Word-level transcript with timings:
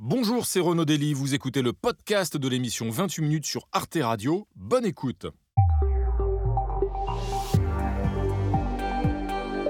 Bonjour, 0.00 0.46
c'est 0.46 0.60
Renaud 0.60 0.84
Dely, 0.84 1.12
vous 1.12 1.34
écoutez 1.34 1.60
le 1.60 1.72
podcast 1.72 2.36
de 2.36 2.48
l'émission 2.48 2.88
28 2.88 3.20
minutes 3.20 3.46
sur 3.46 3.66
Arte 3.72 3.98
Radio. 4.00 4.46
Bonne 4.54 4.84
écoute. 4.84 5.26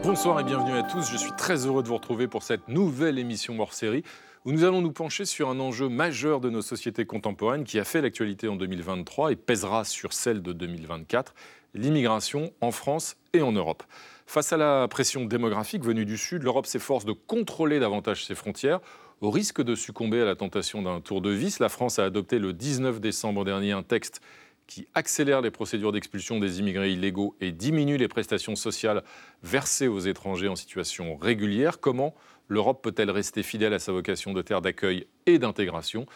Bonsoir 0.02 0.38
et 0.40 0.44
bienvenue 0.44 0.76
à 0.76 0.82
tous, 0.82 1.10
je 1.10 1.16
suis 1.16 1.32
très 1.38 1.64
heureux 1.64 1.82
de 1.82 1.88
vous 1.88 1.96
retrouver 1.96 2.28
pour 2.28 2.42
cette 2.42 2.68
nouvelle 2.68 3.18
émission 3.18 3.58
hors 3.58 3.72
série 3.72 4.04
où 4.44 4.52
nous 4.52 4.64
allons 4.64 4.82
nous 4.82 4.92
pencher 4.92 5.24
sur 5.24 5.48
un 5.48 5.60
enjeu 5.60 5.88
majeur 5.88 6.40
de 6.40 6.50
nos 6.50 6.60
sociétés 6.60 7.06
contemporaines 7.06 7.64
qui 7.64 7.78
a 7.78 7.84
fait 7.84 8.02
l'actualité 8.02 8.48
en 8.48 8.56
2023 8.56 9.32
et 9.32 9.36
pèsera 9.36 9.84
sur 9.84 10.12
celle 10.12 10.42
de 10.42 10.52
2024, 10.52 11.34
l'immigration 11.72 12.52
en 12.60 12.70
France 12.70 13.16
et 13.32 13.40
en 13.40 13.52
Europe. 13.52 13.82
Face 14.26 14.52
à 14.52 14.58
la 14.58 14.88
pression 14.88 15.24
démographique 15.24 15.82
venue 15.82 16.04
du 16.04 16.18
Sud, 16.18 16.42
l'Europe 16.42 16.66
s'efforce 16.66 17.06
de 17.06 17.12
contrôler 17.12 17.80
davantage 17.80 18.26
ses 18.26 18.34
frontières 18.34 18.80
au 19.20 19.30
risque 19.30 19.62
de 19.62 19.74
succomber 19.74 20.20
à 20.20 20.24
la 20.24 20.36
tentation 20.36 20.82
d'un 20.82 21.00
tour 21.00 21.20
de 21.20 21.30
vis, 21.30 21.58
la 21.58 21.68
France 21.68 21.98
a 21.98 22.04
adopté 22.04 22.38
le 22.38 22.52
19 22.52 23.00
décembre 23.00 23.44
dernier 23.44 23.72
un 23.72 23.82
texte 23.82 24.20
qui 24.68 24.86
accélère 24.94 25.40
les 25.40 25.50
procédures 25.50 25.92
d'expulsion 25.92 26.38
des 26.38 26.60
immigrés 26.60 26.92
illégaux 26.92 27.34
et 27.40 27.52
diminue 27.52 27.96
les 27.96 28.06
prestations 28.06 28.54
sociales 28.54 29.02
versées 29.42 29.88
aux 29.88 29.98
étrangers 29.98 30.48
en 30.48 30.56
situation 30.56 31.16
régulière. 31.16 31.80
Comment 31.80 32.14
l'Europe 32.48 32.82
peut-elle 32.82 33.10
rester 33.10 33.42
fidèle 33.42 33.72
à 33.72 33.78
sa 33.78 33.92
vocation 33.92 34.32
de 34.34 34.42
terre 34.42 34.60
d'accueil 34.60 35.06
et 35.26 35.38
d'intégration? 35.38 36.06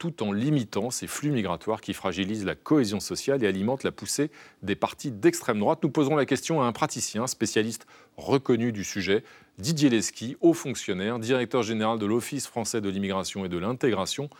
Tout 0.00 0.22
en 0.22 0.32
limitant 0.32 0.90
ces 0.90 1.06
flux 1.06 1.30
migratoires 1.30 1.82
qui 1.82 1.92
fragilisent 1.92 2.46
la 2.46 2.54
cohésion 2.54 3.00
sociale 3.00 3.44
et 3.44 3.46
alimentent 3.46 3.84
la 3.84 3.92
poussée 3.92 4.30
des 4.62 4.74
partis 4.74 5.10
d'extrême 5.10 5.60
droite. 5.60 5.80
Nous 5.82 5.90
poserons 5.90 6.16
la 6.16 6.24
question 6.24 6.62
à 6.62 6.64
un 6.64 6.72
praticien, 6.72 7.26
spécialiste 7.26 7.86
reconnu 8.16 8.72
du 8.72 8.82
sujet, 8.82 9.22
Didier 9.58 9.90
Lesky, 9.90 10.38
haut 10.40 10.54
fonctionnaire, 10.54 11.18
directeur 11.18 11.62
général 11.62 11.98
de 11.98 12.06
l'Office 12.06 12.46
français 12.46 12.80
de 12.80 12.88
l'immigration 12.88 13.44
et 13.44 13.50
de 13.50 13.58
l'intégration, 13.58 14.30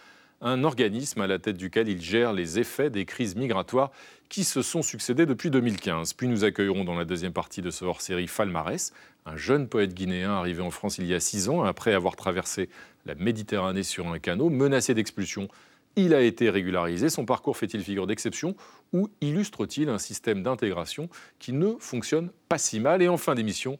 un 0.40 0.64
organisme 0.64 1.20
à 1.20 1.26
la 1.26 1.38
tête 1.38 1.58
duquel 1.58 1.88
il 1.88 2.00
gère 2.00 2.32
les 2.32 2.58
effets 2.58 2.88
des 2.88 3.04
crises 3.04 3.36
migratoires 3.36 3.90
qui 4.30 4.44
se 4.44 4.62
sont 4.62 4.80
succédées 4.80 5.26
depuis 5.26 5.50
2015. 5.50 6.14
Puis 6.14 6.26
nous 6.26 6.44
accueillerons 6.44 6.84
dans 6.84 6.94
la 6.94 7.04
deuxième 7.04 7.34
partie 7.34 7.60
de 7.60 7.70
ce 7.70 7.84
hors-série 7.84 8.28
Falmarès, 8.28 8.94
un 9.26 9.36
jeune 9.36 9.68
poète 9.68 9.94
guinéen 9.94 10.32
arrivé 10.32 10.62
en 10.62 10.70
France 10.70 10.98
il 10.98 11.06
y 11.06 11.14
a 11.14 11.20
six 11.20 11.48
ans 11.48 11.62
après 11.62 11.94
avoir 11.94 12.16
traversé 12.16 12.68
la 13.06 13.14
Méditerranée 13.14 13.82
sur 13.82 14.08
un 14.08 14.18
canot, 14.18 14.50
menacé 14.50 14.94
d'expulsion. 14.94 15.48
Il 15.96 16.14
a 16.14 16.22
été 16.22 16.50
régularisé. 16.50 17.10
Son 17.10 17.24
parcours 17.24 17.56
fait-il 17.56 17.82
figure 17.82 18.06
d'exception 18.06 18.54
ou 18.92 19.08
illustre-t-il 19.20 19.88
un 19.88 19.98
système 19.98 20.42
d'intégration 20.42 21.08
qui 21.38 21.52
ne 21.52 21.74
fonctionne 21.78 22.30
pas 22.48 22.58
si 22.58 22.78
mal? 22.80 23.02
Et 23.02 23.08
en 23.08 23.16
fin 23.16 23.34
d'émission, 23.34 23.76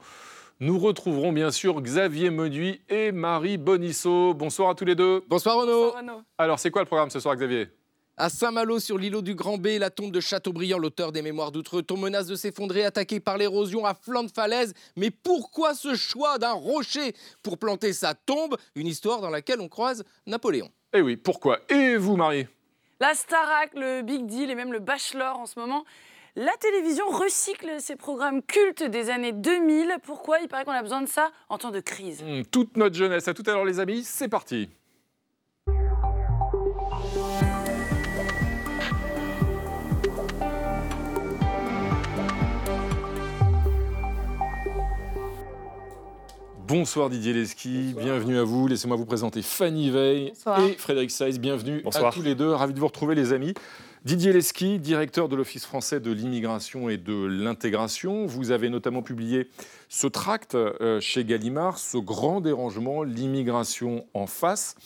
nous 0.58 0.78
retrouverons 0.78 1.32
bien 1.32 1.50
sûr 1.50 1.80
Xavier 1.80 2.30
Menuy 2.30 2.80
et 2.88 3.12
Marie 3.12 3.58
Bonisseau. 3.58 4.34
Bonsoir 4.34 4.70
à 4.70 4.74
tous 4.74 4.84
les 4.84 4.94
deux. 4.94 5.22
Bonsoir 5.28 5.56
Renaud. 5.56 5.84
Bonsoir 5.86 6.02
Renaud. 6.02 6.22
Alors, 6.36 6.58
c'est 6.58 6.70
quoi 6.70 6.82
le 6.82 6.86
programme 6.86 7.10
ce 7.10 7.20
soir, 7.20 7.36
Xavier? 7.36 7.68
À 8.20 8.28
Saint-Malo, 8.28 8.78
sur 8.80 8.98
l'îlot 8.98 9.22
du 9.22 9.34
Grand 9.34 9.56
B, 9.56 9.78
la 9.78 9.88
tombe 9.88 10.12
de 10.12 10.20
Chateaubriand, 10.20 10.78
l'auteur 10.78 11.10
des 11.10 11.22
Mémoires 11.22 11.52
d'Outre-Tombe, 11.52 12.00
menace 12.00 12.26
de 12.26 12.34
s'effondrer, 12.34 12.84
attaqué 12.84 13.18
par 13.18 13.38
l'érosion 13.38 13.86
à 13.86 13.94
flanc 13.94 14.24
de 14.24 14.30
falaise. 14.30 14.74
Mais 14.94 15.10
pourquoi 15.10 15.74
ce 15.74 15.94
choix 15.94 16.38
d'un 16.38 16.52
rocher 16.52 17.14
pour 17.42 17.56
planter 17.56 17.94
sa 17.94 18.12
tombe? 18.12 18.58
Une 18.74 18.86
histoire 18.86 19.22
dans 19.22 19.30
laquelle 19.30 19.62
on 19.62 19.68
croise 19.68 20.04
Napoléon. 20.26 20.68
Eh 20.92 21.00
oui, 21.00 21.16
pourquoi? 21.16 21.60
Et 21.70 21.96
vous, 21.96 22.16
Marie? 22.16 22.46
La 23.00 23.14
Starac, 23.14 23.70
le 23.74 24.02
Big 24.02 24.26
Deal 24.26 24.50
et 24.50 24.54
même 24.54 24.72
le 24.72 24.80
Bachelor 24.80 25.38
en 25.38 25.46
ce 25.46 25.58
moment. 25.58 25.86
La 26.36 26.52
télévision 26.60 27.08
recycle 27.08 27.80
ses 27.80 27.96
programmes 27.96 28.42
cultes 28.42 28.82
des 28.82 29.08
années 29.08 29.32
2000. 29.32 29.96
Pourquoi? 30.02 30.40
Il 30.40 30.48
paraît 30.48 30.66
qu'on 30.66 30.72
a 30.72 30.82
besoin 30.82 31.00
de 31.00 31.08
ça 31.08 31.30
en 31.48 31.56
temps 31.56 31.70
de 31.70 31.80
crise. 31.80 32.22
Hmm, 32.22 32.42
toute 32.42 32.76
notre 32.76 32.96
jeunesse. 32.96 33.28
À 33.28 33.34
tout 33.34 33.44
à 33.46 33.52
l'heure, 33.52 33.64
les 33.64 33.80
amis. 33.80 34.04
C'est 34.04 34.28
parti. 34.28 34.68
Bonsoir 46.70 47.10
Didier 47.10 47.32
Leski, 47.32 47.96
bienvenue 47.98 48.38
à 48.38 48.44
vous. 48.44 48.68
Laissez-moi 48.68 48.96
vous 48.96 49.04
présenter 49.04 49.42
Fanny 49.42 49.90
Veil 49.90 50.32
et 50.60 50.72
Frédéric 50.74 51.10
Saïs. 51.10 51.40
Bienvenue 51.40 51.82
à 51.92 52.12
tous 52.12 52.22
les 52.22 52.36
deux. 52.36 52.52
Ravi 52.52 52.72
de 52.72 52.78
vous 52.78 52.86
retrouver 52.86 53.16
les 53.16 53.32
amis. 53.32 53.54
Didier 54.04 54.32
Leski, 54.32 54.78
directeur 54.78 55.28
de 55.28 55.34
l'Office 55.34 55.66
français 55.66 55.98
de 55.98 56.12
l'immigration 56.12 56.88
et 56.88 56.96
de 56.96 57.26
l'intégration. 57.26 58.24
Vous 58.24 58.52
avez 58.52 58.68
notamment 58.68 59.02
publié 59.02 59.48
ce 59.88 60.06
tract 60.06 60.54
euh, 60.54 61.00
chez 61.00 61.24
Gallimard, 61.24 61.76
ce 61.76 61.98
grand 61.98 62.40
dérangement, 62.40 63.02
l'immigration 63.02 64.06
en 64.14 64.28
face. 64.28 64.76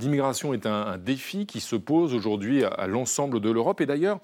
L'immigration 0.00 0.54
est 0.54 0.66
un, 0.66 0.98
défi 0.98 1.46
qui 1.46 1.60
se 1.60 1.76
pose 1.76 2.14
aujourd'hui 2.14 2.64
à 2.64 2.88
l'ensemble 2.88 3.38
de 3.38 3.50
l'Europe. 3.50 3.80
Et 3.80 3.86
d'ailleurs, 3.86 4.18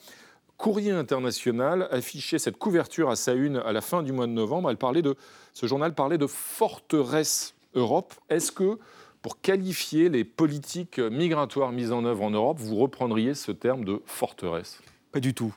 Courrier 0.56 0.92
international 0.92 1.88
affichait 1.90 2.38
cette 2.38 2.56
couverture 2.56 3.10
à 3.10 3.16
sa 3.16 3.32
une 3.32 3.56
à 3.56 3.72
la 3.72 3.80
fin 3.80 4.02
du 4.02 4.12
mois 4.12 4.26
de 4.26 4.32
novembre. 4.32 4.70
Elle 4.70 4.76
parlait 4.76 5.02
de, 5.02 5.16
ce 5.54 5.66
journal 5.66 5.94
parlait 5.94 6.18
de 6.18 6.26
forteresse 6.26 7.54
Europe. 7.74 8.12
Est-ce 8.28 8.52
que, 8.52 8.78
pour 9.22 9.40
qualifier 9.40 10.10
les 10.10 10.24
politiques 10.24 10.98
migratoires 10.98 11.72
mises 11.72 11.92
en 11.92 12.04
œuvre 12.04 12.24
en 12.24 12.30
Europe, 12.30 12.58
vous 12.60 12.76
reprendriez 12.76 13.34
ce 13.34 13.52
terme 13.52 13.84
de 13.84 14.02
forteresse? 14.04 14.80
Pas 15.12 15.20
du 15.20 15.32
tout 15.32 15.54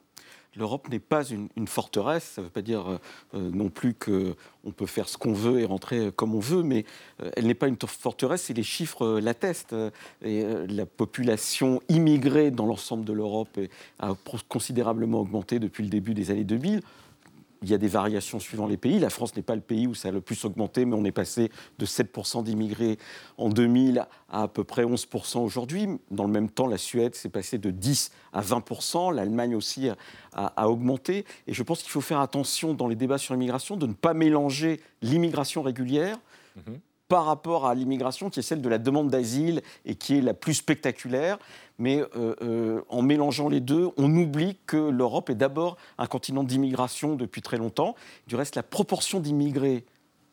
l'Europe 0.57 0.89
n'est 0.89 0.99
pas 0.99 1.23
une, 1.23 1.67
forteresse. 1.67 2.23
Ça 2.35 2.41
ne 2.41 2.47
veut 2.47 2.51
pas 2.51 2.61
dire 2.61 2.89
euh, 2.89 2.97
euh, 3.35 3.49
non 3.51 3.69
plus 3.69 3.93
qu'on 3.93 4.71
peut 4.71 4.85
faire 4.85 5.07
ce 5.07 5.17
qu'on 5.17 5.33
veut 5.33 5.59
et 5.59 5.65
rentrer 5.65 6.11
comme 6.15 6.35
on 6.35 6.39
veut, 6.39 6.63
mais 6.63 6.85
euh, 7.21 7.29
elle 7.35 7.47
n'est 7.47 7.53
pas 7.53 7.67
une 7.67 7.77
forteresse 7.77 8.49
et 8.49 8.53
les 8.53 8.63
chiffres 8.63 9.19
l'attestent. 9.19 9.75
La 10.21 10.85
population 10.85 11.81
immigrée 11.89 12.51
dans 12.51 12.65
l'ensemble 12.65 13.05
de 13.05 13.13
l'Europe 13.13 13.59
a 13.99 14.13
considérablement 14.49 15.21
augmenté 15.21 15.59
depuis 15.59 15.83
le 15.83 15.89
début 15.89 16.13
des 16.13 16.31
années 16.31 16.43
2000 16.43 16.81
il 17.61 17.69
y 17.69 17.73
a 17.73 17.77
des 17.77 17.87
variations 17.87 18.39
suivant 18.39 18.67
les 18.67 18.77
pays. 18.77 18.99
La 18.99 19.09
France 19.09 19.35
n'est 19.35 19.41
pas 19.41 19.55
le 19.55 19.61
pays 19.61 19.87
où 19.87 19.95
ça 19.95 20.09
a 20.09 20.11
le 20.11 20.21
plus 20.21 20.45
augmenté, 20.45 20.85
mais 20.85 20.95
on 20.95 21.05
est 21.05 21.11
passé 21.11 21.51
de 21.79 21.85
7% 21.85 22.43
d'immigrés 22.43 22.97
en 23.37 23.49
2000 23.49 24.05
à 24.29 24.47
à 24.47 24.47
peu 24.47 24.63
près 24.63 24.83
11% 24.83 25.39
aujourd'hui. 25.39 25.87
Dans 26.09 26.23
le 26.23 26.31
même 26.31 26.49
temps, 26.49 26.67
la 26.67 26.77
Suède 26.77 27.15
s'est 27.15 27.29
passée 27.29 27.57
de 27.57 27.69
10 27.69 28.11
à 28.33 28.41
20%. 28.41 29.13
L'Allemagne 29.13 29.55
aussi 29.55 29.89
a, 30.33 30.69
augmenté. 30.69 31.25
Et 31.47 31.53
je 31.53 31.63
pense 31.63 31.81
qu'il 31.81 31.91
faut 31.91 32.01
faire 32.01 32.19
attention 32.19 32.73
dans 32.73 32.87
les 32.87 32.95
débats 32.95 33.17
sur 33.17 33.33
l'immigration 33.33 33.75
de 33.75 33.87
ne 33.87 33.93
pas 33.93 34.13
mélanger 34.13 34.79
l'immigration 35.01 35.61
régulière. 35.61 36.17
Mhm 36.55 36.79
par 37.07 37.25
rapport 37.25 37.65
à 37.65 37.75
l'immigration 37.75 38.29
qui 38.29 38.39
est 38.39 38.43
celle 38.43 38.61
de 38.61 38.69
la 38.69 38.77
demande 38.77 39.09
d'asile 39.09 39.61
et 39.85 39.95
qui 39.95 40.17
est 40.17 40.21
la 40.21 40.33
plus 40.33 40.55
spectaculaire. 40.55 41.37
Mais 41.79 42.01
euh, 42.15 42.35
euh, 42.41 42.81
en 42.89 43.01
mélangeant 43.01 43.49
les 43.49 43.61
deux, 43.61 43.89
on 43.97 44.13
oublie 44.15 44.57
que 44.65 44.77
l'Europe 44.77 45.29
est 45.29 45.35
d'abord 45.35 45.77
un 45.97 46.07
continent 46.07 46.43
d'immigration 46.43 47.15
depuis 47.15 47.41
très 47.41 47.57
longtemps. 47.57 47.95
Du 48.27 48.35
reste, 48.35 48.55
la 48.55 48.63
proportion 48.63 49.19
d'immigrés 49.19 49.85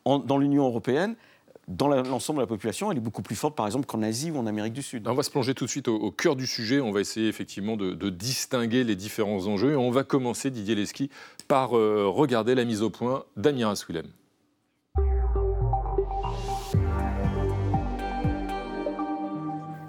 dans 0.04 0.36
l'Union 0.36 0.66
européenne, 0.66 1.16
dans 1.68 1.88
l'ensemble 1.88 2.38
de 2.38 2.42
la 2.42 2.46
population, 2.46 2.90
elle 2.90 2.98
est 2.98 3.00
beaucoup 3.00 3.22
plus 3.22 3.36
forte, 3.36 3.54
par 3.54 3.66
exemple, 3.66 3.86
qu'en 3.86 4.02
Asie 4.02 4.30
ou 4.30 4.36
en 4.36 4.46
Amérique 4.46 4.74
du 4.74 4.82
Sud. 4.82 5.08
On 5.08 5.14
va 5.14 5.22
se 5.22 5.30
plonger 5.30 5.54
tout 5.54 5.64
de 5.64 5.70
suite 5.70 5.88
au, 5.88 6.10
cœur 6.10 6.36
du 6.36 6.46
sujet. 6.46 6.80
On 6.80 6.92
va 6.92 7.00
essayer 7.00 7.28
effectivement 7.28 7.76
de, 7.76 8.10
distinguer 8.10 8.84
les 8.84 8.96
différents 8.96 9.46
enjeux. 9.46 9.72
Et 9.72 9.76
on 9.76 9.90
va 9.90 10.04
commencer, 10.04 10.50
Didier 10.50 10.74
Leski, 10.74 11.10
par 11.48 11.76
euh, 11.76 12.06
regarder 12.06 12.54
la 12.54 12.64
mise 12.64 12.82
au 12.82 12.90
point 12.90 13.24
d'Amira 13.36 13.76
Swilem. 13.76 14.06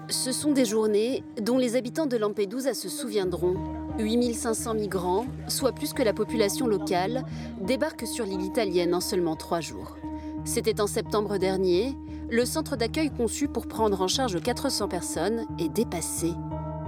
Ce 0.08 0.30
sont 0.30 0.52
des 0.52 0.64
journées 0.64 1.24
dont 1.40 1.58
les 1.58 1.74
habitants 1.74 2.06
de 2.06 2.16
Lampedusa 2.16 2.74
se 2.74 2.88
souviendront. 2.88 3.56
8500 3.98 4.74
migrants, 4.74 5.26
soit 5.48 5.72
plus 5.72 5.92
que 5.92 6.02
la 6.02 6.12
population 6.12 6.68
locale, 6.68 7.24
débarquent 7.60 8.06
sur 8.06 8.24
l'île 8.24 8.42
italienne 8.42 8.94
en 8.94 9.00
seulement 9.00 9.34
trois 9.34 9.60
jours. 9.60 9.96
C'était 10.44 10.80
en 10.80 10.86
septembre 10.86 11.38
dernier. 11.38 11.96
Le 12.30 12.44
centre 12.44 12.76
d'accueil 12.76 13.10
conçu 13.10 13.48
pour 13.48 13.66
prendre 13.66 14.00
en 14.00 14.06
charge 14.06 14.40
400 14.40 14.86
personnes 14.86 15.44
est 15.58 15.68
dépassé. 15.68 16.32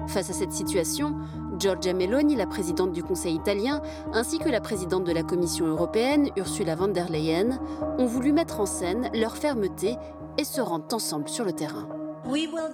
Face 0.06 0.30
à 0.30 0.32
cette 0.32 0.52
situation, 0.52 1.16
Giorgia 1.58 1.94
Meloni, 1.94 2.36
la 2.36 2.46
présidente 2.46 2.92
du 2.92 3.02
Conseil 3.02 3.34
italien, 3.34 3.82
ainsi 4.12 4.38
que 4.38 4.48
la 4.48 4.60
présidente 4.60 5.04
de 5.04 5.12
la 5.12 5.24
Commission 5.24 5.66
européenne, 5.66 6.30
Ursula 6.36 6.76
von 6.76 6.88
der 6.88 7.10
Leyen, 7.10 7.58
ont 7.98 8.06
voulu 8.06 8.32
mettre 8.32 8.60
en 8.60 8.66
scène 8.66 9.10
leur 9.12 9.36
fermeté 9.36 9.96
et 10.38 10.44
se 10.44 10.60
rendre 10.60 10.86
ensemble 10.92 11.28
sur 11.28 11.44
le 11.44 11.52
terrain. 11.52 11.97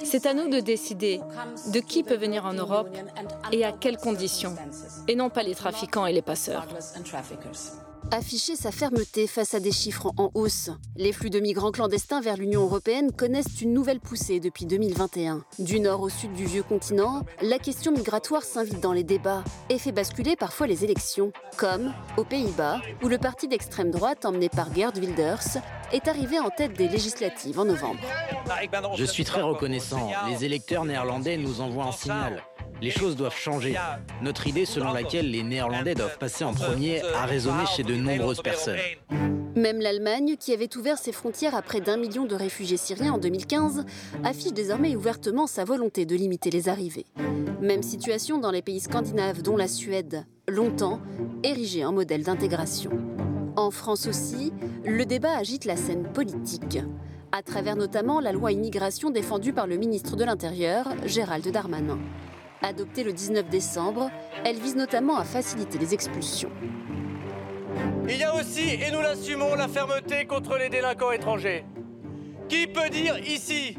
C'est 0.02 0.26
à 0.26 0.34
nous 0.34 0.48
de 0.48 0.60
décider 0.60 1.20
de 1.72 1.80
qui 1.80 2.02
peut 2.02 2.16
venir 2.16 2.46
en 2.46 2.52
Europe 2.54 2.88
et 3.52 3.64
à 3.64 3.72
quelles 3.72 3.98
conditions, 3.98 4.54
et 5.08 5.16
non 5.16 5.30
pas 5.30 5.42
les 5.42 5.54
trafiquants 5.54 6.06
et 6.06 6.12
les 6.12 6.22
passeurs. 6.22 6.66
Afficher 8.10 8.56
sa 8.56 8.70
fermeté 8.70 9.26
face 9.26 9.54
à 9.54 9.60
des 9.60 9.72
chiffres 9.72 10.12
en 10.16 10.30
hausse. 10.34 10.70
Les 10.96 11.12
flux 11.12 11.30
de 11.30 11.40
migrants 11.40 11.70
clandestins 11.70 12.20
vers 12.20 12.36
l'Union 12.36 12.62
européenne 12.62 13.12
connaissent 13.12 13.60
une 13.60 13.72
nouvelle 13.72 14.00
poussée 14.00 14.40
depuis 14.40 14.66
2021. 14.66 15.44
Du 15.58 15.80
nord 15.80 16.00
au 16.02 16.08
sud 16.08 16.32
du 16.32 16.44
vieux 16.44 16.62
continent, 16.62 17.22
la 17.42 17.58
question 17.58 17.92
migratoire 17.92 18.42
s'invite 18.42 18.80
dans 18.80 18.92
les 18.92 19.04
débats 19.04 19.44
et 19.68 19.78
fait 19.78 19.92
basculer 19.92 20.36
parfois 20.36 20.66
les 20.66 20.84
élections, 20.84 21.32
comme 21.56 21.92
aux 22.16 22.24
Pays-Bas, 22.24 22.80
où 23.02 23.08
le 23.08 23.18
parti 23.18 23.48
d'extrême 23.48 23.90
droite 23.90 24.24
emmené 24.24 24.48
par 24.48 24.72
Gerd 24.74 24.96
Wilders 24.96 25.58
est 25.92 26.08
arrivé 26.08 26.38
en 26.38 26.50
tête 26.50 26.74
des 26.76 26.88
législatives 26.88 27.58
en 27.58 27.64
novembre. 27.64 28.00
Je 28.96 29.04
suis 29.04 29.24
très 29.24 29.42
reconnaissant. 29.42 30.10
Les 30.28 30.44
électeurs 30.44 30.84
néerlandais 30.84 31.36
nous 31.36 31.60
envoient 31.60 31.86
un 31.86 31.92
signal. 31.92 32.42
Les 32.80 32.90
choses 32.90 33.16
doivent 33.16 33.36
changer. 33.36 33.76
Notre 34.22 34.46
idée 34.46 34.64
selon 34.64 34.92
laquelle 34.92 35.30
les 35.30 35.42
Néerlandais 35.42 35.94
doivent 35.94 36.18
passer 36.18 36.44
en 36.44 36.52
premier 36.52 37.02
a 37.02 37.26
résonné 37.26 37.64
chez 37.66 37.82
de 37.82 37.94
nombreuses 37.94 38.42
personnes. 38.42 38.78
Même 39.56 39.80
l'Allemagne, 39.80 40.36
qui 40.38 40.52
avait 40.52 40.76
ouvert 40.76 40.98
ses 40.98 41.12
frontières 41.12 41.54
à 41.54 41.62
près 41.62 41.80
d'un 41.80 41.96
million 41.96 42.24
de 42.26 42.34
réfugiés 42.34 42.76
syriens 42.76 43.14
en 43.14 43.18
2015, 43.18 43.84
affiche 44.24 44.52
désormais 44.52 44.96
ouvertement 44.96 45.46
sa 45.46 45.64
volonté 45.64 46.06
de 46.06 46.16
limiter 46.16 46.50
les 46.50 46.68
arrivées. 46.68 47.06
Même 47.60 47.82
situation 47.82 48.38
dans 48.38 48.50
les 48.50 48.62
pays 48.62 48.80
scandinaves, 48.80 49.42
dont 49.42 49.56
la 49.56 49.68
Suède, 49.68 50.26
longtemps 50.48 51.00
érigée 51.44 51.84
en 51.84 51.92
modèle 51.92 52.24
d'intégration. 52.24 52.90
En 53.56 53.70
France 53.70 54.06
aussi, 54.08 54.52
le 54.84 55.06
débat 55.06 55.36
agite 55.36 55.64
la 55.64 55.76
scène 55.76 56.02
politique, 56.12 56.78
à 57.30 57.42
travers 57.42 57.76
notamment 57.76 58.20
la 58.20 58.32
loi 58.32 58.50
immigration 58.52 59.10
défendue 59.10 59.52
par 59.52 59.68
le 59.68 59.76
ministre 59.76 60.16
de 60.16 60.24
l'Intérieur, 60.24 60.88
Gérald 61.06 61.48
Darmanin. 61.48 61.98
Adoptée 62.64 63.04
le 63.04 63.12
19 63.12 63.50
décembre, 63.50 64.10
elle 64.42 64.58
vise 64.58 64.74
notamment 64.74 65.18
à 65.18 65.24
faciliter 65.24 65.76
les 65.76 65.92
expulsions. 65.92 66.50
Il 68.08 68.16
y 68.16 68.22
a 68.22 68.34
aussi, 68.34 68.70
et 68.70 68.90
nous 68.90 69.02
l'assumons, 69.02 69.54
la 69.54 69.68
fermeté 69.68 70.24
contre 70.24 70.56
les 70.56 70.70
délinquants 70.70 71.12
étrangers. 71.12 71.66
Qui 72.48 72.66
peut 72.66 72.88
dire 72.88 73.18
ici 73.18 73.76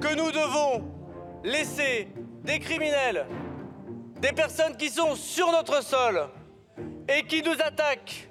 que 0.00 0.14
nous 0.14 0.30
devons 0.30 0.84
laisser 1.42 2.06
des 2.44 2.60
criminels, 2.60 3.26
des 4.20 4.32
personnes 4.32 4.76
qui 4.76 4.88
sont 4.88 5.16
sur 5.16 5.50
notre 5.50 5.82
sol 5.82 6.28
et 7.08 7.24
qui 7.24 7.42
nous 7.42 7.60
attaquent, 7.60 8.30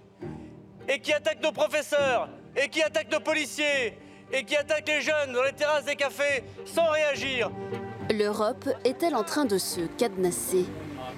et 0.88 1.00
qui 1.02 1.12
attaquent 1.12 1.44
nos 1.44 1.52
professeurs, 1.52 2.30
et 2.56 2.70
qui 2.70 2.82
attaquent 2.82 3.12
nos 3.12 3.20
policiers, 3.20 3.98
et 4.32 4.46
qui 4.46 4.56
attaquent 4.56 4.88
les 4.88 5.02
jeunes 5.02 5.34
dans 5.34 5.44
les 5.44 5.52
terrasses 5.52 5.84
des 5.84 5.98
cafés 5.98 6.46
sans 6.64 6.90
réagir 6.92 7.52
L'Europe 8.12 8.68
est-elle 8.86 9.14
en 9.14 9.24
train 9.24 9.46
de 9.46 9.60
se 9.60 9.82
cadenasser? 10.00 10.66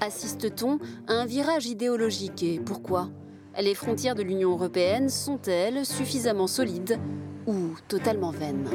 Assiste-t-on 0.02 0.78
à 1.08 1.14
un 1.14 1.26
virage 1.26 1.66
idéologique 1.66 2.44
et 2.44 2.60
pourquoi? 2.60 3.10
Les 3.58 3.76
frontières 3.76 4.14
de 4.14 4.24
l'Union 4.24 4.52
européenne 4.52 5.08
sont-elles 5.08 5.86
suffisamment 5.86 6.48
solides 6.48 7.00
ou 7.48 7.78
totalement 7.88 8.32
vaines? 8.32 8.68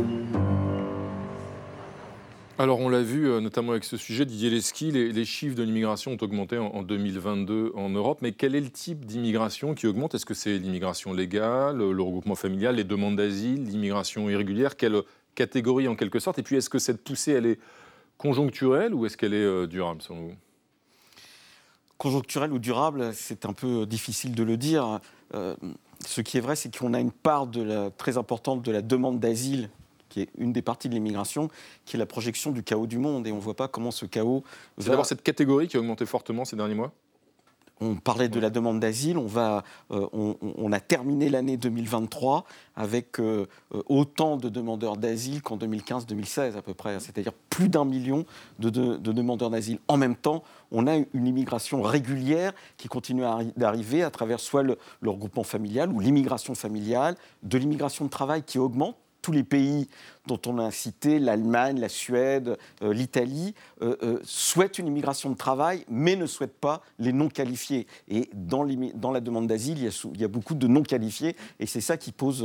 Alors 2.59 2.81
on 2.81 2.89
l'a 2.89 3.03
vu 3.03 3.29
euh, 3.29 3.41
notamment 3.41 3.73
avec 3.73 3.85
ce 3.85 3.99
sujet, 3.99 4.25
Didier 4.25 4.49
Lesky, 4.49 4.91
les, 4.93 5.25
chiffres 5.27 5.55
de 5.55 5.63
l'immigration 5.63 6.13
ont 6.13 6.23
augmenté 6.23 6.57
en, 6.57 6.83
2022 6.83 7.73
en 7.75 7.91
Europe, 7.91 8.21
mais 8.23 8.33
quel 8.33 8.55
est 8.55 8.63
le 8.63 8.71
type 8.71 9.05
d'immigration 9.05 9.75
qui 9.75 9.87
augmente? 9.87 10.15
Est-ce 10.15 10.25
que 10.25 10.33
c'est 10.33 10.57
l'immigration 10.57 11.13
légale, 11.13 11.77
le 11.77 12.03
regroupement 12.03 12.35
familial, 12.35 12.77
les 12.77 12.85
demandes 12.85 13.17
d'asile, 13.17 13.65
l'immigration 13.65 14.31
irrégulière? 14.31 14.79
Quelle 14.79 15.03
catégorie 15.35 15.87
en 15.87 15.97
quelque 15.97 16.19
sorte? 16.19 16.39
Et 16.39 16.43
puis 16.43 16.57
est-ce 16.57 16.71
que 16.71 16.79
cette 16.79 17.05
poussée, 17.05 17.33
elle 17.33 17.45
est 17.45 17.59
conjoncturelle 18.19 18.95
ou 18.95 19.07
est-ce 19.07 19.17
qu'elle 19.17 19.35
est 19.35 19.45
euh, 19.45 19.67
durable 19.67 20.03
selon 20.03 20.23
vous? 20.23 20.35
Conjoncturelle 21.99 22.53
ou 22.53 22.59
durable, 22.59 23.13
c'est 23.15 23.47
un 23.47 23.53
peu 23.53 23.87
difficile 23.87 24.35
de 24.35 24.43
le 24.43 24.57
dire. 24.57 25.01
Euh, 25.35 25.57
ce 26.05 26.21
qui 26.21 26.37
est 26.37 26.41
vrai, 26.41 26.55
c'est 26.55 26.77
qu'on 26.77 26.93
a 26.93 27.01
une 27.01 27.11
part 27.11 27.49
très 27.97 28.19
importante 28.19 28.63
de 28.63 28.71
la 28.71 28.83
demande 28.83 29.19
d'asile 29.19 29.71
qui 30.09 30.21
est 30.21 30.29
une 30.39 30.53
des 30.53 30.63
parties 30.63 30.89
de 30.89 30.95
l'immigration, 30.95 31.49
qui 31.85 31.97
est 31.97 31.99
la 31.99 32.07
projection 32.07 32.51
du 32.51 32.63
chaos 32.63 32.87
du 32.87 32.99
monde. 32.99 33.27
Et 33.27 33.33
on 33.33 33.37
ne 33.37 33.41
voit 33.41 33.57
pas 33.57 33.69
comment 33.69 33.91
ce 33.91 34.07
chaos. 34.07 34.45
C'est 34.79 34.91
d'abord 34.91 35.07
cette 35.07 35.23
catégorie 35.23 35.69
qui 35.69 35.77
a 35.77 35.81
augmenté 35.81 36.07
fortement 36.07 36.45
ces 36.45 36.57
derniers 36.57 36.75
mois? 36.75 36.93
On 37.81 37.97
parlait 37.97 38.29
de 38.29 38.41
la 38.41 38.51
demande 38.51 38.81
d'asile, 38.81 39.19
on, 39.19 39.27
va, 39.27 39.63
euh, 39.91 40.07
on, 40.13 40.73
a 40.73 40.81
terminé 40.81 41.29
l'année 41.29 41.57
2023 41.57 42.45
avec 42.75 43.21
euh, 43.21 43.47
euh, 43.75 43.83
autant 43.87 44.37
de 44.37 44.49
demandeurs 44.49 44.97
d'asile 44.97 45.43
qu'en 45.43 45.59
2015-2016 45.59 46.57
à 46.57 46.63
peu 46.63 46.75
près, 46.75 46.99
c'est-à-dire 47.01 47.33
plus 47.51 47.69
d'un 47.69 47.85
million 47.85 48.25
de, 48.59 48.71
demandeurs 48.97 49.51
d'asile. 49.51 49.79
En 49.89 49.99
même 49.99 50.17
temps, 50.17 50.43
on 50.73 50.87
a 50.87 50.97
une 50.97 51.27
immigration 51.27 51.83
régulière 51.83 52.53
qui 52.77 52.89
continue 52.89 53.25
d'arriver 53.57 54.03
à 54.03 54.11
travers 54.11 54.41
soit 54.41 54.63
le 54.63 54.79
regroupement 55.05 55.45
familial 55.45 55.93
ou 55.93 56.01
l'immigration 56.01 56.55
familiale, 56.55 57.17
de 57.43 57.59
l'immigration 57.59 58.07
de 58.07 58.11
travail 58.11 58.43
qui 58.43 58.59
augmente. 58.59 58.97
Tous 59.23 59.33
les 59.33 59.43
pays 59.43 59.89
dont 60.27 60.41
on 60.47 60.59
a 60.59 60.71
cité, 60.71 61.19
l'Allemagne, 61.19 61.81
la 61.81 61.89
Suède, 61.89 62.57
euh, 62.83 62.93
l'Italie, 62.93 63.55
euh, 63.83 63.97
euh, 64.03 64.19
souhaitent 64.23 64.79
une 64.79 64.87
immigration 64.87 65.31
de 65.31 65.37
travail, 65.37 65.85
mais 65.89 66.17
ne 66.17 66.27
souhaitent 66.27 66.59
pas 66.59 66.83
les 66.99 67.13
non 67.13 67.29
qualifiés. 67.29 67.87
Et 68.09 68.29
dans, 68.35 68.63
la 68.65 69.21
demande 69.21 69.47
d'asile, 69.47 69.79
il, 69.79 70.21
y 70.21 70.25
a 70.25 70.29
beaucoup 70.29 70.55
de 70.55 70.67
non 70.67 70.83
qualifiés, 70.83 71.37
et 71.61 71.67
c'est 71.67 71.81
ça 71.81 71.97
qui 71.97 72.13
pose, 72.13 72.45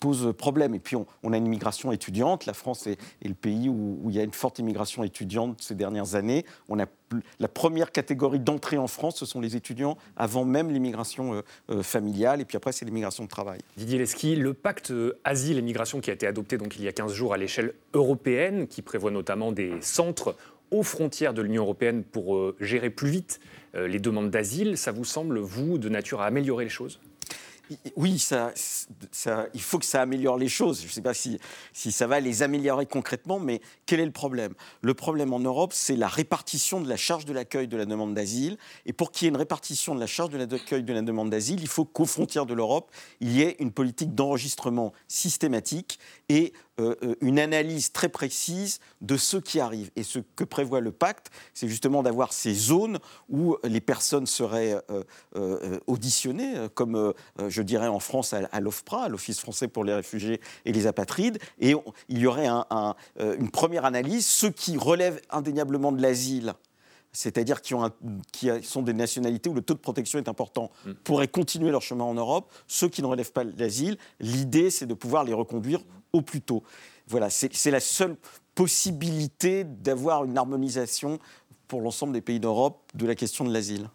pose 0.00 0.34
problème. 0.36 0.74
Et 0.74 0.78
puis 0.78 0.96
on, 0.96 1.32
a 1.32 1.36
une 1.36 1.46
immigration 1.46 1.92
étudiante. 1.92 2.46
La 2.46 2.54
France 2.54 2.86
est, 2.86 2.98
le 3.22 3.34
pays 3.34 3.68
où, 3.68 4.00
où, 4.02 4.10
il 4.10 4.16
y 4.16 4.20
a 4.20 4.22
une 4.22 4.32
forte 4.32 4.58
immigration 4.58 5.02
étudiante 5.02 5.60
ces 5.60 5.74
dernières 5.74 6.14
années. 6.14 6.44
On 6.68 6.78
a 6.78 6.86
la 7.40 7.48
première 7.48 7.92
catégorie 7.92 8.40
d'entrée 8.40 8.78
en 8.78 8.86
France, 8.86 9.16
ce 9.16 9.26
sont 9.26 9.42
les 9.42 9.54
étudiants 9.54 9.98
avant 10.16 10.46
même 10.46 10.70
l'immigration 10.70 11.42
familiale, 11.82 12.40
et 12.40 12.46
puis 12.46 12.56
après 12.56 12.72
c'est 12.72 12.86
l'immigration 12.86 13.24
de 13.24 13.28
travail. 13.28 13.60
Didier 13.76 13.98
Lesky, 13.98 14.34
le 14.34 14.54
pacte 14.54 14.94
asile 15.22 15.58
et 15.58 15.62
migration 15.62 16.00
qui 16.00 16.08
a 16.08 16.14
été 16.14 16.26
adopté 16.26 16.56
donc 16.56 16.76
il 16.76 16.84
y 16.84 16.88
a 16.88 16.91
15 16.92 17.12
jours 17.12 17.34
à 17.34 17.36
l'échelle 17.36 17.74
européenne, 17.94 18.66
qui 18.68 18.82
prévoit 18.82 19.10
notamment 19.10 19.52
des 19.52 19.72
centres 19.80 20.36
aux 20.70 20.82
frontières 20.82 21.34
de 21.34 21.42
l'Union 21.42 21.62
européenne 21.62 22.02
pour 22.02 22.36
euh, 22.36 22.56
gérer 22.60 22.90
plus 22.90 23.10
vite 23.10 23.40
euh, 23.74 23.86
les 23.86 24.00
demandes 24.00 24.30
d'asile. 24.30 24.76
Ça 24.78 24.90
vous 24.90 25.04
semble, 25.04 25.38
vous, 25.38 25.78
de 25.78 25.88
nature 25.88 26.22
à 26.22 26.26
améliorer 26.26 26.64
les 26.64 26.70
choses? 26.70 26.98
Oui, 27.96 28.18
ça, 28.18 28.52
il 29.54 29.60
faut 29.60 29.78
que 29.78 29.84
ça 29.84 30.02
améliore 30.02 30.36
les 30.36 30.48
choses. 30.48 30.80
Je 30.80 30.86
ne 30.86 30.90
sais 30.90 31.00
pas 31.00 31.14
si, 31.14 31.38
si 31.72 31.92
ça 31.92 32.06
va 32.06 32.20
les 32.20 32.42
améliorer 32.42 32.86
concrètement, 32.86 33.38
mais 33.38 33.60
quel 33.86 34.00
est 34.00 34.04
le 34.04 34.12
problème? 34.12 34.54
Le 34.82 34.94
problème 34.94 35.32
en 35.32 35.38
Europe, 35.38 35.72
c'est 35.72 35.96
la 35.96 36.08
répartition 36.08 36.80
de 36.80 36.88
la 36.88 36.96
charge 36.96 37.24
de 37.24 37.32
l'accueil 37.32 37.68
de 37.68 37.76
la 37.76 37.86
demande 37.86 38.14
d'asile. 38.14 38.58
Et 38.84 38.92
pour 38.92 39.12
qu'il 39.12 39.24
y 39.24 39.26
ait 39.26 39.30
une 39.30 39.36
répartition 39.36 39.94
de 39.94 40.00
la 40.00 40.06
charge 40.06 40.30
de 40.30 40.38
l'accueil 40.38 40.82
de 40.82 40.92
la 40.92 41.02
demande 41.02 41.30
d'asile, 41.30 41.60
il 41.60 41.68
faut 41.68 41.84
qu'aux 41.84 42.04
frontières 42.04 42.46
de 42.46 42.54
l'Europe, 42.54 42.90
il 43.20 43.32
y 43.32 43.42
ait 43.42 43.56
une 43.58 43.72
politique 43.72 44.14
d'enregistrement 44.14 44.92
systématique 45.08 45.98
et 46.28 46.52
une 47.20 47.38
analyse 47.38 47.92
très 47.92 48.08
précise 48.08 48.80
de 49.00 49.16
ce 49.16 49.36
qui 49.36 49.60
arrive. 49.60 49.90
Et 49.96 50.02
ce 50.02 50.18
que 50.18 50.44
prévoit 50.44 50.80
le 50.80 50.90
pacte, 50.90 51.30
c'est 51.54 51.68
justement 51.68 52.02
d'avoir 52.02 52.32
ces 52.32 52.54
zones 52.54 52.98
où 53.28 53.56
les 53.62 53.80
personnes 53.80 54.26
seraient 54.26 54.80
euh, 55.36 55.78
auditionnées, 55.86 56.54
comme 56.74 57.12
je 57.48 57.62
dirais 57.62 57.88
en 57.88 58.00
France 58.00 58.32
à, 58.32 58.60
l'OFPRA, 58.60 59.08
l'Office 59.08 59.40
français 59.40 59.68
pour 59.68 59.84
les 59.84 59.94
réfugiés 59.94 60.40
et 60.64 60.72
les 60.72 60.86
apatrides, 60.86 61.38
et 61.60 61.74
il 62.08 62.18
y 62.18 62.26
aurait 62.26 62.48
une 62.48 63.50
première 63.50 63.84
analyse, 63.84 64.26
ceux 64.26 64.50
qui 64.50 64.76
relèvent 64.76 65.20
indéniablement 65.30 65.92
de 65.92 66.00
l'asile 66.00 66.54
c'est-à-dire 67.12 67.60
qui, 67.60 67.74
qui, 68.32 68.50
sont 68.62 68.82
des 68.82 68.94
nationalités 68.94 69.50
où 69.50 69.54
le 69.54 69.62
taux 69.62 69.74
de 69.74 69.78
protection 69.78 70.18
est 70.18 70.28
important, 70.28 70.70
mm. 70.86 70.92
pourraient 71.04 71.28
continuer 71.28 71.70
leur 71.70 71.82
chemin 71.82 72.04
en 72.04 72.14
Europe. 72.14 72.50
Ceux 72.66 72.88
qui 72.88 73.02
ne 73.02 73.06
relèvent 73.06 73.32
pas 73.32 73.44
de 73.44 73.58
l'asile, 73.58 73.98
l'idée, 74.20 74.70
c'est 74.70 74.86
de 74.86 74.94
pouvoir 74.94 75.24
les 75.24 75.34
reconduire 75.34 75.80
au 76.12 76.22
plus 76.22 76.40
tôt. 76.40 76.62
Voilà, 77.08 77.30
c'est 77.30 77.70
la 77.70 77.80
seule 77.80 78.16
possibilité 78.54 79.64
d'avoir 79.64 80.24
une 80.24 80.38
harmonisation 80.38 81.18
pour 81.68 81.80
l'ensemble 81.80 82.12
des 82.12 82.20
pays 82.20 82.40
d'Europe 82.40 82.80
de 82.94 83.06
la 83.06 83.14
question 83.14 83.44
de 83.44 83.52
l'asile. 83.52 83.88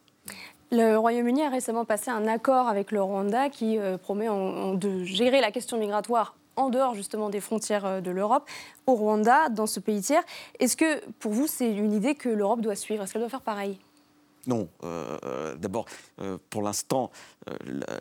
Le 0.72 0.98
Royaume-Uni 0.98 1.44
a 1.44 1.50
récemment 1.50 1.86
passé 1.86 2.12
un 2.12 2.28
accord 2.28 2.68
avec 2.68 2.92
le 2.92 3.02
Rwanda 3.02 3.50
qui 3.50 3.78
euh, 3.78 3.98
promet 3.98 4.28
de 4.28 5.04
gérer 5.04 5.40
la 5.40 5.52
question 5.52 5.80
migratoire 5.80 6.36
en 6.58 6.70
dehors 6.70 6.96
justement 6.96 7.30
des 7.30 7.40
frontières 7.40 7.86
euh, 7.86 8.02
de 8.02 8.12
l'Europe, 8.12 8.50
au 8.86 8.96
Rwanda, 8.96 9.50
dans 9.50 9.68
ce 9.68 9.80
pays 9.80 10.02
tiers. 10.02 10.24
Est-ce 10.60 10.76
que 10.76 11.06
pour 11.20 11.32
vous, 11.32 11.48
c'est 11.48 11.72
une 11.72 11.94
idée 11.94 12.16
que 12.16 12.30
l'Europe 12.30 12.62
doit 12.62 12.76
suivre? 12.76 13.04
Est-ce 13.04 13.14
qu'elle 13.14 13.22
doit 13.22 13.30
faire 13.30 13.42
pareil? 13.42 13.80
Non, 14.48 14.70
euh, 14.84 15.18
euh, 15.26 15.56
d'abord, 15.56 15.86
euh, 16.22 16.38
pour 16.50 16.62
l'instant, 16.62 17.12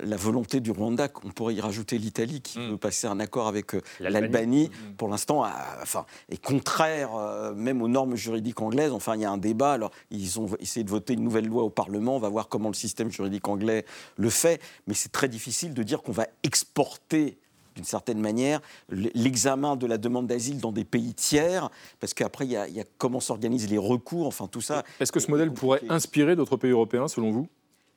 la, 0.03 0.17
volonté 0.17 0.61
du 0.61 0.71
Rwanda, 0.71 1.09
on 1.25 1.31
pourrait 1.31 1.55
y 1.55 1.61
rajouter 1.61 1.99
l'Italie 1.99 2.41
qui 2.41 2.59
mm. 2.59 2.71
veut 2.71 2.77
passer 2.77 3.07
un 3.07 3.21
accord 3.21 3.49
avec 3.49 3.73
l'Albanie, 4.01 4.71
mm. 4.71 4.95
pour 4.95 5.09
l'instant, 5.09 5.45
enfin, 5.83 6.07
est 6.29 6.43
contraire 6.43 7.11
même 7.55 7.83
aux 7.83 7.89
normes 7.89 8.17
juridiques 8.17 8.61
anglaises. 8.61 8.93
Enfin, 8.93 9.17
il 9.17 9.23
y 9.23 9.25
a 9.25 9.31
un 9.31 9.39
débat. 9.39 9.73
Alors, 9.73 9.91
ils 10.11 10.41
ont 10.41 10.49
essayé 10.61 10.85
de 10.85 10.91
voter 10.91 11.15
une 11.15 11.23
nouvelle 11.23 11.47
loi 11.47 11.65
au 11.65 11.71
Parlement. 11.71 12.17
On 12.17 12.21
va 12.21 12.29
voir 12.29 12.49
comment 12.49 12.69
le 12.69 12.75
système 12.75 13.11
juridique 13.11 13.47
anglais 13.49 13.85
le 14.17 14.31
fait. 14.31 14.61
Mais 14.87 14.95
c'est 14.95 15.13
très 15.13 15.29
difficile 15.29 15.75
de 15.75 15.83
dire 15.83 16.03
qu'on 16.03 16.13
va 16.13 16.27
exporter 16.45 17.39
d'une 17.77 17.85
certaine 17.85 18.19
manière, 18.19 18.61
l'examen 18.89 19.77
de 19.77 19.87
la 19.87 19.99
demande 19.99 20.27
d'asile 20.27 20.59
dans 20.59 20.73
des 20.73 20.85
pays 20.85 21.15
tiers, 21.15 21.71
parce 22.01 22.15
qu'après, 22.15 22.47
il 22.47 22.53
y, 22.53 22.57
a 22.57 22.85
comment 22.99 23.21
s'organisent 23.21 23.71
les 23.71 23.79
recours, 23.79 24.27
enfin 24.27 24.49
tout 24.51 24.63
ça. 24.63 24.83
Est-ce 24.99 25.13
que 25.13 25.21
ce 25.21 25.31
modèle 25.31 25.53
pourrait 25.53 25.83
inspirer 25.89 26.35
d'autres 26.35 26.57
pays 26.57 26.71
européens, 26.71 27.07
selon 27.07 27.31
vous? 27.31 27.49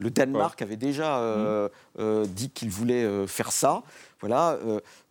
Le 0.01 0.09
Danemark 0.09 0.61
avait 0.61 0.77
déjà 0.77 1.19
euh, 1.19 1.67
euh, 1.99 2.25
dit 2.25 2.49
qu'il 2.49 2.69
voulait 2.69 3.03
euh, 3.03 3.27
faire 3.27 3.51
ça. 3.51 3.83
Voilà, 4.21 4.57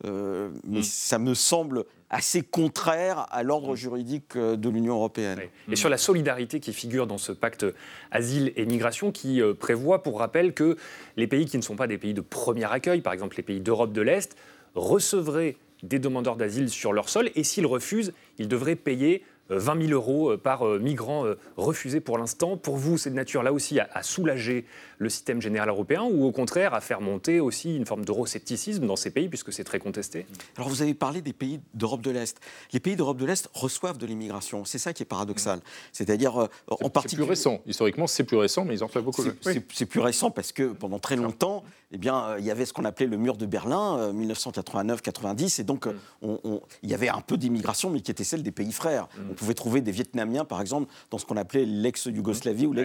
mais 0.03 0.79
Mm. 0.79 0.83
ça 0.83 1.17
me 1.17 1.33
semble 1.33 1.85
assez 2.11 2.41
contraire 2.41 3.27
à 3.31 3.43
l'ordre 3.43 3.75
juridique 3.75 4.35
euh, 4.35 4.55
de 4.55 4.69
l'Union 4.69 4.95
européenne. 4.95 5.41
Et 5.71 5.75
sur 5.75 5.89
la 5.89 5.97
solidarité 5.97 6.59
qui 6.59 6.73
figure 6.73 7.05
dans 7.05 7.17
ce 7.19 7.31
pacte 7.31 7.65
asile 8.11 8.51
et 8.55 8.65
migration 8.65 9.11
qui 9.11 9.41
prévoit, 9.59 10.01
pour 10.03 10.19
rappel, 10.19 10.53
que 10.53 10.75
les 11.17 11.27
pays 11.27 11.45
qui 11.45 11.57
ne 11.57 11.61
sont 11.63 11.75
pas 11.75 11.87
des 11.87 11.97
pays 11.97 12.13
de 12.15 12.21
premier 12.21 12.71
accueil, 12.71 13.01
par 13.01 13.13
exemple 13.13 13.37
les 13.37 13.43
pays 13.43 13.59
d'Europe 13.59 13.93
de 13.93 14.01
l'Est, 14.01 14.35
recevraient 14.75 15.57
des 15.83 15.99
demandeurs 15.99 16.35
d'asile 16.35 16.69
sur 16.69 16.93
leur 16.93 17.09
sol 17.09 17.29
et 17.35 17.43
s'ils 17.43 17.65
refusent, 17.65 18.13
ils 18.37 18.47
devraient 18.47 18.75
payer 18.75 19.23
euh, 19.51 19.57
20 19.57 19.87
000 19.87 19.93
euros 19.93 20.31
euh, 20.31 20.37
par 20.37 20.67
euh, 20.67 20.77
migrant 20.77 21.25
euh, 21.25 21.35
refusé 21.57 22.01
pour 22.01 22.17
l'instant. 22.17 22.57
Pour 22.57 22.75
vous, 22.77 22.97
c'est 22.97 23.09
de 23.09 23.15
nature 23.15 23.43
là 23.43 23.53
aussi 23.53 23.79
à, 23.79 24.03
soulager 24.03 24.65
le 24.99 25.09
système 25.09 25.41
général 25.41 25.69
européen 25.69 26.03
ou 26.03 26.25
au 26.25 26.31
contraire 26.33 26.73
à 26.73 26.81
faire 26.81 26.99
monter 27.01 27.39
aussi 27.39 27.75
une 27.75 27.85
forme 27.85 28.03
d'euroscepticisme 28.03 28.85
dans 28.85 28.97
ces 28.97 29.09
pays 29.09 29.29
puisque 29.29 29.53
c'est 29.53 29.63
très 29.63 29.79
contesté? 29.79 30.25
Alors 30.57 30.67
vous 30.69 30.81
avez 30.81 30.93
parlé 30.93 31.21
des 31.21 31.31
pays 31.33 31.61
d'Europe 31.73 32.01
de 32.01 32.11
l'Est. 32.11 32.37
Les 32.73 32.79
pays 32.81 32.95
d'Europe 32.97 33.17
de 33.17 33.25
l'Est 33.25 33.49
reçoivent 33.53 33.97
de 33.97 34.05
l'immigration. 34.05 34.65
C'est 34.65 34.77
ça 34.77 34.91
qui 34.93 35.03
est 35.03 35.05
paradoxal. 35.05 35.61
C'est-à-dire, 35.93 36.41
euh, 36.41 36.47
en 36.67 36.75
C'est 36.75 36.83
plus 36.83 36.89
particulier... 36.91 37.27
récent. 37.29 37.61
Historiquement, 37.65 38.05
c'est 38.07 38.25
plus 38.25 38.37
récent, 38.37 38.65
mais 38.65 38.75
ils 38.75 38.83
en 38.83 38.87
reçoivent 38.87 39.05
beaucoup. 39.05 39.23
C'est- 39.23 39.29
Oui. 39.29 39.53
C'est 39.53 39.65
c'est 39.73 39.85
plus 39.85 40.01
récent 40.01 40.29
parce 40.29 40.51
que 40.51 40.63
pendant 40.73 40.99
très 40.99 41.15
longtemps, 41.15 41.63
eh 41.91 41.97
bien, 41.97 42.23
euh, 42.23 42.39
il 42.39 42.45
y 42.45 42.51
avait 42.51 42.65
ce 42.65 42.73
qu'on 42.73 42.85
appelait 42.85 43.07
le 43.07 43.17
mur 43.17 43.35
de 43.37 43.45
Berlin, 43.45 43.97
euh, 43.97 44.13
1989-90, 44.13 45.59
et 45.59 45.63
donc 45.63 45.85
Mm. 45.85 45.89
euh, 45.89 45.93
on- 46.21 46.39
on- 46.43 46.61
il 46.83 46.89
y 46.89 46.93
avait 46.93 47.09
un 47.09 47.21
peu 47.21 47.37
d'immigration, 47.37 47.89
mais 47.89 48.01
qui 48.01 48.11
était 48.11 48.23
celle 48.23 48.43
des 48.43 48.51
pays 48.51 48.71
frères. 48.71 49.07
Mm. 49.17 49.31
On 49.31 49.33
pouvait 49.33 49.53
trouver 49.55 49.81
des 49.81 49.91
Vietnamiens, 49.91 50.45
par 50.45 50.61
exemple, 50.61 50.91
dans 51.09 51.17
ce 51.17 51.25
qu'on 51.25 51.37
appelait 51.37 51.65
l'ex-Yougoslavie 51.65 52.65
ou 52.67 52.71
Ouais. 52.71 52.77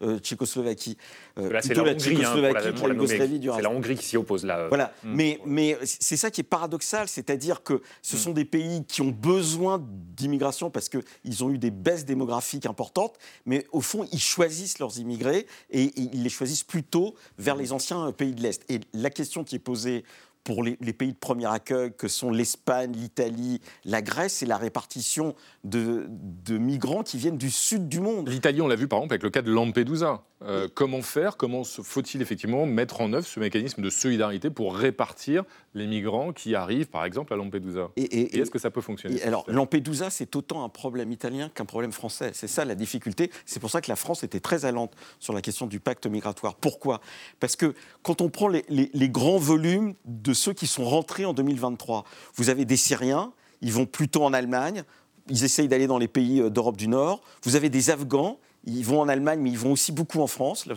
l'ex-Tchécoslovaquie. 0.00 0.96
Euh, 1.38 1.50
Là, 1.52 1.62
c'est 1.62 1.74
la 1.74 1.82
la 1.84 1.92
Hongrie 1.92 2.24
hein, 2.24 2.32
pour 2.32 2.40
la, 2.88 2.94
pour 2.94 3.08
C'est 3.08 3.62
la 3.62 3.70
Hongrie 3.70 3.96
qui 3.96 4.04
s'y 4.04 4.16
oppose 4.16 4.44
là. 4.44 4.58
euh. 4.58 4.68
Voilà, 4.68 4.92
mais, 5.04 5.40
mais 5.46 5.78
c'est 5.84 6.16
ça 6.16 6.30
qui 6.30 6.40
est 6.40 6.44
paradoxal, 6.44 7.08
c'est-à-dire 7.08 7.62
que 7.62 7.82
ce 8.02 8.16
sont 8.16 8.32
des 8.32 8.44
pays 8.44 8.84
qui 8.86 9.02
ont 9.02 9.10
besoin 9.10 9.80
d'immigration 10.16 10.70
parce 10.70 10.88
qu'ils 10.88 11.44
ont 11.44 11.50
eu 11.50 11.58
des 11.58 11.70
baisses 11.70 12.04
démographiques 12.04 12.66
importantes, 12.66 13.14
mais 13.46 13.66
au 13.72 13.80
fond, 13.80 14.06
ils 14.12 14.20
choisissent 14.20 14.78
leurs 14.78 14.98
immigrés 14.98 15.46
et, 15.70 15.84
et 15.84 15.92
ils 16.12 16.22
les 16.22 16.28
choisissent 16.30 16.64
plutôt 16.64 17.14
vers 17.38 17.56
les 17.56 17.72
anciens 17.72 18.08
euh, 18.08 18.12
pays 18.12 18.32
de 18.32 18.39
Et 18.68 18.80
la 18.92 19.10
question 19.10 19.44
qui 19.44 19.56
est 19.56 19.60
posée 19.60 20.04
pour 20.44 20.62
les, 20.62 20.78
les 20.80 20.92
pays 20.92 21.12
de 21.12 21.18
premier 21.18 21.46
accueil, 21.46 21.92
que 21.96 22.08
sont 22.08 22.30
l'Espagne, 22.30 22.92
l'Italie, 22.92 23.60
la 23.84 24.02
Grèce, 24.02 24.34
c'est 24.36 24.46
la 24.46 24.56
répartition 24.56 25.34
de, 25.64 26.06
de 26.08 26.58
migrants 26.58 27.02
qui 27.02 27.18
viennent 27.18 27.38
du 27.38 27.50
sud 27.50 27.88
du 27.88 28.00
monde. 28.00 28.28
L'Italie, 28.28 28.62
on 28.62 28.68
l'a 28.68 28.76
vu 28.76 28.88
par 28.88 29.00
exemple 29.00 29.14
avec 29.14 29.22
le 29.22 29.30
cas 29.30 29.42
de 29.42 29.50
Lampedusa. 29.50 30.22
Euh, 30.42 30.68
comment 30.72 31.02
faire? 31.02 31.36
Comment 31.36 31.64
faut-il 31.64 32.22
effectivement 32.22 32.64
mettre 32.64 33.02
en 33.02 33.12
œuvre 33.12 33.26
ce 33.26 33.38
mécanisme 33.40 33.82
de 33.82 33.90
solidarité 33.90 34.48
pour 34.48 34.74
répartir 34.74 35.44
les 35.74 35.86
migrants 35.86 36.32
qui 36.32 36.54
arrivent, 36.54 36.86
par 36.88 37.04
exemple, 37.04 37.34
à 37.34 37.36
Lampedusa? 37.36 37.90
Et, 37.96 38.02
et- 38.04 38.36
Et 38.36 38.40
est-ce 38.40 38.50
que 38.50 38.58
ça 38.58 38.70
peut 38.70 38.80
fonctionner 38.80 39.16
Et 39.18 39.22
alors, 39.22 39.44
Lampedusa, 39.48 40.08
c'est 40.08 40.34
autant 40.36 40.64
un 40.64 40.70
problème 40.70 41.12
italien 41.12 41.50
qu'un 41.54 41.66
problème 41.66 41.92
français. 41.92 42.30
C'est 42.32 42.46
ça 42.48 42.64
la 42.64 42.74
difficulté. 42.74 43.30
C'est 43.44 43.60
pour 43.60 43.70
ça 43.70 43.82
que 43.82 43.90
la 43.90 43.96
France 43.96 44.24
était 44.24 44.40
très 44.40 44.64
allante 44.64 44.92
sur 45.18 45.34
la 45.34 45.42
question 45.42 45.66
du 45.66 45.78
pacte 45.78 46.06
migratoire. 46.06 46.54
Pourquoi? 46.54 47.00
Parce 47.38 47.56
que 47.56 47.74
quand 48.02 48.22
on 48.22 48.30
prend 48.30 48.48
les, 48.48 48.64
les- 48.70 48.90
les 48.94 49.08
grands 49.10 49.36
volumes 49.38 49.94
de 50.06 50.32
ceux 50.32 50.54
qui 50.54 50.66
sont 50.66 50.84
rentrés 50.84 51.26
en 51.26 51.34
2023, 51.34 52.04
vous 52.36 52.48
avez 52.48 52.64
des 52.64 52.76
Syriens, 52.78 53.32
ils 53.60 53.72
vont 53.74 53.84
plutôt 53.84 54.24
en 54.24 54.32
Allemagne, 54.32 54.84
ils 55.28 55.44
essayent 55.44 55.68
d'aller 55.68 55.86
dans 55.86 55.98
les 55.98 56.08
pays 56.08 56.40
euh, 56.40 56.48
d'Europe 56.48 56.78
du 56.78 56.88
Nord. 56.88 57.20
Vous 57.42 57.56
avez 57.56 57.68
des 57.68 57.90
Afghans. 57.90 58.38
Ils 58.64 58.84
vont 58.84 59.00
en 59.00 59.08
Allemagne, 59.08 59.40
mais 59.40 59.50
ils 59.50 59.58
vont 59.58 59.72
aussi 59.72 59.92
beaucoup 59.92 60.20
en 60.20 60.26
France. 60.26 60.68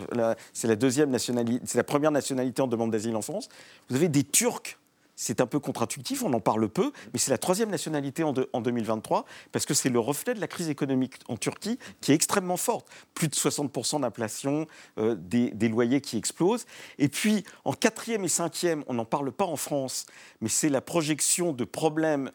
C'est 0.52 0.68
la 0.68 0.76
deuxième 0.76 1.10
nationalité, 1.10 1.60
c'est 1.66 1.78
la 1.78 1.84
première 1.84 2.10
nationalité 2.10 2.62
en 2.62 2.66
demande 2.66 2.90
d'asile 2.90 3.16
en 3.16 3.22
France. 3.22 3.48
Vous 3.88 3.96
avez 3.96 4.08
des 4.08 4.24
Turcs 4.24 4.78
c'est 5.16 5.40
un 5.40 5.46
peu 5.46 5.60
contre-intuitif, 5.60 6.22
on 6.22 6.32
en 6.32 6.40
parle 6.40 6.68
peu, 6.68 6.92
mais 7.12 7.18
c'est 7.18 7.30
la 7.30 7.38
troisième 7.38 7.70
nationalité 7.70 8.24
en, 8.24 8.32
de- 8.32 8.48
en 8.52 8.60
2023, 8.60 9.24
parce 9.52 9.66
que 9.66 9.74
c'est 9.74 9.88
le 9.88 9.98
reflet 9.98 10.34
de 10.34 10.40
la 10.40 10.48
crise 10.48 10.68
économique 10.68 11.14
en 11.28 11.36
Turquie 11.36 11.78
qui 12.00 12.12
est 12.12 12.14
extrêmement 12.14 12.56
forte. 12.56 12.88
Plus 13.14 13.28
de 13.28 13.34
60% 13.34 14.00
d'inflation, 14.00 14.66
euh, 14.98 15.14
des, 15.16 15.68
loyers 15.68 16.00
qui 16.00 16.16
explosent. 16.16 16.66
Et 16.98 17.08
puis, 17.08 17.44
en 17.64 17.72
quatrième 17.72 18.24
et 18.24 18.28
cinquième, 18.28 18.84
on 18.86 18.94
n'en 18.94 19.04
parle 19.04 19.32
pas 19.32 19.46
en 19.46 19.56
France, 19.56 20.06
mais 20.40 20.48
c'est 20.48 20.68
la 20.68 20.80
projection 20.80 21.52
de 21.52 21.64
problèmes 21.64 22.30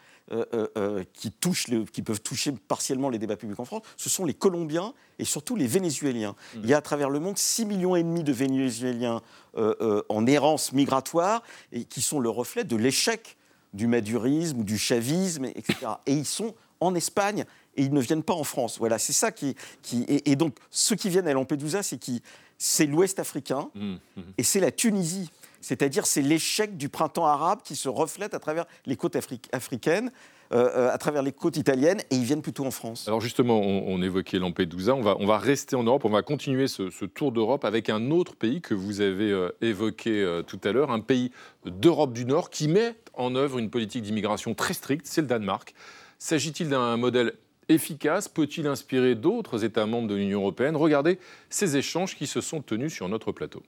qui, 1.14 1.32
touchent 1.32 1.66
qui 1.92 2.02
peuvent 2.02 2.22
toucher 2.22 2.52
partiellement 2.52 3.10
les 3.10 3.18
débats 3.20 3.36
publics 3.38 3.60
en 3.60 3.66
France, 3.66 3.84
ce 3.98 4.10
sont 4.10 4.26
les 4.26 4.34
Colombiens 4.34 4.94
et 5.18 5.26
surtout 5.26 5.56
les 5.56 5.68
Vénézuéliens. 5.68 6.36
Il 6.56 6.68
y 6.70 6.74
a 6.74 6.78
à 6.78 6.82
travers 6.82 7.10
le 7.10 7.20
monde 7.20 7.38
6 7.38 7.66
millions 7.66 7.96
et 7.96 8.04
demi 8.04 8.24
de 8.24 8.32
Vénézuéliens 8.32 9.22
euh, 9.58 9.74
euh, 9.82 10.04
en 10.10 10.26
errance 10.28 10.72
migratoire 10.74 11.44
et 11.72 11.84
qui 11.86 12.02
sont 12.02 12.20
le 12.20 12.30
reflet 12.30 12.64
de 12.64 12.76
l'échec 12.76 13.38
du 13.74 13.88
madurisme 13.88 14.60
ou 14.60 14.64
du 14.64 14.78
chavisme, 14.78 15.46
et- 15.46 15.54
etc. 15.58 15.76
Et 16.06 16.14
ils 16.14 16.26
sont 16.26 16.56
en 16.80 16.96
Espagne 16.96 17.46
et 17.76 17.84
ils 17.84 17.94
ne 17.94 18.00
viennent 18.02 18.24
pas 18.24 18.34
en 18.34 18.44
France. 18.44 18.78
Voilà, 18.80 18.98
c'est 19.00 19.14
ça 19.14 19.32
qui... 19.32 19.56
qui 19.82 20.04
et, 20.04 20.32
et 20.32 20.36
donc, 20.36 20.56
ceux 20.72 20.96
qui 20.96 21.10
viennent 21.10 21.28
à 21.28 21.34
Lampedusa, 21.34 21.84
c'est 21.84 21.98
qui 21.98 22.22
c'est 22.58 22.86
l'Ouest 22.88 23.20
africain 23.20 23.70
Mmh, 23.76 23.94
mmh. 24.18 24.22
et 24.38 24.44
c'est 24.44 24.60
la 24.60 24.72
Tunisie. 24.72 25.30
C'est-à-dire, 25.62 26.06
c'est 26.06 26.22
l'échec 26.22 26.78
du 26.78 26.90
printemps 26.90 27.26
arabe 27.26 27.60
qui 27.64 27.76
se 27.76 27.90
reflète 27.90 28.34
à 28.34 28.40
travers 28.40 28.66
les 28.86 28.96
côtes 28.96 29.16
afri- 29.16 29.42
africaines, 29.52 30.12
euh, 30.52 30.70
euh, 30.76 30.92
à 30.92 30.98
travers 30.98 31.22
les 31.22 31.32
côtes 31.32 31.58
italiennes, 31.58 32.02
et 32.10 32.16
ils 32.16 32.24
viennent 32.24 32.42
plutôt 32.42 32.66
en 32.66 32.72
France. 32.72 33.08
Alors 33.08 33.22
justement, 33.22 33.60
on, 33.60 34.02
évoquait 34.02 34.40
Lampedusa, 34.40 34.96
on 34.96 35.02
va, 35.02 35.16
on 35.20 35.28
va 35.28 35.38
rester 35.38 35.76
en 35.76 35.84
Europe, 35.84 36.06
on 36.06 36.10
va 36.10 36.22
continuer 36.24 36.68
ce, 36.68 37.06
tour 37.06 37.32
d'Europe 37.32 37.66
avec 37.66 37.90
un 37.90 38.10
autre 38.10 38.36
pays 38.36 38.62
que 38.62 38.74
vous 38.74 39.02
avez 39.02 39.32
euh, 39.32 39.50
évoqué 39.62 40.42
tout 40.48 40.60
à 40.64 40.72
l'heure, 40.72 40.92
un 40.92 41.02
pays 41.02 41.32
d'Europe 41.66 42.14
du 42.14 42.26
Nord 42.26 42.50
qui 42.50 42.68
met 42.68 42.96
en 43.14 43.36
œuvre 43.36 43.60
une 43.60 43.70
politique 43.70 44.02
d'immigration 44.02 44.56
très 44.56 44.74
stricte, 44.74 45.06
c'est 45.06 45.22
le 45.22 45.28
Danemark. 45.28 45.74
S'agit-il 46.18 46.70
d'un 46.70 46.98
modèle 46.98 47.34
efficace? 47.68 48.28
Peut-il 48.28 48.68
inspirer 48.68 49.16
d'autres 49.16 49.64
États 49.64 49.86
membres 49.86 50.08
de 50.08 50.16
l'Union 50.16 50.42
européenne? 50.42 50.76
Regardez 50.76 51.20
ces 51.50 51.78
échanges 51.78 52.16
qui 52.16 52.28
se 52.28 52.42
sont 52.42 52.62
tenus 52.62 52.94
sur 52.94 53.08
notre 53.08 53.32
plateau. 53.32 53.64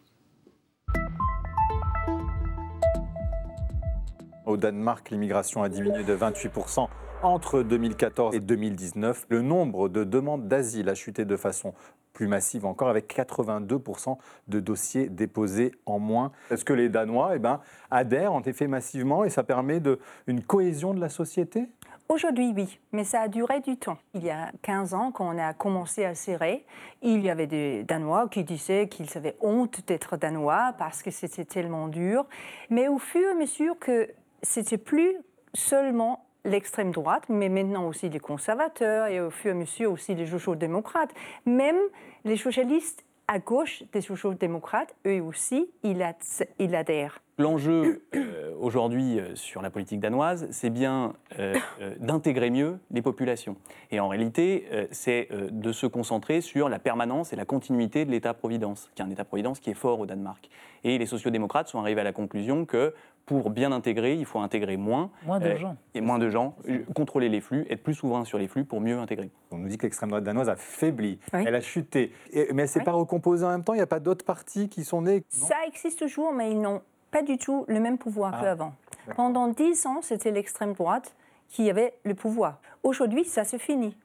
Au 4.51 4.58
Danemark, 4.58 5.12
l'immigration 5.12 5.63
a 5.63 5.70
diminué 5.70 6.03
de 6.03 6.13
28% 6.13 6.89
entre 7.24 7.63
2014 7.63 8.36
et 8.36 8.41
2019. 8.41 9.27
Le 9.29 9.41
nombre 9.41 9.88
de 9.88 10.03
demandes 10.03 10.50
d'asile 10.50 10.89
a 10.89 10.93
chuté 10.93 11.24
de 11.24 11.38
façon 11.38 11.74
plus 12.12 12.27
massive 12.27 12.65
encore, 12.65 12.89
avec 12.89 13.15
82% 13.15 14.17
de 14.50 14.60
dossiers 14.60 15.08
déposés 15.08 15.72
en 15.86 16.00
moins. 16.00 16.34
Est-ce 16.50 16.65
que 16.65 16.74
les 16.74 16.89
Danois 16.89 17.31
eh 17.36 17.39
ben, 17.39 17.62
adhèrent 17.91 18.34
en 18.34 18.41
effet 18.41 18.67
massivement 18.67 19.24
et 19.24 19.29
ça 19.29 19.43
permet 19.43 19.79
de, 19.79 20.00
une 20.27 20.43
cohésion 20.43 20.93
de 20.93 21.00
la 21.00 21.08
société? 21.08 21.70
Aujourd'hui, 22.10 22.51
oui, 22.53 22.77
mais 22.91 23.05
ça 23.05 23.22
a 23.22 23.27
duré 23.29 23.62
du 23.62 23.77
temps. 23.77 23.98
Il 24.13 24.25
y 24.25 24.31
a 24.31 24.51
15 24.63 24.93
ans, 24.93 25.13
quand 25.13 25.34
on 25.34 25.38
a 25.38 25.53
commencé 25.53 26.03
à 26.03 26.13
serrer, 26.13 26.65
il 27.01 27.22
y 27.22 27.29
avait 27.29 27.48
des 27.48 27.86
Danois 27.86 28.27
qui 28.27 28.43
disaient 28.43 28.89
qu'ils 28.89 29.17
avaient 29.17 29.38
honte 29.39 29.88
d'être 29.88 30.17
Danois 30.17 30.75
parce 30.77 31.03
que 31.03 31.10
c'était 31.10 31.46
tellement 31.46 31.88
dur. 31.88 32.25
Mais 32.70 32.89
au 32.89 32.98
fur 32.98 33.22
et 33.22 33.31
à 33.31 33.34
mesure 33.34 33.79
que 33.79 34.10
c'était 34.43 34.77
plus 34.77 35.15
seulement 35.53 36.25
l'extrême 36.43 36.91
droite, 36.91 37.24
mais 37.29 37.50
maintenant 37.50 37.88
aussi 37.88 38.10
les 38.10 38.19
conservateurs 38.19 39.07
et 39.07 39.21
au 39.21 39.29
fur 39.29 39.50
et 39.50 39.51
à 39.51 39.57
mesure 39.57 39.91
aussi 39.91 40.15
les 40.15 40.25
social-démocrates, 40.25 41.12
même 41.45 41.77
les 42.25 42.38
socialistes 42.38 43.05
à 43.27 43.39
gauche 43.39 43.83
des 43.93 44.01
social-démocrates, 44.01 44.93
eux 45.05 45.21
aussi, 45.21 45.69
ils, 45.83 46.01
ad- 46.01 46.15
ils 46.60 46.75
adhèrent. 46.75 47.21
L'enjeu 47.38 48.03
euh, 48.13 48.53
aujourd'hui 48.60 49.19
euh, 49.19 49.36
sur 49.36 49.62
la 49.62 49.69
politique 49.69 50.00
danoise, 50.00 50.48
c'est 50.51 50.69
bien 50.69 51.13
euh, 51.39 51.55
d'intégrer 52.00 52.50
mieux 52.50 52.77
les 52.91 53.01
populations. 53.01 53.55
Et 53.89 54.00
en 54.00 54.10
réalité, 54.10 54.67
c'est 54.91 55.29
de 55.31 55.71
se 55.71 55.86
concentrer 55.88 56.41
sur 56.41 56.67
la 56.69 56.77
permanence 56.79 57.31
et 57.33 57.36
la 57.36 57.45
continuité 57.45 58.03
de 58.05 58.12
l'État-providence, 58.12 58.89
qui 58.95 59.01
est 59.01 59.05
un 59.05 59.10
État-providence 59.10 59.60
qui 59.60 59.69
est 59.69 59.75
fort 59.75 60.00
au 60.00 60.05
Danemark. 60.05 60.50
Et 60.83 60.98
les 60.98 61.05
sociodémocrates 61.05 61.67
sont 61.67 61.79
arrivés 61.79 62.01
à 62.01 62.03
la 62.03 62.13
conclusion 62.13 62.65
que 62.65 62.93
pour 63.25 63.49
bien 63.49 63.71
intégrer, 63.71 64.15
il 64.15 64.25
faut 64.25 64.39
intégrer 64.39 64.77
moins. 64.77 65.11
Moins 65.25 65.39
de 65.39 65.47
euh, 65.47 65.55
gens. 65.57 65.77
Et 65.93 66.01
moins 66.01 66.19
de 66.19 66.29
gens, 66.29 66.55
euh, 66.67 66.79
contrôler 66.95 67.29
les 67.29 67.39
flux, 67.41 67.65
être 67.69 67.81
plus 67.83 67.93
souverain 67.93 68.25
sur 68.25 68.37
les 68.37 68.47
flux 68.47 68.65
pour 68.65 68.81
mieux 68.81 68.97
intégrer. 68.97 69.29
On 69.51 69.57
nous 69.57 69.67
dit 69.69 69.77
que 69.77 69.83
l'extrême 69.83 70.09
droite 70.09 70.23
danoise 70.23 70.49
a 70.49 70.55
faibli, 70.55 71.19
Oui. 71.33 71.43
elle 71.47 71.55
a 71.55 71.61
chuté. 71.61 72.11
Et- 72.31 72.39
mais 72.39 72.47
elle 72.49 72.55
ne 72.55 72.65
s'est 72.65 72.79
Oui. 72.79 72.85
pas 72.85 72.91
recomposée 72.91 73.45
en 73.45 73.49
même 73.51 73.63
temps, 73.63 73.73
il 73.73 73.77
n'y 73.77 73.83
a 73.83 73.87
pas 73.87 73.99
d'autres 73.99 74.25
partis 74.25 74.67
qui 74.69 74.83
sont 74.83 75.01
nés 75.03 75.23
Ça 75.29 75.55
existe 75.67 75.99
toujours, 75.99 76.33
mais 76.33 76.51
ils 76.51 76.59
n'ont 76.59 76.81
pas 77.11 77.21
du 77.21 77.37
tout 77.37 77.65
le 77.67 77.79
même 77.79 77.97
pouvoir 77.97 78.33
Ah, 78.37 78.41
qu'avant. 78.41 78.73
Pendant 79.15 79.47
dix 79.47 79.85
ans, 79.85 80.01
c'était 80.01 80.31
l'extrême 80.31 80.73
droite 80.73 81.15
qui 81.49 81.69
avait 81.69 81.93
le 82.03 82.15
pouvoir. 82.15 82.59
Aujourd'hui, 82.83 83.25
ça 83.25 83.43
se 83.43 83.57
finit. 83.57 83.95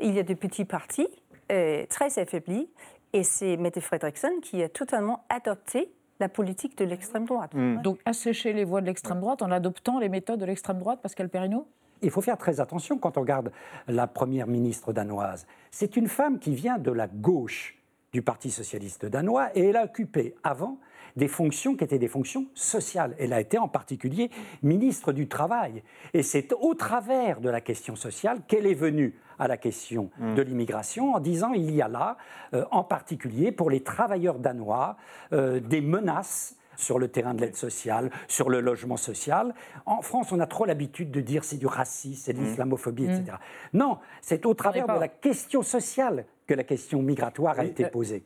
Il 0.00 0.14
y 0.14 0.18
a 0.18 0.22
de 0.22 0.34
petits 0.34 0.64
partis 0.64 1.08
euh, 1.52 1.84
très 1.90 2.18
affaiblis, 2.18 2.68
et 3.12 3.22
c'est 3.22 3.56
Mette 3.56 3.78
Frederiksen 3.80 4.40
qui 4.40 4.62
a 4.62 4.68
totalement 4.68 5.24
adopté 5.28 5.92
la 6.20 6.28
politique 6.28 6.76
de 6.78 6.84
l'extrême 6.84 7.24
droite. 7.24 7.52
Donc 7.82 7.98
assécher 8.04 8.52
les 8.52 8.64
voix 8.64 8.80
de 8.80 8.86
l'extrême 8.86 9.20
droite 9.20 9.42
en 9.42 9.50
adoptant 9.50 9.98
les 9.98 10.08
méthodes 10.08 10.40
de 10.40 10.44
l'extrême 10.44 10.78
droite, 10.78 11.00
Pascal 11.02 11.28
Perrineau? 11.28 11.66
Il 12.02 12.10
faut 12.10 12.20
faire 12.20 12.36
très 12.36 12.60
attention 12.60 12.98
quand 12.98 13.16
on 13.16 13.22
regarde 13.22 13.50
la 13.88 14.06
première 14.06 14.46
ministre 14.46 14.92
danoise. 14.92 15.46
C'est 15.70 15.96
une 15.96 16.08
femme 16.08 16.38
qui 16.38 16.54
vient 16.54 16.78
de 16.78 16.90
la 16.90 17.06
gauche. 17.06 17.76
Du 18.14 18.22
Parti 18.22 18.50
socialiste 18.50 19.04
danois 19.06 19.50
et 19.56 19.66
elle 19.66 19.76
a 19.76 19.84
occupé 19.84 20.36
avant 20.44 20.78
des 21.16 21.28
fonctions 21.28 21.76
qui 21.76 21.84
étaient 21.84 21.98
des 21.98 22.08
fonctions 22.08 22.46
sociales. 22.54 23.14
Elle 23.18 23.32
a 23.32 23.40
été 23.40 23.58
en 23.58 23.68
particulier 23.68 24.30
ministre 24.62 25.12
du 25.12 25.28
Travail. 25.28 25.82
Et 26.12 26.22
c'est 26.22 26.52
au 26.52 26.74
travers 26.74 27.40
de 27.40 27.50
la 27.50 27.60
question 27.60 27.96
sociale 27.96 28.38
qu'elle 28.48 28.66
est 28.66 28.74
venue 28.74 29.14
à 29.38 29.48
la 29.48 29.56
question 29.56 30.10
Mm. 30.18 30.34
de 30.36 30.42
l'immigration 30.42 31.14
en 31.14 31.20
disant 31.20 31.52
il 31.52 31.74
y 31.74 31.82
a 31.82 31.88
là, 31.88 32.16
euh, 32.54 32.64
en 32.70 32.84
particulier 32.84 33.50
pour 33.50 33.68
les 33.68 33.82
travailleurs 33.82 34.38
danois, 34.38 34.96
euh, 35.32 35.58
des 35.58 35.80
menaces 35.80 36.56
sur 36.76 36.98
le 36.98 37.08
terrain 37.08 37.34
de 37.34 37.40
l'aide 37.40 37.56
sociale, 37.56 38.10
sur 38.28 38.50
le 38.50 38.60
logement 38.60 38.96
social. 38.96 39.54
En 39.86 40.02
France, 40.02 40.32
on 40.32 40.40
a 40.40 40.46
trop 40.46 40.64
l'habitude 40.64 41.10
de 41.10 41.20
dire 41.20 41.44
c'est 41.44 41.56
du 41.58 41.66
racisme, 41.66 42.22
c'est 42.24 42.32
de 42.32 42.40
Mm. 42.40 42.44
l'islamophobie, 42.44 43.04
etc. 43.04 43.36
Non, 43.72 43.98
c'est 44.20 44.46
au 44.46 44.54
travers 44.54 44.86
de 44.86 44.98
la 44.98 45.08
question 45.08 45.62
sociale 45.62 46.26
que 46.46 46.54
la 46.54 46.64
question 46.64 47.02
migratoire 47.02 47.58
a 47.58 47.64
été 47.64 47.86
posée. 47.86 48.24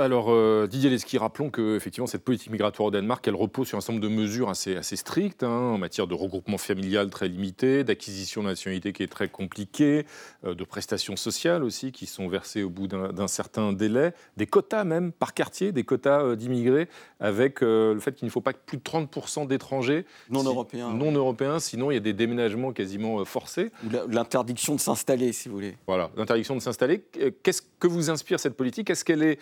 Alors, 0.00 0.28
euh, 0.30 0.66
Didier 0.66 0.88
Lesky, 0.88 1.18
rappelons 1.18 1.50
que 1.50 1.76
effectivement, 1.76 2.06
cette 2.06 2.24
politique 2.24 2.50
migratoire 2.50 2.86
au 2.88 2.90
Danemark, 2.90 3.28
elle 3.28 3.34
repose 3.34 3.68
sur 3.68 3.76
un 3.76 3.82
certain 3.82 3.92
nombre 4.00 4.08
de 4.08 4.14
mesures 4.14 4.48
assez, 4.48 4.74
assez 4.74 4.96
strictes, 4.96 5.42
hein, 5.42 5.50
en 5.50 5.76
matière 5.76 6.06
de 6.06 6.14
regroupement 6.14 6.56
familial 6.56 7.10
très 7.10 7.28
limité, 7.28 7.84
d'acquisition 7.84 8.42
de 8.42 8.46
nationalité 8.48 8.94
qui 8.94 9.02
est 9.02 9.08
très 9.12 9.28
compliquée, 9.28 10.06
euh, 10.46 10.54
de 10.54 10.64
prestations 10.64 11.16
sociales 11.16 11.62
aussi 11.62 11.92
qui 11.92 12.06
sont 12.06 12.28
versées 12.28 12.62
au 12.62 12.70
bout 12.70 12.86
d'un 12.86 13.28
certain 13.28 13.74
délai, 13.74 14.14
des 14.38 14.46
quotas 14.46 14.84
même 14.84 15.12
par 15.12 15.34
quartier, 15.34 15.70
des 15.70 15.84
quotas 15.84 16.22
euh, 16.22 16.34
d'immigrés, 16.34 16.88
avec 17.20 17.60
le 17.60 17.98
fait 18.00 18.14
qu'il 18.14 18.24
ne 18.24 18.30
faut 18.30 18.40
pas 18.40 18.54
que 18.54 18.60
plus 18.64 18.78
de 18.78 18.82
30% 18.82 19.46
d'étrangers 19.46 20.06
Non 20.30 20.40
si- 20.40 20.46
européens. 20.46 20.94
non 20.94 21.12
européens, 21.12 21.58
sinon 21.60 21.90
il 21.90 21.94
y 21.94 21.96
a 21.98 22.00
des 22.00 22.14
déménagements 22.14 22.72
quasiment 22.72 23.22
forcés. 23.26 23.70
Ou 23.84 23.90
l'interdiction 24.10 24.74
de 24.74 24.80
s'installer, 24.80 25.32
si 25.34 25.50
vous 25.50 25.56
voulez. 25.56 25.76
Voilà, 25.86 26.10
l'interdiction 26.16 26.54
de 26.56 26.60
s'installer. 26.60 27.02
Qu'est-ce 27.42 27.60
que 27.78 27.86
vous 27.86 28.08
inspire 28.08 28.40
cette 28.40 28.56
politique? 28.56 28.88
Est-ce 28.88 29.04
qu'elle 29.04 29.22
est, 29.22 29.38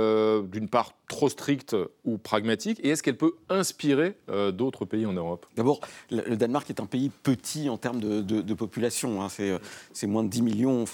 euh, 0.00 0.42
d'une 0.42 0.68
part, 0.68 0.94
trop 1.08 1.28
stricte 1.28 1.76
ou 2.04 2.16
pragmatique 2.16 2.80
Et 2.82 2.90
est-ce 2.90 3.02
qu'elle 3.02 3.16
peut 3.16 3.34
inspirer 3.48 4.16
euh, 4.30 4.52
d'autres 4.52 4.84
pays 4.84 5.04
en 5.06 5.12
Europe? 5.12 5.44
D'abord, 5.56 5.80
le 6.10 6.36
Danemark 6.36 6.70
est 6.70 6.80
un 6.80 6.86
pays 6.86 7.10
petit 7.22 7.68
en 7.68 7.76
termes 7.76 8.00
de, 8.00 8.54
population. 8.54 9.22
hein. 9.22 9.28
C'est, 9.28 9.50
euh, 9.50 9.58
c'est 9.92 10.06
moins 10.06 10.22
de 10.24 10.28
10 10.28 10.42
millions 10.42 10.84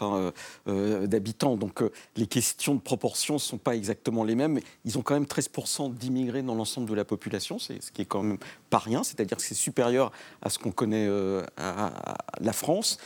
d'habitants. 0.67 1.57
Donc 1.57 1.83
les 2.17 2.27
questions 2.27 2.75
de 2.75 2.81
proportion 2.81 3.35
ne 3.35 3.39
sont 3.39 3.59
pas 3.59 3.77
exactement 3.77 4.25
les 4.25 4.35
mêmes. 4.35 4.59
Ils 4.85 4.99
ont 4.99 5.03
quand 5.03 5.15
même 5.15 5.25
13% 5.25 5.95
d'immigrés 5.95 6.43
dans 6.43 6.55
l'ensemble 6.55 6.89
de 6.89 6.95
la 6.95 7.05
population, 7.05 7.59
ce 7.59 7.75
qui 7.93 8.03
est 8.03 8.07
quand 8.07 8.23
même 8.23 8.39
pas 8.71 8.79
rien. 8.79 9.05
C'est-à-dire 9.05 9.37
que 9.37 9.43
c'est 9.43 9.55
supérieur 9.55 10.13
à 10.43 10.51
ce 10.51 10.59
qu'on 10.59 10.73
connaît 10.73 11.09
à, 11.57 12.17
la 12.41 12.53
France. 12.53 12.99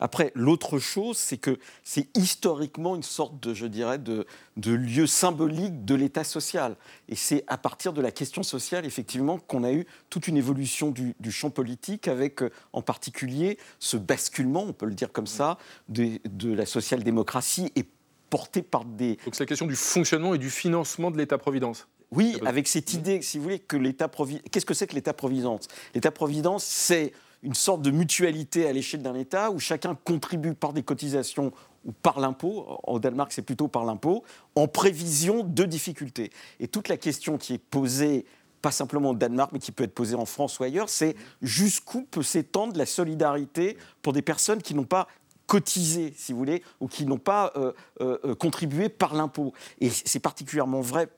Après, 0.00 0.32
l'autre 0.34 0.78
chose, 0.78 1.16
c'est 1.16 1.38
que 1.38 1.58
c'est 1.84 2.08
historiquement 2.16 2.96
une 2.96 3.02
sorte 3.02 3.42
de, 3.42 3.52
je 3.52 3.66
dirais, 3.66 3.98
de 3.98 4.26
lieu 4.56 5.06
symbolique 5.06 5.41
de 5.48 5.94
l'État 5.94 6.24
social. 6.24 6.76
Et 7.08 7.16
c'est 7.16 7.44
à 7.46 7.58
partir 7.58 7.92
de 7.92 8.00
la 8.00 8.10
question 8.10 8.42
sociale, 8.42 8.86
effectivement, 8.86 9.38
qu'on 9.38 9.64
a 9.64 9.72
eu 9.72 9.86
toute 10.10 10.28
une 10.28 10.36
évolution 10.36 10.90
du, 10.90 11.14
du 11.20 11.32
champ 11.32 11.50
politique, 11.50 12.08
avec 12.08 12.42
euh, 12.42 12.50
en 12.72 12.82
particulier 12.82 13.58
ce 13.78 13.96
basculement, 13.96 14.62
on 14.62 14.72
peut 14.72 14.86
le 14.86 14.94
dire 14.94 15.12
comme 15.12 15.26
ça, 15.26 15.58
de, 15.88 16.18
de 16.28 16.52
la 16.52 16.66
social-démocratie 16.66 17.72
et 17.76 17.84
porté 18.30 18.62
par 18.62 18.84
des... 18.84 19.16
Donc 19.24 19.34
c'est 19.34 19.44
la 19.44 19.46
question 19.46 19.66
du 19.66 19.76
fonctionnement 19.76 20.34
et 20.34 20.38
du 20.38 20.50
financement 20.50 21.10
de 21.10 21.18
l'État-providence. 21.18 21.88
Oui, 22.10 22.36
avec 22.44 22.68
cette 22.68 22.92
idée, 22.92 23.22
si 23.22 23.38
vous 23.38 23.44
voulez, 23.44 23.58
que 23.58 23.76
l'État-providence... 23.76 24.44
Qu'est-ce 24.50 24.66
que 24.66 24.74
c'est 24.74 24.86
que 24.86 24.94
l'État-providence? 24.94 25.68
L'État-providence, 25.94 26.64
c'est 26.64 27.12
une 27.42 27.54
sorte 27.54 27.82
de 27.82 27.90
mutualité 27.90 28.68
à 28.68 28.72
l'échelle 28.72 29.02
d'un 29.02 29.14
État 29.14 29.50
où 29.50 29.58
chacun 29.58 29.94
contribue 29.94 30.54
par 30.54 30.72
des 30.72 30.82
cotisations 30.82 31.52
ou 31.84 31.92
par 31.92 32.20
l'impôt, 32.20 32.78
au 32.84 32.98
Danemark 32.98 33.32
c'est 33.32 33.42
plutôt 33.42 33.68
par 33.68 33.84
l'impôt, 33.84 34.24
en 34.54 34.68
prévision 34.68 35.44
de 35.44 35.64
difficultés. 35.64 36.30
Et 36.60 36.68
toute 36.68 36.88
la 36.88 36.96
question 36.96 37.38
qui 37.38 37.54
est 37.54 37.58
posée, 37.58 38.24
pas 38.60 38.70
simplement 38.70 39.10
au 39.10 39.14
Danemark, 39.14 39.50
mais 39.52 39.58
qui 39.58 39.72
peut 39.72 39.84
être 39.84 39.94
posée 39.94 40.14
en 40.14 40.26
France 40.26 40.60
ou 40.60 40.64
ailleurs, 40.64 40.88
c'est 40.88 41.16
jusqu'où 41.42 42.02
peut 42.02 42.22
s'étendre 42.22 42.76
la 42.76 42.86
solidarité 42.86 43.76
pour 44.02 44.12
des 44.12 44.22
personnes 44.22 44.62
qui 44.62 44.74
n'ont 44.74 44.84
pas 44.84 45.08
cotisé, 45.46 46.14
si 46.16 46.32
vous 46.32 46.38
voulez, 46.38 46.62
ou 46.80 46.88
qui 46.88 47.04
n'ont 47.04 47.18
pas 47.18 47.52
euh, 47.56 47.72
euh, 48.00 48.18
euh, 48.24 48.34
contribué 48.34 48.88
par 48.88 49.14
l'impôt. 49.14 49.52
Et 49.80 49.90
c'est 49.90 50.20
particulièrement 50.20 50.80
vrai 50.80 51.08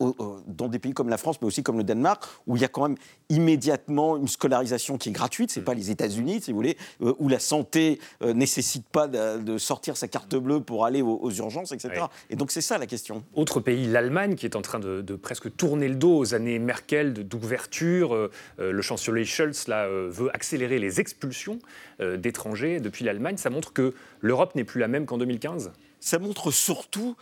dans 0.00 0.68
des 0.68 0.78
pays 0.78 0.92
comme 0.92 1.08
la 1.08 1.18
France, 1.18 1.40
mais 1.40 1.46
aussi 1.46 1.62
comme 1.62 1.78
le 1.78 1.84
Danemark, 1.84 2.24
où 2.46 2.56
il 2.56 2.62
y 2.62 2.64
a 2.64 2.68
quand 2.68 2.88
même 2.88 2.96
immédiatement 3.28 4.16
une 4.16 4.28
scolarisation 4.28 4.98
qui 4.98 5.08
est 5.10 5.12
gratuite. 5.12 5.50
C'est 5.50 5.62
pas 5.62 5.74
les 5.74 5.90
États-Unis, 5.90 6.42
si 6.42 6.52
vous 6.52 6.56
voulez, 6.56 6.76
euh, 7.02 7.14
où 7.18 7.28
la 7.28 7.38
santé 7.38 7.98
euh, 8.22 8.32
nécessite 8.32 8.86
pas 8.88 9.08
de, 9.08 9.58
sortir 9.58 9.96
sa 9.96 10.08
carte 10.08 10.36
bleue 10.36 10.60
pour 10.60 10.84
aller 10.84 11.02
aux, 11.02 11.30
urgences, 11.30 11.72
etc. 11.72 12.06
Et 12.30 12.36
donc 12.36 12.50
c'est 12.50 12.60
ça 12.60 12.78
la 12.78 12.86
question. 12.86 13.24
Autre 13.34 13.60
pays, 13.60 13.86
l'Allemagne, 13.86 14.34
qui 14.34 14.46
est 14.46 14.56
en 14.56 14.62
train 14.62 14.78
de, 14.78 15.00
de 15.00 15.16
presque 15.16 15.54
tourner 15.56 15.88
le 15.88 15.94
dos 15.94 16.16
aux 16.16 16.34
années 16.34 16.58
Merkel 16.58 17.14
d'ouverture. 17.14 18.14
Euh, 18.14 18.30
euh, 18.58 18.72
le 18.72 18.82
chancelier 18.82 19.24
Scholz 19.24 19.68
là, 19.68 19.84
euh, 19.84 20.08
veut 20.10 20.34
accélérer 20.34 20.78
les 20.78 21.00
expulsions 21.00 21.58
euh, 22.00 22.16
d'étrangers 22.16 22.80
depuis 22.80 23.04
l'Allemagne. 23.04 23.36
Ça 23.36 23.50
montre 23.50 23.72
que 23.72 23.94
l'Europe 24.20 24.54
n'est 24.54 24.64
plus 24.64 24.80
la 24.80 24.88
même 24.88 25.06
qu'en 25.06 25.18
2015 25.18 25.72
Ça 26.00 26.18
montre 26.18 26.50
surtout 26.50 27.16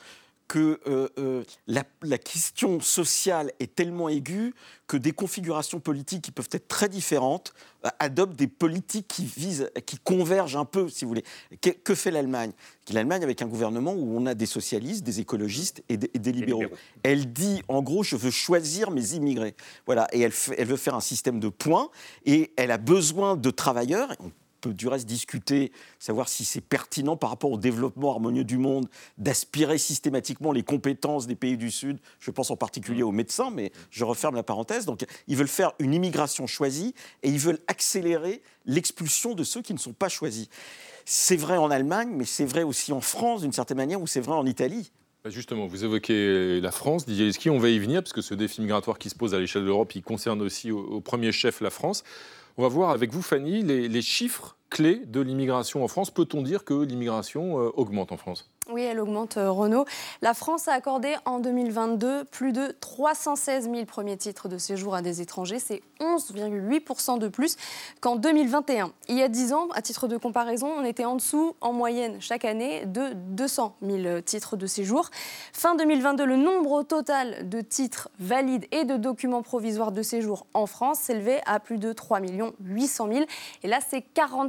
que 0.49 0.81
euh, 0.87 1.09
euh, 1.19 1.45
la, 1.67 1.85
la 2.03 2.19
question 2.19 2.81
sociale 2.81 3.51
est 3.61 3.75
tellement 3.75 4.09
aiguë 4.09 4.55
que 4.87 4.97
des 4.97 5.13
configurations 5.13 5.81
politiques 5.81 6.23
qui 6.23 6.31
peuvent 6.31 6.49
être 6.53 6.69
très 6.69 6.89
différentes 6.89 7.55
euh, 7.85 7.89
adoptent 7.99 8.37
des 8.37 8.47
politiques 8.47 9.09
qui 9.09 9.25
visent, 9.25 9.71
qui 9.87 9.99
convergent 9.99 10.57
un 10.57 10.65
peu, 10.65 10.89
si 10.89 11.05
vous 11.05 11.11
voulez. 11.11 11.25
Que, 11.63 11.71
que 11.71 11.95
fait 11.95 12.11
l'Allemagne? 12.11 12.53
L'Allemagne 12.93 13.23
avec 13.23 13.41
un 13.41 13.47
gouvernement 13.47 13.95
où 13.95 14.17
on 14.17 14.27
a 14.27 14.35
des 14.35 14.47
socialistes, 14.47 15.05
des 15.05 15.21
écologistes 15.21 15.83
et 15.89 15.97
des, 15.97 16.11
et 16.13 16.19
des 16.19 16.33
libéraux. 16.33 16.65
Elle 17.03 17.33
dit, 17.33 17.63
en 17.69 17.83
gros, 17.83 18.03
je 18.03 18.17
veux 18.17 18.31
choisir 18.31 18.91
mes 18.91 19.15
immigrés. 19.15 19.55
Voilà, 19.87 20.07
et 20.13 20.21
elle, 20.21 20.33
veut 20.67 20.77
faire 20.77 20.95
un 20.95 21.01
système 21.01 21.41
de 21.41 21.49
points 21.49 21.89
et 22.27 22.53
elle 22.57 22.71
a 22.71 22.79
besoin 22.79 23.37
de 23.37 23.51
travailleurs. 23.51 24.15
On 24.21 24.31
peut 24.65 24.75
du 24.75 24.89
reste 24.89 25.07
discuter, 25.07 25.73
savoir 25.99 26.29
si 26.29 26.45
c'est 26.45 26.63
pertinent 26.63 27.17
par 27.17 27.31
rapport 27.31 27.53
au 27.53 27.59
développement 27.59 28.13
harmonieux 28.13 28.45
du 28.45 28.57
monde 28.57 28.89
d'aspirer 29.19 29.77
systématiquement 29.77 30.53
les 30.53 30.63
compétences 30.63 31.27
des 31.27 31.35
pays 31.35 31.59
du 31.59 31.71
Sud. 31.71 31.99
Je 32.19 32.31
pense 32.31 32.51
en 32.51 32.57
particulier 32.57 33.03
aux 33.03 33.13
médecins, 33.13 33.51
mais 33.51 33.73
je 33.91 34.05
referme 34.05 34.37
la 34.37 34.43
parenthèse. 34.43 34.87
Donc, 34.87 35.05
ils 35.29 35.37
veulent 35.37 35.49
faire 35.49 35.73
une 35.79 35.93
immigration 35.93 36.47
choisie 36.47 36.95
et 37.23 37.29
ils 37.29 37.39
veulent 37.39 37.61
accélérer 37.67 38.43
l'expulsion 38.65 39.35
de 39.35 39.45
ceux 39.45 39.61
qui 39.61 39.75
ne 39.75 39.79
sont 39.79 39.93
pas 39.93 40.09
choisis. 40.09 40.49
C'est 41.05 41.37
vrai 41.37 41.59
en 41.59 41.71
Allemagne, 41.71 42.09
mais 42.15 42.25
c'est 42.25 42.47
vrai 42.47 42.63
aussi 42.63 42.93
en 42.93 43.03
France 43.03 43.43
d'une 43.43 43.53
certaine 43.53 43.77
manière, 43.77 44.01
ou 44.01 44.07
c'est 44.07 44.21
vrai 44.21 44.35
en 44.35 44.47
Italie. 44.47 44.93
Bah, 45.23 45.29
Justement, 45.29 45.67
vous 45.67 45.85
évoquez 45.85 46.59
la 46.63 46.71
France, 46.71 47.05
Didier 47.05 47.27
Leski, 47.27 47.51
on 47.51 47.59
va 47.59 47.69
y 47.69 47.79
venir, 47.79 48.03
parce 48.03 48.15
que 48.15 48.23
ce 48.23 48.33
défi 48.33 48.63
migratoire 48.63 48.99
qui 48.99 49.11
se 49.11 49.15
pose 49.15 49.35
à 49.35 49.39
l'échelle 49.39 49.63
de 49.63 49.67
l'Europe, 49.67 49.95
il 49.95 50.03
concerne 50.03 50.41
aussi 50.41 50.71
au, 50.71 50.79
au 50.79 51.01
premier 51.03 51.33
chef 51.33 51.61
la 51.61 51.71
France. 51.71 52.03
On 52.57 52.63
va 52.63 52.69
voir 52.69 52.91
avec 52.91 53.13
vous, 53.13 53.23
Fanny, 53.23 53.63
les, 53.63 54.03
chiffres 54.03 54.57
clés 54.71 55.03
de 55.07 55.21
l'immigration 55.21 55.85
en 55.85 55.89
France. 55.89 56.11
Peut-on 56.11 56.43
dire 56.43 56.65
que 56.65 56.75
l'immigration 56.75 57.61
euh, 57.61 57.71
augmente 57.75 58.13
en 58.13 58.17
France? 58.17 58.51
Oui, 58.71 58.81
elle 58.81 58.99
augmente, 58.99 59.37
euh, 59.37 59.51
Renaud. 59.51 59.85
La 60.23 60.33
France 60.33 60.69
a 60.69 60.73
accordé 60.73 61.15
en 61.27 61.39
2022 61.39 62.25
plus 62.25 62.53
de 62.53 62.75
316 62.81 63.71
000 63.71 63.85
premiers 63.85 64.17
titres 64.17 64.49
de 64.49 64.57
séjour 64.57 64.95
à 64.95 65.03
des 65.03 65.21
étrangers. 65.21 65.59
C'est 65.59 65.83
11,8% 66.01 67.19
de 67.19 67.29
plus 67.29 67.57
qu'en 68.01 68.17
2021. 68.17 68.93
Il 69.09 69.19
y 69.19 69.23
a 69.23 69.29
10 69.29 69.53
ans, 69.53 69.69
à 69.75 69.83
titre 69.83 70.09
de 70.09 70.17
comparaison, 70.17 70.73
on 70.79 70.85
était 70.85 71.05
en 71.05 71.17
dessous, 71.17 71.55
en 71.61 71.75
moyenne, 71.75 72.17
chaque 72.21 72.47
année, 72.47 72.87
de 72.87 73.13
200 73.13 73.77
000 73.83 74.23
titres 74.23 74.57
de 74.57 74.67
séjour. 74.67 75.11
Fin 75.53 75.75
2022, 75.75 76.25
le 76.25 76.37
nombre 76.37 76.83
total 76.85 77.47
de 77.49 77.61
titres 77.61 78.09
valides 78.19 78.67
et 78.73 78.85
de 78.85 78.97
documents 78.97 79.43
provisoires 79.43 79.93
de 79.93 80.01
séjour 80.01 80.47
en 80.55 80.65
France 80.65 81.01
s'élevait 81.01 81.43
à 81.45 81.61
plus 81.61 81.77
de 81.77 81.93
3 81.93 82.21
800 82.61 83.09
000. 83.13 83.25
Et 83.63 83.69
là, 83.69 83.81
c'est 83.87 84.01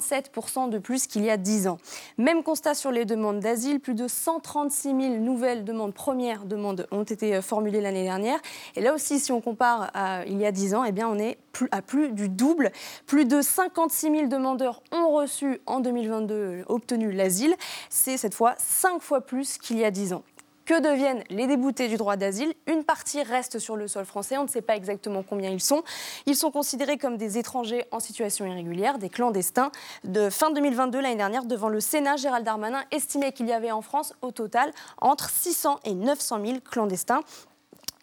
47% 0.05 0.69
de 0.69 0.77
plus 0.77 1.07
qu'il 1.07 1.23
y 1.23 1.29
a 1.29 1.37
10 1.37 1.67
ans. 1.67 1.77
Même 2.17 2.43
constat 2.43 2.73
sur 2.73 2.91
les 2.91 3.05
demandes 3.05 3.39
d'asile, 3.39 3.79
plus 3.79 3.95
de 3.95 4.07
136 4.07 4.89
000 4.89 4.99
nouvelles 5.17 5.63
demandes, 5.63 5.93
premières 5.93 6.45
demandes, 6.45 6.87
ont 6.91 7.03
été 7.03 7.35
euh, 7.35 7.41
formulées 7.41 7.81
l'année 7.81 8.03
dernière. 8.03 8.39
Et 8.75 8.81
là 8.81 8.93
aussi, 8.93 9.19
si 9.19 9.31
on 9.31 9.41
compare 9.41 9.91
à 9.93 10.25
il 10.25 10.37
y 10.37 10.45
a 10.45 10.51
10 10.51 10.75
ans, 10.75 10.83
eh 10.83 10.91
bien, 10.91 11.07
on 11.07 11.17
est 11.17 11.37
à 11.71 11.81
plus 11.81 12.11
du 12.11 12.29
double. 12.29 12.71
Plus 13.05 13.25
de 13.25 13.41
56 13.41 14.11
000 14.11 14.27
demandeurs 14.27 14.81
ont 14.91 15.09
reçu 15.09 15.61
en 15.65 15.79
2022, 15.79 16.33
euh, 16.33 16.63
obtenu 16.67 17.11
l'asile. 17.11 17.55
C'est 17.89 18.17
cette 18.17 18.33
fois 18.33 18.55
5 18.57 19.01
fois 19.01 19.21
plus 19.21 19.57
qu'il 19.57 19.77
y 19.77 19.85
a 19.85 19.91
10 19.91 20.13
ans. 20.13 20.23
Que 20.65 20.81
deviennent 20.81 21.23
les 21.29 21.45
déboutés 21.45 21.87
du 21.87 21.95
droit 21.95 22.15
d'asile? 22.15 22.55
Une 22.65 22.83
partie 22.83 23.21
reste 23.21 23.59
sur 23.59 23.75
le 23.75 23.87
sol 23.87 24.03
français, 24.03 24.39
on 24.39 24.45
ne 24.45 24.49
sait 24.49 24.63
pas 24.63 24.75
exactement 24.75 25.21
combien 25.21 25.51
ils 25.51 25.61
sont. 25.61 25.83
Ils 26.25 26.35
sont 26.35 26.49
considérés 26.49 26.97
comme 26.97 27.17
des 27.17 27.37
étrangers 27.37 27.85
en 27.91 27.99
situation 27.99 28.47
irrégulière, 28.47 28.97
des 28.97 29.09
clandestins. 29.09 29.71
De 30.05 30.31
fin 30.31 30.49
2022, 30.49 30.99
l'année 30.99 31.17
dernière, 31.17 31.45
devant 31.45 31.69
le 31.69 31.79
Sénat, 31.79 32.15
Gérald 32.15 32.43
Darmanin 32.43 32.83
estimait 32.89 33.31
qu'il 33.31 33.45
y 33.45 33.53
avait 33.53 33.71
en 33.71 33.83
France 33.83 34.15
au 34.23 34.31
total 34.31 34.71
entre 34.97 35.29
600 35.29 35.81
et 35.85 35.93
900 35.93 36.39
000 36.43 36.57
clandestins. 36.67 37.21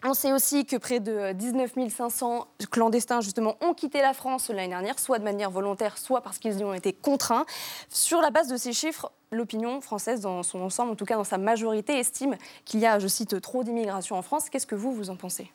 On 0.05 0.15
sait 0.15 0.33
aussi 0.33 0.67
que 0.67 0.77
près 0.77 0.99
de 0.99 1.33
19 1.33 1.75
500 1.89 2.49
clandestins, 2.73 3.21
ont 3.61 3.75
quitté 3.75 4.01
la 4.01 4.13
France 4.13 4.49
l'année 4.49 4.69
dernière, 4.69 4.99
soit 4.99 5.21
de 5.21 5.25
manière 5.25 5.51
volontaire, 5.51 5.97
soit 5.97 6.23
parce 6.23 6.39
qu'ils 6.39 6.59
y 6.59 6.65
ont 6.65 6.75
été 6.75 6.93
contraints. 6.93 7.47
Sur 7.89 8.21
la 8.21 8.31
base 8.31 8.49
de 8.49 8.57
ces 8.57 8.73
chiffres, 8.73 9.13
l'opinion 9.31 9.81
française, 9.81 10.23
dans 10.23 10.43
son 10.43 10.61
ensemble, 10.61 10.91
en 10.91 10.97
tout 10.97 11.05
cas 11.05 11.15
dans 11.15 11.25
sa 11.25 11.39
majorité, 11.39 11.97
estime 11.99 12.37
qu'il 12.65 12.81
y 12.81 12.87
a, 12.87 12.99
je 12.99 13.07
cite, 13.07 13.41
trop 13.41 13.63
d'immigration 13.63 14.17
en 14.17 14.23
France. 14.23 14.51
Qu'est-ce 14.51 14.67
que 14.67 14.75
vous, 14.75 14.93
vous 14.93 15.09
en 15.09 15.17
pensez? 15.17 15.53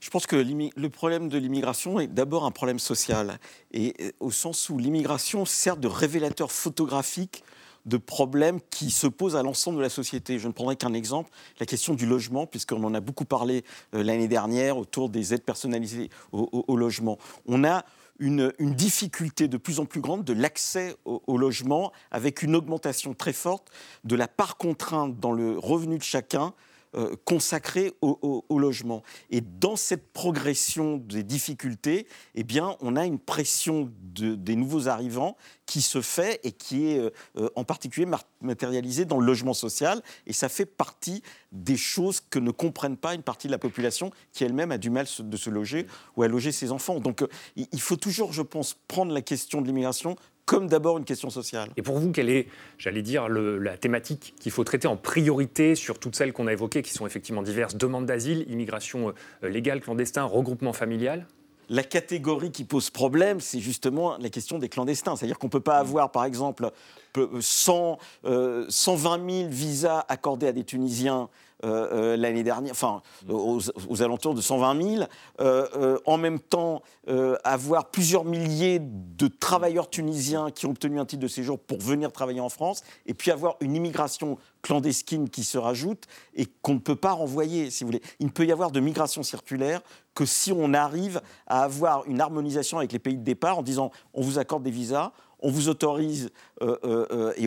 Je 0.00 0.10
pense 0.10 0.28
que 0.28 0.36
le 0.36 0.88
problème 0.88 1.28
de 1.28 1.38
l'immigration 1.38 1.98
est 1.98 2.06
d'abord 2.06 2.44
un 2.44 2.52
problème 2.52 2.78
social, 2.78 3.40
et 3.72 3.94
euh, 4.00 4.12
au 4.20 4.30
sens 4.30 4.68
où 4.68 4.78
l'immigration 4.78 5.44
sert 5.44 5.76
de 5.76 5.88
révélateur 5.88 6.52
photographique 6.52 7.42
de 7.88 7.96
problèmes 7.96 8.60
qui 8.70 8.90
se 8.90 9.06
posent 9.06 9.36
à 9.36 9.42
l'ensemble 9.42 9.78
de 9.78 9.82
la 9.82 9.88
société. 9.88 10.38
Je 10.38 10.46
ne 10.46 10.52
prendrai 10.52 10.76
qu'un 10.76 10.92
exemple, 10.92 11.30
la 11.58 11.66
question 11.66 11.94
du 11.94 12.06
logement, 12.06 12.46
puisqu'on 12.46 12.84
en 12.84 12.94
a 12.94 13.00
beaucoup 13.00 13.24
parlé 13.24 13.64
euh, 13.94 14.02
l'année 14.02 14.28
dernière 14.28 14.76
autour 14.76 15.08
des 15.08 15.34
aides 15.34 15.42
personnalisées 15.42 16.10
au, 16.32 16.76
logement. 16.76 17.18
On 17.46 17.64
a 17.64 17.84
une, 18.18 18.52
difficulté 18.60 19.48
de 19.48 19.56
plus 19.56 19.80
en 19.80 19.86
plus 19.86 20.00
grande 20.00 20.24
de 20.24 20.32
l'accès 20.32 20.96
au, 21.04 21.38
logement, 21.38 21.92
avec 22.10 22.42
une 22.42 22.54
augmentation 22.54 23.14
très 23.14 23.32
forte 23.32 23.70
de 24.04 24.16
la 24.16 24.28
part 24.28 24.56
contrainte 24.56 25.18
dans 25.18 25.32
le 25.32 25.58
revenu 25.58 25.98
de 25.98 26.02
chacun 26.02 26.52
euh, 26.94 27.16
consacré 27.26 27.92
au, 28.00 28.58
logement. 28.58 29.02
Et 29.30 29.42
dans 29.42 29.76
cette 29.76 30.12
progression 30.12 30.96
des 30.96 31.22
difficultés, 31.22 32.06
eh 32.34 32.44
bien, 32.44 32.76
on 32.80 32.96
a 32.96 33.04
une 33.04 33.18
pression 33.18 33.92
des 34.02 34.56
nouveaux 34.56 34.88
arrivants 34.88 35.36
qui 35.66 35.82
se 35.82 36.00
fait 36.00 36.40
et 36.44 36.52
qui 36.52 36.88
est 36.88 36.98
euh, 36.98 37.10
euh, 37.36 37.50
en 37.56 37.64
particulier 37.64 38.10
matérialisée 38.40 39.04
dans 39.04 39.20
le 39.20 39.26
logement 39.26 39.52
social. 39.52 40.02
Et 40.26 40.32
ça 40.32 40.48
fait 40.48 40.64
partie 40.64 41.22
des 41.52 41.76
choses 41.76 42.20
que 42.20 42.38
ne 42.38 42.50
comprennent 42.50 42.96
pas 42.96 43.14
une 43.14 43.22
partie 43.22 43.48
de 43.48 43.52
la 43.52 43.58
population 43.58 44.10
qui 44.32 44.44
elle-même 44.44 44.72
a 44.72 44.78
du 44.78 44.88
mal 44.88 45.06
de 45.18 45.36
se 45.36 45.50
loger 45.50 45.86
ou 46.16 46.22
à 46.22 46.28
loger 46.28 46.52
ses 46.52 46.72
enfants. 46.72 47.00
Donc 47.00 47.22
il 47.56 47.80
faut 47.80 47.96
toujours, 47.96 48.32
je 48.32 48.42
pense, 48.42 48.74
prendre 48.88 49.12
la 49.12 49.22
question 49.22 49.60
de 49.60 49.66
l'immigration 49.66 50.16
comme 50.48 50.66
d'abord 50.66 50.96
une 50.96 51.04
question 51.04 51.28
sociale. 51.28 51.68
Et 51.76 51.82
pour 51.82 51.98
vous, 51.98 52.10
quelle 52.10 52.30
est, 52.30 52.48
j'allais 52.78 53.02
dire, 53.02 53.28
la 53.28 53.76
thématique 53.76 54.34
qu'il 54.40 54.50
faut 54.50 54.64
traiter 54.64 54.88
en 54.88 54.96
priorité 54.96 55.74
sur 55.74 55.98
toutes 55.98 56.16
celles 56.16 56.32
qu'on 56.32 56.46
a 56.46 56.52
évoquées, 56.54 56.80
qui 56.80 56.94
sont 56.94 57.06
effectivement 57.06 57.42
diverses? 57.42 57.76
Demande 57.76 58.06
d'asile, 58.06 58.46
immigration 58.48 59.12
euh, 59.44 59.48
légale, 59.50 59.82
clandestin, 59.82 60.24
regroupement 60.24 60.72
familial? 60.72 61.26
La 61.68 61.82
catégorie 61.82 62.50
qui 62.50 62.64
pose 62.64 62.88
problème, 62.88 63.40
c'est 63.40 63.60
justement 63.60 64.16
la 64.16 64.30
question 64.30 64.58
des 64.58 64.70
clandestins. 64.70 65.16
C'est-à-dire 65.16 65.38
qu'on 65.38 65.48
ne 65.48 65.52
peut 65.52 65.60
pas 65.60 65.76
avoir, 65.76 66.10
par 66.12 66.24
exemple, 66.24 66.70
100, 67.40 67.98
120 68.70 69.30
000 69.30 69.48
visas 69.50 70.06
accordés 70.08 70.46
à 70.46 70.52
des 70.52 70.64
Tunisiens 70.64 71.28
euh, 71.64 71.88
euh, 71.92 72.16
l'année 72.16 72.44
dernière, 72.44 72.70
enfin 72.70 73.02
aux, 73.28 74.02
alentours 74.02 74.34
de 74.34 74.40
120 74.40 74.82
000. 74.96 75.04
Euh, 75.40 75.98
en 76.06 76.16
même 76.16 76.38
temps, 76.38 76.82
avoir 77.42 77.90
plusieurs 77.90 78.24
milliers 78.24 78.80
de 78.80 79.28
travailleurs 79.28 79.90
tunisiens 79.90 80.50
qui 80.50 80.66
ont 80.66 80.70
obtenu 80.70 81.00
un 81.00 81.04
titre 81.04 81.22
de 81.22 81.28
séjour 81.28 81.58
pour 81.58 81.80
venir 81.80 82.12
travailler 82.12 82.40
en 82.40 82.48
France, 82.48 82.82
et 83.06 83.14
puis 83.14 83.30
avoir 83.30 83.56
une 83.60 83.74
immigration 83.74 84.38
clandestine 84.62 85.30
qui 85.30 85.42
se 85.42 85.58
rajoute 85.58 86.04
et 86.34 86.46
qu'on 86.62 86.74
ne 86.74 86.78
peut 86.78 86.96
pas 86.96 87.12
renvoyer, 87.12 87.70
si 87.70 87.82
vous 87.82 87.88
voulez. 87.88 88.02
Il 88.20 88.26
ne 88.26 88.30
peut 88.32 88.44
y 88.44 88.52
avoir 88.52 88.70
de 88.70 88.80
migration 88.80 89.22
circulaire 89.22 89.80
que 90.14 90.26
si 90.26 90.52
on 90.52 90.74
arrive 90.74 91.20
à 91.46 91.62
avoir 91.62 92.04
une 92.06 92.20
harmonisation 92.20 92.78
avec 92.78 92.92
les 92.92 92.98
pays 92.98 93.16
de 93.16 93.24
départ 93.24 93.58
en 93.58 93.62
disant 93.62 93.90
on 94.14 94.22
vous 94.22 94.38
accorde 94.38 94.62
des 94.62 94.70
visas, 94.70 95.12
on 95.40 95.50
vous 95.50 95.68
autorise 95.68 96.30
euh, 96.62 96.76
euh, 96.84 97.06
euh, 97.10 97.32
et 97.36 97.44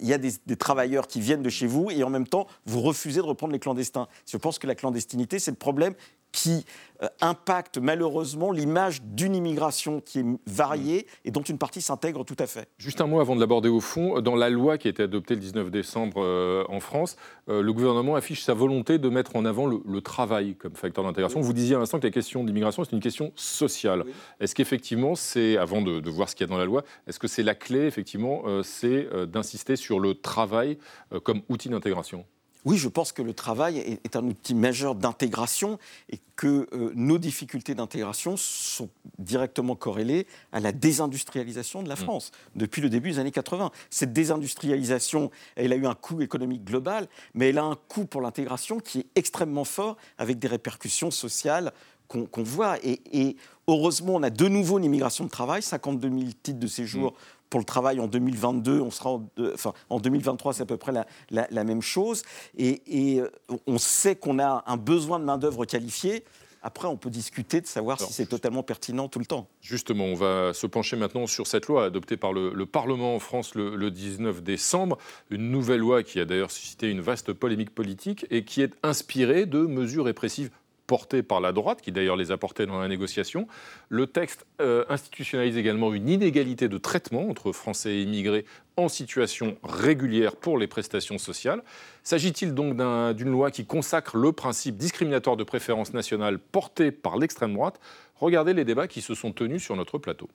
il 0.00 0.08
y 0.08 0.12
a 0.12 0.18
des, 0.18 0.32
des, 0.46 0.56
travailleurs 0.56 1.06
qui 1.06 1.20
viennent 1.20 1.42
de 1.42 1.50
chez 1.50 1.66
vous 1.66 1.90
et 1.90 2.02
en 2.04 2.10
même 2.10 2.26
temps 2.26 2.46
vous 2.66 2.80
refusez 2.80 3.20
de 3.20 3.26
reprendre 3.26 3.52
les 3.52 3.58
clandestins. 3.58 4.08
Je 4.26 4.36
pense 4.36 4.58
que 4.58 4.66
la 4.66 4.74
clandestinité, 4.74 5.38
c'est 5.38 5.50
le 5.50 5.56
problème 5.56 5.94
qui 6.32 6.64
euh, 7.02 7.08
impacte 7.20 7.78
malheureusement 7.78 8.52
l'image 8.52 9.02
d'une 9.02 9.34
immigration 9.34 10.00
qui 10.00 10.20
est 10.20 10.24
variée 10.46 11.06
et 11.24 11.30
dont 11.30 11.42
une 11.42 11.58
partie 11.58 11.82
s'intègre 11.82 12.24
tout 12.24 12.36
à 12.38 12.46
fait. 12.46 12.68
Juste 12.78 13.00
un 13.00 13.06
mot 13.06 13.20
avant 13.20 13.34
de 13.34 13.40
l'aborder 13.40 13.68
au 13.68 13.80
fond. 13.80 14.20
Dans 14.20 14.36
la 14.36 14.50
loi 14.50 14.78
qui 14.78 14.88
a 14.88 14.90
été 14.90 15.02
adoptée 15.02 15.34
le 15.34 15.40
19 15.40 15.70
décembre 15.70 16.22
euh, 16.22 16.64
en 16.68 16.80
France, 16.80 17.16
euh, 17.48 17.60
le 17.60 17.72
gouvernement 17.72 18.14
affiche 18.14 18.42
sa 18.42 18.54
volonté 18.54 18.98
de 18.98 19.08
mettre 19.08 19.36
en 19.36 19.44
avant 19.44 19.66
le, 19.66 20.00
travail 20.00 20.56
comme 20.56 20.74
facteur 20.74 21.04
d'intégration. 21.04 21.40
Vous 21.40 21.52
disiez 21.52 21.76
à 21.76 21.78
l'instant 21.78 22.00
que 22.00 22.06
la 22.06 22.10
question 22.10 22.42
d'immigration, 22.42 22.82
c'est 22.82 22.92
une 22.92 23.00
question 23.00 23.32
sociale. 23.36 24.04
Est-ce 24.40 24.54
qu'effectivement, 24.54 25.14
c'est, 25.14 25.56
avant 25.56 25.80
de, 25.80 26.10
voir 26.10 26.28
ce 26.28 26.34
qu'il 26.34 26.44
y 26.44 26.50
a 26.50 26.52
dans 26.52 26.58
la 26.58 26.64
loi, 26.64 26.82
est-ce 27.06 27.20
que 27.20 27.28
c'est 27.28 27.44
la 27.44 27.54
clé, 27.54 27.86
effectivement, 27.86 28.42
c'est 28.64 29.08
d'insister 29.26 29.76
sur 29.76 30.00
le 30.00 30.14
travail 30.14 30.78
comme 31.22 31.42
outil 31.48 31.68
d'intégration? 31.68 32.24
Oui, 32.64 32.76
je 32.78 32.88
pense 32.88 33.12
que 33.12 33.22
le 33.22 33.34
travail 33.34 33.78
est, 33.78 34.16
un 34.16 34.24
outil 34.24 34.54
majeur 34.54 34.94
d'intégration 34.94 35.78
et 36.10 36.20
que 36.36 36.68
euh, 36.72 36.92
nos 36.94 37.18
difficultés 37.18 37.74
d'intégration 37.74 38.36
sont 38.36 38.88
directement 39.18 39.74
corrélées 39.74 40.26
à 40.52 40.60
la 40.60 40.70
désindustrialisation 40.70 41.82
de 41.82 41.88
la 41.88 41.94
mmh. 41.94 41.98
France 41.98 42.30
depuis 42.54 42.80
le 42.80 42.88
début 42.88 43.10
des 43.10 43.18
années 43.18 43.32
80. 43.32 43.70
Cette 43.90 44.12
désindustrialisation, 44.12 45.30
elle 45.56 45.72
a 45.72 45.76
eu 45.76 45.86
un 45.86 45.94
coût 45.94 46.20
économique 46.20 46.64
global, 46.64 47.08
mais 47.34 47.48
elle 47.48 47.58
a 47.58 47.64
un 47.64 47.76
coût 47.88 48.04
pour 48.04 48.20
l'intégration 48.20 48.78
qui 48.78 49.00
est 49.00 49.06
extrêmement 49.16 49.64
fort 49.64 49.96
avec 50.18 50.38
des 50.38 50.48
répercussions 50.48 51.10
sociales 51.10 51.72
qu'on 52.08 52.42
voit. 52.42 52.76
Et, 52.84 53.36
heureusement, 53.66 54.16
on 54.16 54.22
a 54.22 54.30
de 54.30 54.46
nouveau 54.46 54.78
une 54.78 54.84
immigration 54.84 55.24
de 55.24 55.30
travail, 55.30 55.62
52 55.62 56.10
000 56.10 56.20
titres 56.42 56.60
de 56.60 56.66
séjour 56.66 57.12
mmh 57.12 57.41
pour 57.52 57.60
le 57.60 57.66
travail 57.66 58.00
en 58.00 58.06
2022, 58.06 58.80
on 58.80 58.90
sera 58.90 59.10
en, 59.10 59.28
enfin, 59.52 59.74
en 59.90 60.00
2023, 60.00 60.54
c'est 60.54 60.62
à 60.62 60.66
peu 60.66 60.78
près 60.78 60.92
la, 61.30 61.64
même 61.64 61.82
chose. 61.82 62.22
Et, 62.56 62.80
euh, 63.20 63.28
on 63.66 63.76
sait 63.76 64.16
qu'on 64.16 64.38
a 64.38 64.64
un 64.66 64.78
besoin 64.78 65.20
de 65.20 65.24
main-d'œuvre 65.26 65.66
qualifiée. 65.66 66.24
Après, 66.62 66.88
on 66.88 66.96
peut 66.96 67.10
discuter 67.10 67.60
de 67.60 67.66
savoir 67.66 68.00
si 68.00 68.10
c'est 68.10 68.24
totalement 68.24 68.62
pertinent 68.62 69.06
tout 69.08 69.18
le 69.18 69.26
temps. 69.26 69.48
Justement, 69.60 70.04
on 70.06 70.14
va 70.14 70.54
se 70.54 70.66
pencher 70.66 70.96
maintenant 70.96 71.26
sur 71.26 71.46
cette 71.46 71.66
loi 71.66 71.84
adoptée 71.84 72.16
par 72.16 72.32
le, 72.32 72.64
Parlement 72.64 73.16
en 73.16 73.18
France 73.18 73.54
le, 73.54 73.76
le, 73.76 73.90
19 73.90 74.42
décembre. 74.42 74.96
Une 75.28 75.50
nouvelle 75.50 75.80
loi 75.80 76.02
qui 76.02 76.20
a 76.20 76.24
d'ailleurs 76.24 76.52
suscité 76.52 76.88
une 76.88 77.02
vaste 77.02 77.34
polémique 77.34 77.74
politique 77.74 78.24
et 78.30 78.44
qui 78.46 78.62
est 78.62 78.72
inspirée 78.82 79.44
de 79.44 79.58
mesures 79.58 80.06
répressives 80.06 80.50
portés 80.92 81.22
par 81.22 81.40
la 81.40 81.52
droite, 81.52 81.80
qui 81.80 81.90
d'ailleurs 81.90 82.16
les 82.16 82.32
a 82.32 82.36
dans 82.36 82.78
la 82.78 82.86
négociation. 82.86 83.46
Le 83.88 84.06
texte 84.06 84.44
euh, 84.60 84.84
institutionnalise 84.90 85.56
également 85.56 85.94
une 85.94 86.06
inégalité 86.06 86.68
de 86.68 86.76
traitement 86.76 87.30
entre 87.30 87.50
Français 87.52 87.94
et 87.94 88.02
immigrés 88.02 88.44
en 88.76 88.90
situation 88.90 89.56
régulière 89.62 90.36
pour 90.36 90.58
les 90.58 90.66
prestations 90.66 91.16
sociales. 91.16 91.62
S'agit-il 92.02 92.52
donc 92.52 92.76
d'une 93.16 93.30
loi 93.30 93.50
qui 93.50 93.64
consacre 93.64 94.18
le 94.18 94.32
principe 94.32 94.76
discriminatoire 94.76 95.38
de 95.38 95.44
préférence 95.44 95.94
nationale 95.94 96.38
porté 96.38 96.90
par 96.90 97.16
l'extrême 97.16 97.54
droite? 97.54 97.80
Regardez 98.16 98.52
les 98.52 98.66
débats 98.66 98.86
qui 98.86 99.00
se 99.00 99.14
sont 99.14 99.32
tenus 99.32 99.62
sur 99.62 99.76
notre 99.76 99.96
plateau. 99.96 100.28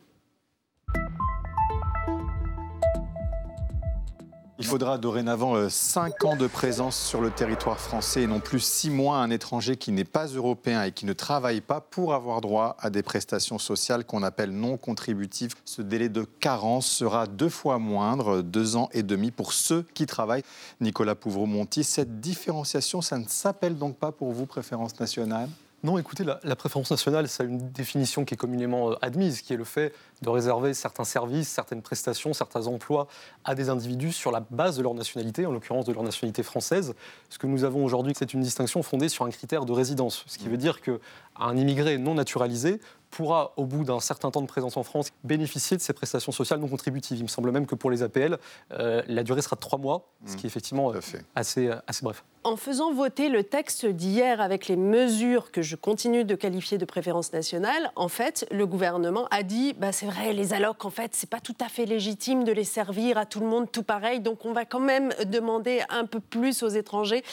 Il 4.59 4.65
faudra 4.65 4.97
dorénavant 4.97 5.69
5 5.69 6.13
euh, 6.23 6.27
ans 6.27 6.35
de 6.35 6.47
présence 6.47 6.97
sur 6.97 7.21
le 7.21 7.29
territoire 7.29 7.79
français 7.79 8.23
et 8.23 8.27
non 8.27 8.39
plus 8.39 8.59
6 8.59 8.89
mois 8.89 9.17
à 9.17 9.19
un 9.19 9.29
étranger 9.29 9.77
qui 9.77 9.91
n'est 9.91 10.03
pas 10.03 10.25
européen 10.25 10.81
et 10.81 10.91
qui 10.91 11.05
ne 11.05 11.13
travaille 11.13 11.61
pas 11.61 11.79
pour 11.79 12.15
avoir 12.15 12.41
droit 12.41 12.75
à 12.79 12.89
des 12.89 13.03
prestations 13.03 13.59
sociales 13.59 14.03
qu'on 14.03 14.23
appelle 14.23 14.49
non 14.49 14.77
contributives. 14.77 15.53
Ce 15.63 15.83
délai 15.83 16.09
de 16.09 16.23
carence 16.23 16.87
sera 16.87 17.27
deux 17.27 17.49
fois 17.49 17.77
moindre, 17.77 18.41
deux 18.41 18.75
ans 18.77 18.89
et 18.93 19.03
demi 19.03 19.29
pour 19.29 19.53
ceux 19.53 19.85
qui 19.93 20.07
travaillent. 20.07 20.43
Nicolas 20.81 21.13
Pouvreau-Monti, 21.13 21.83
cette 21.83 22.19
différenciation, 22.19 23.03
ça 23.03 23.19
ne 23.19 23.27
s'appelle 23.27 23.77
donc 23.77 23.97
pas 23.97 24.11
pour 24.11 24.31
vous 24.31 24.47
préférence 24.47 24.99
nationale? 24.99 25.49
Non, 25.83 25.99
écoutez, 25.99 26.23
la, 26.23 26.55
préférence 26.55 26.89
nationale, 26.89 27.27
ça 27.27 27.43
a 27.43 27.45
une 27.45 27.71
définition 27.71 28.25
qui 28.25 28.33
est 28.33 28.37
communément 28.37 28.91
euh, 28.91 28.95
admise, 29.03 29.41
qui 29.41 29.53
est 29.53 29.57
le 29.57 29.63
fait 29.63 29.93
de 30.21 30.29
réserver 30.29 30.73
certains 30.73 31.03
services, 31.03 31.47
certaines 31.47 31.81
prestations, 31.81 32.33
certains 32.33 32.67
emplois 32.67 33.07
à 33.43 33.55
des 33.55 33.69
individus 33.69 34.11
sur 34.11 34.31
la 34.31 34.41
base 34.49 34.77
de 34.77 34.83
leur 34.83 34.93
nationalité, 34.93 35.45
en 35.45 35.51
l'occurrence 35.51 35.85
de 35.85 35.93
leur 35.93 36.03
nationalité 36.03 36.43
française. 36.43 36.95
Ce 37.29 37.37
que 37.37 37.47
nous 37.47 37.63
avons 37.63 37.83
aujourd'hui, 37.83 38.13
c'est 38.17 38.33
une 38.33 38.41
distinction 38.41 38.81
fondée 38.83 39.09
sur 39.09 39.25
un 39.25 39.29
critère 39.29 39.65
de 39.65 39.71
résidence, 39.71 40.23
ce 40.27 40.37
qui 40.37 40.49
veut 40.49 40.57
dire 40.57 40.81
qu'un 40.81 41.55
immigré 41.55 41.97
non 41.97 42.15
naturalisé 42.15 42.79
pourra, 43.09 43.53
au 43.55 43.65
bout 43.65 43.83
d'un 43.83 43.99
certain 43.99 44.31
temps 44.31 44.41
de 44.41 44.47
présence 44.47 44.77
en 44.77 44.83
France, 44.83 45.11
bénéficier 45.23 45.77
de 45.77 45.81
ces 45.81 45.93
prestations 45.93 46.31
sociales 46.31 46.59
non 46.59 46.67
contributives. 46.67 47.17
Il 47.17 47.23
me 47.23 47.27
semble 47.27 47.51
même 47.51 47.65
que 47.65 47.75
pour 47.75 47.89
les 47.89 48.03
APL, 48.03 48.37
euh, 48.73 49.01
la 49.07 49.23
durée 49.23 49.41
sera 49.41 49.55
de 49.55 49.61
trois 49.61 49.79
mois, 49.79 50.09
ce 50.25 50.35
qui 50.35 50.45
est 50.45 50.49
effectivement 50.49 50.93
euh, 50.93 50.99
assez, 51.35 51.69
assez 51.87 52.03
bref. 52.03 52.23
En 52.43 52.55
faisant 52.55 52.93
voter 52.93 53.29
le 53.29 53.43
texte 53.43 53.85
d'hier 53.85 54.39
avec 54.41 54.67
les 54.67 54.75
mesures 54.75 55.51
que 55.51 55.61
je 55.61 55.75
continue 55.75 56.25
de 56.25 56.35
qualifier 56.35 56.77
de 56.77 56.85
préférence 56.85 57.33
nationale, 57.33 57.91
en 57.95 58.07
fait, 58.07 58.47
le 58.51 58.65
gouvernement 58.65 59.27
a 59.31 59.43
dit 59.43 59.73
bah, 59.73 59.91
c'est 59.91 60.06
vrai, 60.07 60.33
les 60.33 60.53
allocs, 60.53 60.85
en 60.85 60.89
fait, 60.89 61.11
c'est 61.13 61.29
pas 61.29 61.39
tout 61.39 61.55
à 61.59 61.69
fait 61.69 61.85
légitime 61.85 62.43
de 62.43 62.51
les 62.51 62.63
servir 62.63 63.17
à 63.17 63.25
tout 63.25 63.39
le 63.39 63.45
monde 63.45 63.71
tout 63.71 63.83
pareil, 63.83 64.19
donc 64.19 64.45
on 64.45 64.53
va 64.53 64.65
quand 64.65 64.79
même 64.79 65.13
demander 65.25 65.81
un 65.89 66.05
peu 66.05 66.19
plus 66.19 66.63
aux 66.63 66.69
étrangers 66.69 67.23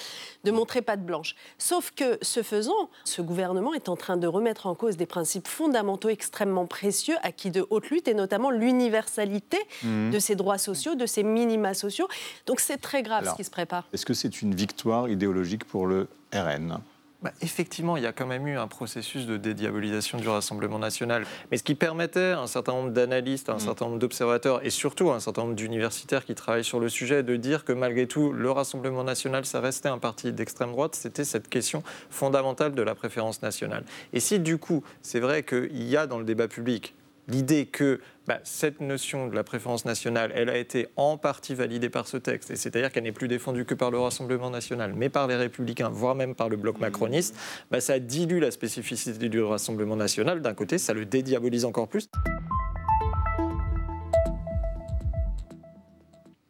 de 0.45 0.51
montrer 0.51 0.83
patte 0.83 1.05
blanche. 1.05 1.35
Sauf 1.59 1.91
que, 1.91 2.19
ce 2.23 2.43
faisant, 2.43 2.91
ce 3.05 3.23
gouvernement 3.23 3.75
est 3.75 3.89
en 3.89 3.97
train 3.97 4.17
de 4.17 4.27
remettre 4.27 4.67
en 4.67 4.75
cause 4.75 4.97
des 4.97 5.07
principes 5.07 5.49
fondamentaux 5.49 6.09
extrêmement 6.09 6.67
précieux, 6.67 7.17
acquis 7.23 7.51
de 7.51 7.67
haute 7.71 7.91
lutte, 7.91 8.09
et 8.09 8.15
notamment 8.15 8.51
l'universalité 8.51 9.59
mmh. 9.83 10.11
de 10.11 10.19
ces 10.19 10.35
droits 10.35 10.59
sociaux, 10.59 10.95
de 10.95 11.07
ces 11.07 11.23
minima 11.23 11.75
sociaux. 11.75 12.09
Donc 12.47 12.61
c'est 12.61 12.79
très 12.79 13.03
grave 13.03 13.29
ce 13.31 13.37
qui 13.37 13.45
se 13.45 13.51
prépare. 13.51 13.89
Est-ce 13.93 14.05
que 14.05 14.15
c'est 14.15 14.43
une 14.43 14.55
victoire 14.55 15.09
idéologique 15.09 15.65
pour 15.65 15.87
le 15.87 16.09
RN. 16.35 16.81
Bah, 17.25 17.33
effectivement, 17.41 17.97
il 17.97 18.03
y 18.03 18.07
a 18.07 18.13
quand 18.13 18.27
même 18.27 18.47
eu 18.47 18.59
un 18.59 18.69
processus 18.69 19.27
de 19.27 19.39
dédiabolisation 19.39 20.19
du 20.19 20.29
Rassemblement 20.29 20.79
national. 20.79 21.25
Mais 21.51 21.57
ce 21.57 21.63
qui 21.63 21.75
permettait 21.75 22.33
à 22.33 22.41
un 22.41 22.47
certain 22.47 22.73
nombre 22.73 22.91
d'analystes, 22.91 23.49
à 23.49 23.53
un 23.53 23.57
Mm. 23.57 23.61
certain 23.61 23.87
nombre 23.87 23.99
d'observateurs 23.99 24.63
et 24.63 24.69
surtout 24.69 25.11
à 25.11 25.15
un 25.15 25.21
certain 25.21 25.43
nombre 25.45 25.55
d'universitaires 25.55 26.27
qui 26.27 26.35
travaillent 26.35 26.65
sur 26.65 26.81
le 26.81 26.91
sujet 26.91 27.23
de 27.23 27.37
dire 27.37 27.65
que 27.65 27.73
malgré 27.73 28.07
tout, 28.07 28.31
le 28.31 28.51
Rassemblement 28.51 29.05
national, 29.05 29.47
ça 29.47 29.61
restait 29.61 29.89
un 29.89 29.97
parti 29.97 30.33
d'extrême 30.33 30.73
droite, 30.73 30.95
c'était 30.97 31.25
cette 31.25 31.49
question 31.49 31.83
fondamentale 32.11 32.75
de 32.75 32.83
la 32.83 32.95
préférence 32.95 33.41
nationale. 33.41 33.85
Et 34.13 34.21
si 34.21 34.39
du 34.39 34.59
coup, 34.59 34.85
c'est 35.01 35.21
vrai 35.21 35.45
qu'il 35.45 35.83
y 35.83 35.97
a 35.97 36.07
dans 36.07 36.19
le 36.19 36.25
débat 36.27 36.47
public 36.47 36.95
l'idée 37.27 37.65
que 37.65 38.01
bah, 38.27 38.41
cette 38.43 38.81
notion 38.81 39.29
de 39.29 39.35
la 39.35 39.45
préférence 39.45 39.85
nationale, 39.85 40.33
elle 40.35 40.49
a 40.49 40.57
été 40.57 40.89
en 40.97 41.17
partie 41.19 41.55
validée 41.55 41.91
par 41.91 42.07
ce 42.07 42.17
texte, 42.17 42.51
et 42.51 42.57
c'est-à-dire 42.57 42.91
qu'elle 42.91 43.05
n'est 43.05 43.13
plus 43.13 43.29
défendue 43.29 43.65
que 43.65 43.75
par 43.75 43.91
le 43.91 43.99
Rassemblement 43.99 44.51
national, 44.51 44.95
mais 44.97 45.09
par 45.09 45.27
les 45.27 45.37
Républicains, 45.37 45.91
voire 45.91 46.15
même 46.15 46.35
par 46.35 46.49
le 46.49 46.57
bloc 46.57 46.81
macroniste, 46.81 47.37
bah, 47.71 47.81
ça 47.81 47.99
dilue 47.99 48.41
la 48.41 48.51
spécificité 48.51 49.29
du 49.29 49.43
Rassemblement 49.43 49.97
national. 49.97 50.41
D'un 50.41 50.55
côté, 50.55 50.79
ça 50.79 50.95
le 50.95 51.05
dédiabolise 51.05 51.65
encore 51.65 51.89
plus. 51.89 52.09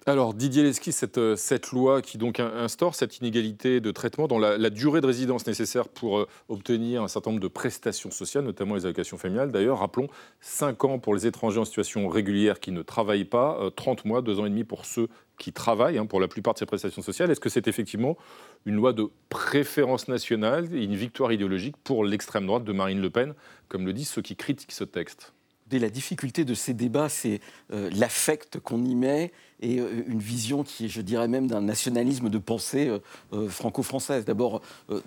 Alors 0.06 0.34
Didier 0.34 0.70
cette, 0.74 1.16
euh, 1.16 1.34
cette 1.34 1.70
loi 1.72 2.02
qui 2.02 2.18
donc 2.18 2.38
in- 2.38 2.52
instaure 2.58 2.94
cette 2.94 3.18
inégalité 3.18 3.80
de 3.80 3.90
traitement 3.90 4.26
dans 4.28 4.38
la, 4.38 4.68
durée 4.68 5.00
de 5.00 5.06
résidence 5.06 5.46
nécessaire 5.46 5.88
pour 5.88 6.18
euh, 6.18 6.28
obtenir 6.50 7.02
un 7.02 7.08
certain 7.08 7.30
nombre 7.30 7.42
de 7.42 7.48
prestations 7.48 8.10
sociales, 8.10 8.44
notamment 8.44 8.74
les 8.74 8.84
allocations 8.84 9.16
familiales. 9.16 9.50
D'ailleurs, 9.50 9.78
rappelons 9.78 10.08
5 10.42 10.84
ans 10.84 10.98
pour 10.98 11.14
les 11.14 11.26
étrangers 11.26 11.58
en 11.58 11.64
situation 11.64 12.06
régulière 12.08 12.60
qui 12.60 12.70
ne 12.70 12.82
travaillent 12.82 13.24
pas, 13.24 13.56
euh, 13.62 13.70
30 13.70 14.04
mois, 14.04 14.20
2 14.20 14.40
ans 14.40 14.44
et 14.44 14.50
demi 14.50 14.64
pour 14.64 14.84
ceux 14.84 15.08
qui 15.38 15.54
travaillent 15.54 15.96
hein, 15.96 16.04
pour 16.04 16.20
la 16.20 16.28
plupart 16.28 16.52
de 16.52 16.58
ces 16.58 16.66
prestations 16.66 17.00
sociales. 17.02 17.30
Est-ce 17.30 17.40
que 17.40 17.48
c'est 17.48 17.66
effectivement 17.66 18.18
une 18.66 18.74
loi 18.74 18.92
de 18.92 19.08
préférence 19.30 20.08
nationale 20.08 20.68
une 20.74 20.96
victoire 20.96 21.32
idéologique 21.32 21.76
pour 21.82 22.04
l'extrême 22.04 22.46
droite 22.46 22.64
de 22.64 22.72
Marine 22.74 23.00
Le 23.00 23.08
Pen, 23.08 23.32
comme 23.68 23.86
le 23.86 23.94
disent 23.94 24.10
ceux 24.10 24.22
qui 24.22 24.36
critiquent 24.36 24.72
ce 24.72 24.84
texte? 24.84 25.32
Dès 25.66 25.78
la 25.78 25.88
difficulté 25.88 26.44
de 26.44 26.52
ces 26.52 26.74
débats, 26.74 27.08
c'est 27.08 27.40
euh, 27.72 27.88
l'affect 27.94 28.60
qu'on 28.60 28.84
y 28.84 28.94
met 28.94 29.32
et 29.60 29.78
euh, 29.80 30.02
une 30.08 30.18
vision 30.18 30.62
qui 30.62 30.84
est, 30.84 30.88
je 30.88 31.00
dirais 31.00 31.26
même, 31.26 31.46
d'un 31.46 31.62
nationalisme 31.62 32.28
de 32.28 32.36
pensée 32.36 32.90
euh, 33.32 33.48
franco-française. 33.48 34.26
D'abord, 34.26 34.60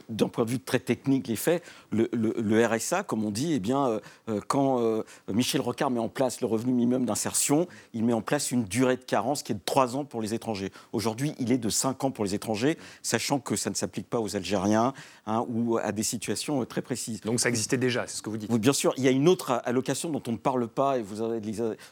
d'un 0.10 0.30
point 0.30 0.46
de 0.46 0.50
vue 0.50 0.60
très 0.60 0.80
technique, 0.80 1.28
les 1.28 1.36
faits, 1.36 1.64
le, 1.92 2.10
le- 2.12 2.34
le 2.40 2.66
RSA, 2.66 3.04
comme 3.04 3.24
on 3.24 3.30
dit, 3.30 3.54
eh 3.54 3.60
bien, 3.60 4.00
quand 4.48 5.04
Michel 5.32 5.62
Rocard 5.62 5.92
met 5.92 6.00
en 6.00 6.10
place 6.10 6.42
le 6.42 6.48
revenu 6.48 6.72
minimum 6.74 7.06
d'insertion, 7.06 7.68
il 7.94 8.04
met 8.04 8.14
en 8.14 8.22
place 8.22 8.52
une 8.52 8.64
durée 8.64 8.96
de 8.98 9.04
carence 9.04 9.44
qui 9.44 9.52
est 9.52 9.56
de 9.56 9.62
3 9.64 9.96
ans 9.96 10.06
pour 10.06 10.22
les 10.22 10.34
étrangers. 10.34 10.72
Aujourd'hui, 10.92 11.34
il 11.40 11.52
est 11.52 11.58
de 11.58 11.70
5 11.70 12.04
ans 12.04 12.12
pour 12.12 12.26
les 12.26 12.34
étrangers, 12.34 12.78
sachant 13.04 13.40
que 13.40 13.56
ça 13.56 13.70
ne 13.70 13.76
s'applique 13.76 14.10
pas 14.10 14.20
aux 14.20 14.36
Algériens 14.36 14.94
hein, 15.28 15.46
ou 15.50 15.78
à 15.78 15.92
des 15.92 16.04
situations 16.04 16.66
très 16.66 16.82
précises. 16.82 17.22
Donc 17.22 17.40
ça 17.40 17.50
existait 17.50 17.78
déjà, 17.78 18.06
c'est 18.08 18.18
ce 18.18 18.22
que 18.22 18.30
vous 18.30 18.38
dites. 18.38 18.52
Bien 18.52 18.74
sûr, 18.74 18.94
il 18.98 19.04
y 19.04 19.08
a 19.08 19.12
une 19.12 19.28
autre 19.28 19.62
allocation 19.66 20.10
dont 20.10 20.24
on 20.28 20.32
ne 20.32 20.38
parle 20.48 20.68
pas, 20.70 20.98
et 20.98 21.02
vous 21.02 21.22
avez, 21.22 21.42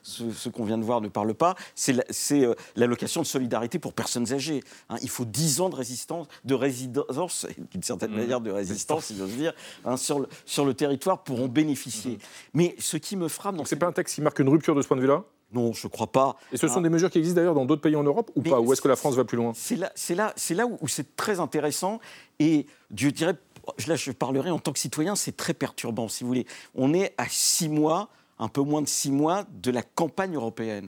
ce, 0.02 0.32
ce 0.32 0.48
qu'on 0.48 0.63
vient 0.63 0.78
de 0.78 0.84
voir 0.86 1.02
ne 1.02 1.10
parle 1.10 1.34
pas, 1.34 1.56
c'est 1.76 1.91
la- 1.91 2.06
euh, 2.32 2.56
l'allocation 2.78 3.20
de 3.22 3.26
solidarité 3.26 3.80
pour 3.80 3.91
personnes 3.91 4.32
âgées. 4.32 4.63
hein. 4.89 4.96
il 5.02 5.10
faut 5.10 5.26
10 5.26 5.60
ans 5.60 5.68
de 5.70 5.76
résistance, 5.76 6.28
de 6.46 6.54
résidence, 6.56 7.46
d'une 7.72 7.84
certaine 7.84 8.12
Mmh. 8.12 8.18
manière 8.18 8.39
de 8.41 8.52
résistance, 8.52 9.06
si 9.08 9.18
j'ose 9.18 9.32
dire, 9.36 9.54
hein, 9.84 9.98
sur, 9.98 10.20
le, 10.22 10.28
sur 10.46 10.63
le 10.63 10.74
territoire 10.74 11.24
pour 11.24 11.41
en 11.41 11.48
bénéficier. 11.50 12.18
Mais 12.54 12.76
ce 12.80 12.96
qui 12.96 13.18
me 13.18 13.28
frappe... 13.28 13.56
C'est 13.65 13.76
pas 13.76 13.88
un 13.88 13.91
texte 13.91 14.15
qui 14.15 14.22
marque 14.22 14.39
une 14.39 14.48
rupture 14.50 14.74
de 14.76 14.82
ce 14.82 14.88
point 14.88 14.96
de 14.96 15.02
vue-là? 15.02 15.24
Non, 15.52 15.74
je 15.74 15.88
crois 15.89 16.08
pas. 16.08 16.38
Et 16.54 16.58
ce 16.58 16.68
sont 16.70 16.80
Ah. 16.80 16.84
des 16.84 16.89
mesures 16.89 17.10
qui 17.10 17.18
existent 17.18 17.36
d'ailleurs 17.41 17.56
dans 17.56 17.65
d'autres 17.65 17.82
pays 17.82 17.96
en 17.98 18.04
Europe 18.04 18.32
ou 18.36 18.41
Mais 18.41 18.50
pas? 18.52 18.60
Ou 18.62 18.72
est-ce 18.72 18.82
que 18.82 18.88
la 18.88 18.96
France 18.96 19.15
va 19.15 19.26
plus 19.26 19.38
loin? 19.38 19.52
C'est 19.54 19.76
là, 19.76 19.91
là, 20.15 20.34
là 20.52 20.65
où, 20.65 20.78
où 20.82 20.88
c'est 20.88 21.15
très 21.18 21.39
intéressant 21.41 22.00
et 22.39 22.65
je 22.96 23.10
dirais, 23.10 23.36
là 23.88 23.96
je 23.96 24.12
parlerai 24.12 24.50
en 24.52 24.60
tant 24.60 24.72
que 24.72 24.80
citoyen, 24.80 25.15
c'est 25.15 25.36
très 25.36 25.54
perturbant 25.54 26.08
si 26.08 26.24
vous 26.24 26.30
voulez. 26.30 26.46
On 26.74 26.94
est 26.94 27.13
à 27.18 27.26
six 27.30 27.70
mois, 27.70 28.10
un 28.39 28.48
peu 28.48 28.62
moins 28.62 28.82
de 28.82 28.88
six 28.88 29.12
mois 29.12 29.45
de 29.62 29.71
la 29.71 29.82
campagne 29.82 30.36
européenne. 30.36 30.88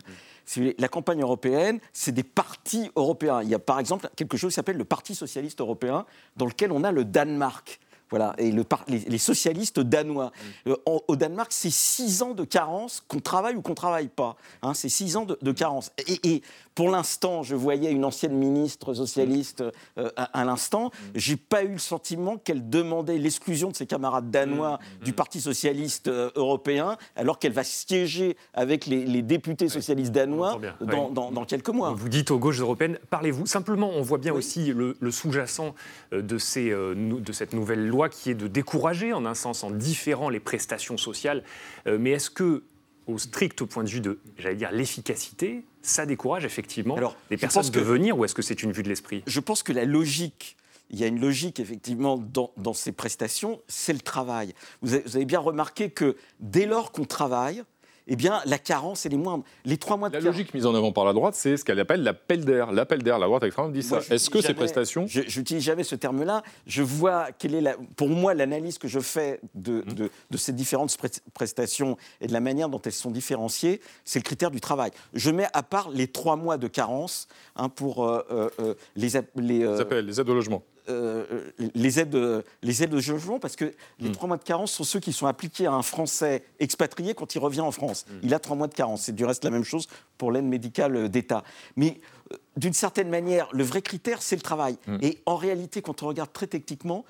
Voulez, 0.56 0.76
la 0.80 0.88
campagne 0.88 1.22
européenne, 1.22 1.80
c'est 1.92 2.14
des 2.14 2.24
partis 2.24 2.90
européens. 2.96 3.42
Il 3.44 3.50
y 3.50 3.56
a 3.56 3.60
par 3.60 3.80
exemple 3.80 4.10
quelque 4.16 4.38
chose 4.38 4.52
qui 4.52 4.56
s'appelle 4.56 4.78
le 4.78 4.86
Parti 4.86 5.14
socialiste 5.14 5.60
européen, 5.60 6.06
dans 6.38 6.46
lequel 6.46 6.72
on 6.72 6.84
a 6.84 6.92
le 6.92 7.04
Danemark. 7.04 7.80
Voilà, 8.10 8.34
et 8.38 8.52
le 8.52 8.64
par- 8.64 8.86
les, 8.88 9.00
les 9.00 9.18
socialistes 9.18 9.80
danois. 9.80 10.32
Euh, 10.68 10.76
en- 10.86 11.02
au 11.08 11.16
Danemark, 11.16 11.52
c'est 11.52 11.70
six 11.72 12.22
ans 12.22 12.34
de 12.34 12.44
carence, 12.46 13.04
qu'on 13.08 13.20
travaille 13.20 13.56
ou 13.56 13.62
qu'on 13.62 13.76
travaille 13.76 14.08
pas. 14.08 14.36
Hein, 14.62 14.74
c'est 14.74 14.90
six 14.90 15.18
ans 15.18 15.26
de, 15.26 15.38
de 15.42 15.52
carence. 15.52 15.92
Et, 16.08 16.36
et 16.36 16.42
pour 16.74 16.90
l'instant, 16.90 17.44
je 17.44 17.56
voyais 17.56 17.92
une 17.92 18.06
ancienne 18.06 18.34
ministre 18.38 18.94
socialiste 18.94 19.64
euh, 19.98 20.10
à, 20.16 20.40
à 20.40 20.46
l'instant. 20.46 20.92
J'ai 21.16 21.36
pas 21.36 21.64
eu 21.64 21.70
le 21.74 21.78
sentiment 21.80 22.38
qu'elle 22.38 22.70
demandait 22.70 23.18
l'exclusion 23.18 23.72
de 23.72 23.76
ses 23.76 23.88
camarades 23.88 24.30
danois 24.32 24.80
du 25.04 25.12
Parti 25.12 25.42
socialiste 25.42 26.08
euh, 26.08 26.30
européen, 26.36 26.98
alors 27.16 27.40
qu'elle 27.40 27.52
va 27.54 27.64
siéger 27.64 28.38
avec 28.54 28.86
les, 28.86 29.06
les 29.06 29.22
députés 29.22 29.68
socialistes 29.70 30.12
danois 30.14 30.60
bien, 30.60 30.76
dans, 30.80 31.08
oui. 31.08 31.14
dans- 31.14 31.32
dans 31.32 31.46
quelques 31.46 31.70
mois. 31.70 31.92
Vous 31.94 32.10
dites 32.10 32.32
aux 32.32 32.40
gauches 32.40 32.62
européennes, 32.62 33.00
parlez-vous. 33.10 33.48
Simplement, 33.48 33.90
on 33.90 34.02
voit 34.02 34.18
bien 34.20 34.34
aussi 34.34 34.72
le, 34.72 34.96
le 35.00 35.12
sous-jacent 35.12 35.74
euh, 36.14 36.22
de, 36.22 36.38
ces, 36.38 36.70
euh, 36.70 36.94
nou- 36.94 37.20
de 37.20 37.32
cette 37.34 37.54
nouvelle 37.54 37.88
loi 37.88 37.97
qui 38.10 38.30
est 38.30 38.36
de 38.36 38.48
décourager, 38.48 39.14
en 39.14 39.26
un 39.26 39.34
sens, 39.36 39.64
en 39.64 39.72
différant 39.72 40.30
les 40.30 40.40
prestations 40.40 40.98
sociales. 40.98 41.44
Euh, 41.88 41.98
mais 42.00 42.12
est-ce 42.12 42.30
que, 42.30 42.64
au 43.08 43.18
strict 43.18 43.64
point 43.64 43.84
de 43.84 43.90
vue 43.90 44.02
de, 44.02 44.20
j'allais 44.38 44.56
dire, 44.56 44.72
l'efficacité, 44.72 45.66
ça 45.82 46.06
décourage 46.06 46.46
effectivement 46.46 46.96
les 47.32 47.38
je 47.38 47.42
personnes 47.42 47.70
de 47.70 47.80
que- 47.80 47.84
venir 47.84 48.18
ou 48.18 48.26
est-ce 48.26 48.36
que 48.36 48.42
c'est 48.42 48.62
une 48.64 48.72
vue 48.72 48.84
de 48.84 48.90
l'esprit? 48.90 49.24
Je 49.26 49.40
pense 49.40 49.64
que 49.64 49.72
la 49.74 49.86
logique, 49.86 50.58
il 50.90 51.00
y 51.00 51.04
a 51.04 51.08
une 51.08 51.20
logique 51.20 51.60
effectivement 51.60 52.18
dans, 52.18 52.52
dans 52.58 52.74
ces 52.74 52.92
prestations, 52.92 53.62
c'est 53.68 53.94
le 53.94 54.00
travail. 54.00 54.54
Vous 54.82 54.94
avez, 54.94 55.04
vous 55.04 55.16
avez 55.16 55.26
bien 55.26 55.40
remarqué 55.40 55.90
que 55.90 56.16
dès 56.40 56.66
lors 56.66 56.92
qu'on 56.92 57.06
travaille, 57.06 57.64
eh 58.08 58.16
bien, 58.16 58.42
la 58.46 58.58
carence, 58.58 59.06
elle 59.06 59.14
est 59.14 59.18
moindre. 59.18 59.44
Les 59.66 59.78
trois 59.78 59.98
mois 59.98 60.10
de 60.10 60.14
La 60.16 60.20
logique 60.22 60.54
mise 60.54 60.66
en 60.66 60.74
avant 60.76 60.92
par 60.92 61.06
la 61.06 61.14
droite, 61.14 61.36
c'est 61.36 61.58
ce 61.58 61.66
qu'elle 61.66 61.80
appelle 61.80 62.04
l'appel 62.04 62.46
d'air. 62.46 62.72
L'appel 62.72 63.04
d'air, 63.04 63.20
la 63.20 63.28
droite 63.28 63.44
extrême 63.44 63.72
dit 63.72 63.84
ça. 63.84 63.98
Moi, 63.98 64.06
Est-ce 64.10 64.30
que 64.30 64.42
ces 64.42 64.54
prestations 64.54 65.06
Je 65.08 65.22
n'utilise 65.40 65.64
jamais 65.64 65.84
ce 65.84 65.96
terme-là. 65.96 66.44
Je 66.66 66.82
vois 66.84 67.28
quelle 67.38 67.56
est 67.56 67.62
la, 67.62 67.76
pour 67.96 68.10
moi 68.10 68.34
l'analyse 68.34 68.78
que 68.78 68.88
je 68.88 69.00
fais 69.00 69.40
de, 69.56 69.84
Mmh. 69.88 69.94
de- 69.94 70.10
de 70.32 70.38
ces 70.38 70.54
différentes 70.54 70.92
pres- 70.92 71.20
prestations 71.34 71.98
et 72.22 72.28
de 72.28 72.34
la 72.34 72.40
manière 72.40 72.70
dont 72.70 72.82
elles 72.84 72.92
sont 72.92 73.12
différenciées, 73.12 73.82
c'est 74.06 74.20
le 74.20 74.24
critère 74.24 74.52
du 74.52 74.62
travail. 74.62 74.92
Je 75.14 75.30
mets 75.32 75.48
à 75.54 75.64
part 75.64 75.90
les 75.92 76.08
trois 76.08 76.36
mois 76.36 76.58
de 76.58 76.68
carence 76.68 77.28
hein, 77.56 77.70
pour 77.70 78.06
euh, 78.08 78.22
euh, 78.32 78.50
euh, 78.60 78.74
les, 78.96 79.10
les, 79.36 79.64
euh, 79.64 79.74
Les 79.76 79.82
appels, 79.82 80.06
les 80.06 80.20
aides 80.22 80.30
au 80.30 80.34
logement. 80.34 80.64
Euh, 80.90 81.52
les 81.76 82.00
aides, 82.00 82.16
euh, 82.16 82.42
les 82.62 82.84
aides 82.84 82.92
de 82.92 82.96
logement, 82.96 83.40
parce 83.40 83.56
que 83.56 83.74
les 84.00 84.12
trois 84.12 84.28
mois 84.28 84.38
de 84.38 84.44
carence 84.44 84.72
sont 84.72 84.84
ceux 84.84 85.00
qui 85.00 85.14
sont 85.14 85.28
appliqués 85.28 85.66
à 85.66 85.74
un 85.74 85.82
Français 85.82 86.44
expatrié 86.60 87.14
quand 87.14 87.36
il 87.36 87.40
revient 87.40 87.62
en 87.62 87.72
France. 87.72 88.06
Mmh. 88.08 88.14
Il 88.24 88.34
a 88.34 88.40
trois 88.40 88.56
mois 88.56 88.68
de 88.68 88.74
carence. 88.74 89.04
C'est 89.04 89.16
du 89.16 89.26
reste 89.26 89.44
la 89.44 89.52
même 89.52 89.64
chose 89.64 89.88
pour 90.18 90.32
l'aide 90.32 90.46
médicale 90.46 91.10
d'État. 91.10 91.44
Mais 91.76 92.00
euh, 92.32 92.38
d'une 92.56 92.74
certaine 92.74 93.10
manière, 93.10 93.50
le 93.52 93.64
vrai 93.64 93.82
critère, 93.82 94.22
c'est 94.22 94.36
le 94.36 94.42
travail. 94.42 94.78
Mmh. 94.88 94.98
Et 95.02 95.20
en 95.26 95.36
réalité, 95.36 95.82
quand 95.82 96.04
on 96.04 96.08
regarde 96.08 96.32
très 96.32 96.48
techniquement, 96.48 97.06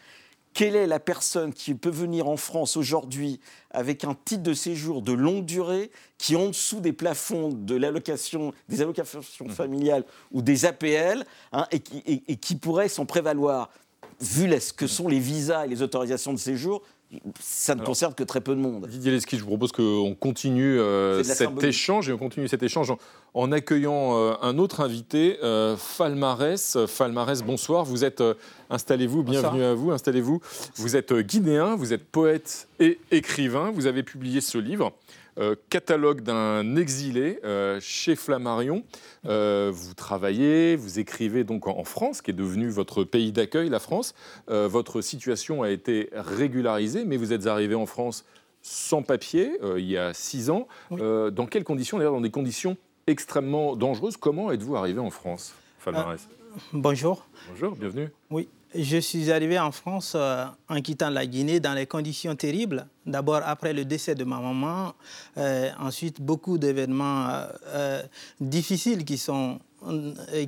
quelle 0.58 0.76
est 0.76 0.88
la 0.88 1.00
personne 1.00 1.54
qui 1.54 1.76
peut 1.76 1.92
venir 1.92 2.28
en 2.28 2.36
France 2.36 2.78
aujourd'hui 2.78 3.40
avec 3.70 4.04
un 4.04 4.16
titre 4.26 4.42
de 4.42 4.56
séjour 4.56 5.04
de 5.04 5.12
longue 5.14 5.46
durée 5.46 5.92
qui 6.18 6.34
est 6.34 6.36
en 6.38 6.48
dessous 6.48 6.80
des 6.80 6.94
plafonds 6.94 7.50
de 7.54 7.76
l'allocation, 7.76 8.54
des 8.68 8.82
allocations 8.82 9.22
familiales 9.50 10.04
ou 10.32 10.42
des 10.42 10.66
APL 10.66 11.24
hein, 11.52 11.68
et, 11.70 11.80
qui, 11.80 12.00
et- 12.08 12.24
et 12.28 12.36
qui 12.38 12.56
pourrait 12.56 12.90
s'en 12.90 13.06
prévaloir 13.06 13.70
Vu 14.20 14.50
ce 14.60 14.74
que 14.74 14.88
sont 14.88 15.08
les 15.08 15.20
visas 15.20 15.66
et 15.66 15.70
les 15.70 15.84
autorisations 15.84 16.34
de 16.34 16.40
séjour, 16.40 16.82
ça 17.40 17.74
ne 17.76 17.84
concerne 17.84 18.14
que 18.14 18.24
très 18.24 18.42
peu 18.42 18.54
de 18.54 18.60
monde. 18.60 18.86
Didier 18.88 19.12
Lesky, 19.12 19.38
je 19.38 19.42
vous 19.42 19.48
propose 19.48 19.72
qu'on 19.72 20.16
continue 20.20 20.78
euh, 20.80 21.24
cet 21.24 21.38
symbolique. 21.38 21.70
échange 21.70 22.10
et 22.10 22.14
on 22.14 22.18
continue 22.18 22.48
cet 22.50 22.64
échange 22.64 22.92
en, 22.92 22.98
en 23.34 23.52
accueillant 23.54 24.18
euh, 24.18 24.34
un 24.42 24.58
autre 24.58 24.82
invité, 24.82 25.38
euh, 25.42 25.78
Falmarès. 25.78 26.78
Falmarès, 26.88 27.44
bonsoir. 27.44 27.86
Vous 27.86 28.04
êtes, 28.04 28.20
euh, 28.22 28.34
installez-vous, 28.70 29.24
bienvenue 29.24 29.64
à 29.64 29.74
vous, 29.74 29.92
installez-vous. 29.92 30.42
Vous 30.76 30.96
êtes 30.98 31.14
euh, 31.14 31.22
guinéen, 31.22 31.76
vous 31.76 31.94
êtes 31.94 32.04
poète 32.04 32.68
et 32.80 33.00
écrivain. 33.12 33.72
Vous 33.74 33.88
avez 33.88 34.04
publié 34.04 34.42
ce 34.42 34.58
livre. 34.58 34.92
Euh, 35.40 35.56
catalogue 35.70 36.22
d'un 36.22 36.76
exilé 36.76 37.40
euh, 37.44 37.80
chez 37.82 38.16
Flammarion. 38.16 38.84
Euh, 39.26 39.72
vous 39.74 39.94
travaillez, 39.94 40.76
vous 40.76 41.00
écrivez 41.00 41.44
donc 41.44 41.68
en, 41.68 41.78
en 41.78 41.84
France, 41.84 42.22
qui 42.22 42.32
est 42.32 42.34
devenu 42.36 42.70
votre 42.70 43.04
pays 43.04 43.32
d'accueil, 43.32 43.70
la 43.70 43.80
France. 43.80 44.14
Votre 44.48 45.02
situation 45.02 45.64
a 45.64 45.70
été 45.70 46.10
régularisée, 46.14 47.06
mais 47.06 47.18
vous 47.18 47.34
êtes 47.34 47.48
arrivé 47.48 47.76
en 47.76 47.86
France 47.86 48.26
sans 48.62 49.02
papier 49.04 49.52
il 49.78 49.86
y 49.86 49.98
a 49.98 50.14
six 50.14 50.50
ans. 50.50 50.68
Dans 50.92 51.48
quelles 51.50 51.64
conditions 51.64 51.98
D'ailleurs, 51.98 52.14
dans 52.14 52.22
des 52.22 52.32
conditions 52.32 52.78
extrêmement 53.08 53.76
dangereuses. 53.76 54.18
Comment 54.18 54.52
êtes-vous 54.52 54.76
arrivé 54.76 55.00
en 55.00 55.10
France, 55.10 55.54
Falmarès 55.80 56.28
Bonjour. 56.74 57.28
Bonjour, 57.50 57.76
bienvenue. 57.76 58.10
Oui, 58.30 58.50
je 58.76 58.98
suis 58.98 59.32
arrivé 59.32 59.58
en 59.58 59.72
France 59.72 60.14
euh, 60.16 60.46
en 60.70 60.82
quittant 60.82 61.10
la 61.10 61.26
Guinée 61.26 61.60
dans 61.60 61.74
les 61.74 61.86
conditions 61.86 62.36
terribles. 62.36 62.88
D'abord 63.06 63.42
après 63.46 63.74
le 63.74 63.86
décès 63.86 64.16
de 64.16 64.24
ma 64.24 64.40
maman, 64.40 64.94
euh, 65.38 65.70
ensuite 65.80 66.22
beaucoup 66.22 66.58
d'événements 66.58 67.30
euh, 67.68 68.02
difficiles 68.40 69.06
qui 69.06 69.18
sont 69.18 69.60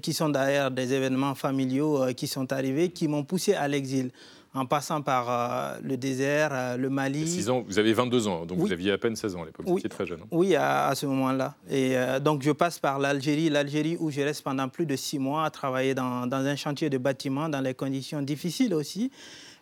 qui 0.02 0.12
sont 0.12 0.30
derrière 0.30 0.72
des 0.72 0.92
événements 0.92 1.36
familiaux 1.36 2.08
qui 2.18 2.26
sont 2.26 2.52
arrivés, 2.52 2.90
qui 2.90 3.08
m'ont 3.08 3.24
poussé 3.24 3.54
à 3.54 3.68
l'exil 3.68 4.10
en 4.54 4.66
passant 4.66 5.02
par 5.02 5.78
le 5.84 5.98
désert, 5.98 6.78
le 6.78 6.90
Mali. 6.90 7.28
6 7.28 7.50
ans, 7.50 7.64
vous 7.68 7.80
avez 7.80 7.94
22 7.94 8.28
ans, 8.28 8.46
donc 8.46 8.58
vous 8.58 8.72
aviez 8.72 8.92
à 8.92 8.98
peine 8.98 9.16
16 9.16 9.36
ans 9.36 9.44
à 9.44 9.46
l'époque, 9.46 9.66
vous 9.68 9.78
étiez 9.78 9.90
très 9.90 10.06
jeune. 10.06 10.22
Hein. 10.22 10.28
Oui, 10.32 10.56
à, 10.56 10.94
ce 10.96 11.06
moment-là. 11.06 11.56
Et 11.70 11.96
donc 12.22 12.42
je 12.42 12.52
passe 12.52 12.80
par 12.80 13.00
l'Algérie, 13.00 13.50
l'Algérie 13.50 13.96
où 14.00 14.10
je 14.10 14.22
reste 14.22 14.44
pendant 14.44 14.68
plus 14.68 14.86
de 14.86 14.96
6 14.96 15.20
mois 15.20 15.46
à 15.46 15.50
travailler 15.52 15.94
dans, 15.94 16.26
dans, 16.26 16.46
un 16.46 16.56
chantier 16.56 16.90
de 16.90 16.98
bâtiment, 16.98 17.48
dans 17.48 17.62
les 17.62 17.74
conditions 17.74 18.22
difficiles 18.22 18.74
aussi. 18.74 19.12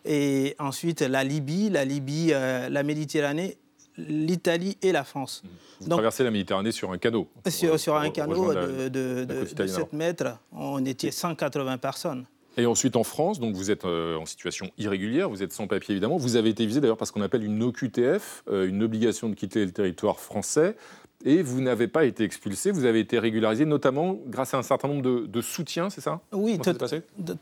Et 0.04 0.56
ensuite 0.58 1.02
la 1.02 1.22
Libye, 1.22 1.68
la 1.70 1.84
Libye, 1.84 2.28
la 2.28 2.82
Méditerranée 2.82 3.58
l'Italie 3.98 4.78
et 4.80 4.92
la 4.92 5.04
France. 5.04 5.42
Vous 5.80 5.88
traversez 5.88 6.24
la 6.24 6.30
Méditerranée 6.30 6.72
sur 6.72 6.92
un 6.92 6.98
canot 6.98 7.28
Sur, 7.48 7.96
un 7.96 8.10
canot 8.10 8.54
de, 8.88 9.26
7 9.66 9.92
mètres, 9.92 10.38
on 10.52 10.84
était 10.84 11.10
180 11.10 11.78
personnes. 11.78 12.24
Et 12.58 12.66
ensuite 12.66 12.96
en 12.96 13.04
France, 13.04 13.38
donc 13.38 13.54
vous 13.54 13.70
êtes 13.70 13.84
euh, 13.84 14.16
en 14.16 14.26
situation 14.26 14.70
irrégulière, 14.78 15.30
vous 15.30 15.44
êtes 15.44 15.52
sans 15.52 15.68
papier 15.68 15.92
évidemment. 15.92 16.16
Vous 16.16 16.34
avez 16.34 16.50
été 16.50 16.66
visé 16.66 16.80
d'ailleurs 16.80 16.96
par 16.96 17.06
ce 17.06 17.12
qu'on 17.12 17.22
appelle 17.22 17.44
une 17.44 17.62
OQTF, 17.62 18.42
euh, 18.50 18.68
une 18.68 18.82
obligation 18.82 19.28
de 19.28 19.34
quitter 19.36 19.64
le 19.64 19.70
territoire 19.70 20.18
français. 20.18 20.76
Et 21.24 21.42
vous 21.42 21.60
n'avez 21.60 21.88
pas 21.88 22.04
été 22.04 22.24
expulsé, 22.24 22.70
vous 22.72 22.84
avez 22.84 23.00
été 23.00 23.18
régularisé, 23.18 23.64
notamment 23.64 24.18
grâce 24.26 24.54
à 24.54 24.58
un 24.58 24.62
certain 24.62 24.88
nombre 24.88 25.02
de, 25.02 25.26
de 25.26 25.40
soutiens, 25.40 25.88
c'est 25.88 26.00
ça? 26.00 26.20
Oui, 26.32 26.58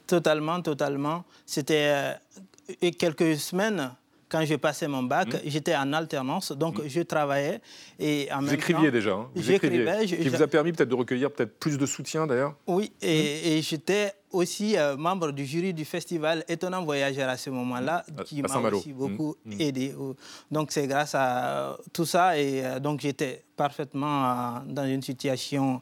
totalement, 0.06 0.60
totalement. 0.60 1.24
C'était 1.44 2.16
euh, 2.82 2.90
quelques 2.98 3.36
semaines 3.36 3.90
quand 4.28 4.44
j'ai 4.44 4.58
passé 4.58 4.86
mon 4.88 5.02
bac, 5.02 5.28
mmh. 5.28 5.38
j'étais 5.46 5.76
en 5.76 5.92
alternance, 5.92 6.52
donc 6.52 6.78
mmh. 6.78 6.88
je 6.88 7.00
travaillais. 7.02 7.60
Et 7.98 8.28
en 8.32 8.40
vous 8.40 8.52
écriviez 8.52 8.90
déjà 8.90 9.12
hein. 9.12 9.28
J'écrivais. 9.36 10.06
Qui 10.06 10.28
vous 10.28 10.42
a 10.42 10.46
permis 10.46 10.72
peut-être 10.72 10.88
de 10.88 10.94
recueillir 10.94 11.30
peut-être 11.30 11.58
plus 11.58 11.78
de 11.78 11.86
soutien 11.86 12.26
d'ailleurs? 12.26 12.54
Oui, 12.66 12.92
et, 13.02 13.06
mmh. 13.06 13.48
et 13.48 13.62
j'étais 13.62 14.12
aussi 14.36 14.76
euh, 14.76 14.96
membre 14.96 15.32
du 15.32 15.44
jury 15.46 15.72
du 15.72 15.84
festival 15.84 16.44
Étonnant 16.48 16.84
Voyageur 16.84 17.28
à 17.28 17.36
ce 17.36 17.50
moment-là, 17.50 18.04
qui 18.24 18.42
m'a 18.42 18.58
aussi 18.70 18.92
beaucoup 18.92 19.34
aidé. 19.58 19.94
Donc 20.50 20.72
c'est 20.72 20.86
grâce 20.86 21.14
à 21.14 21.76
tout 21.92 22.04
ça, 22.04 22.38
et 22.38 22.64
euh, 22.64 22.78
donc 22.78 23.00
j'étais 23.00 23.42
parfaitement 23.56 24.24
euh, 24.24 24.58
dans 24.68 24.84
une 24.84 25.02
situation, 25.02 25.80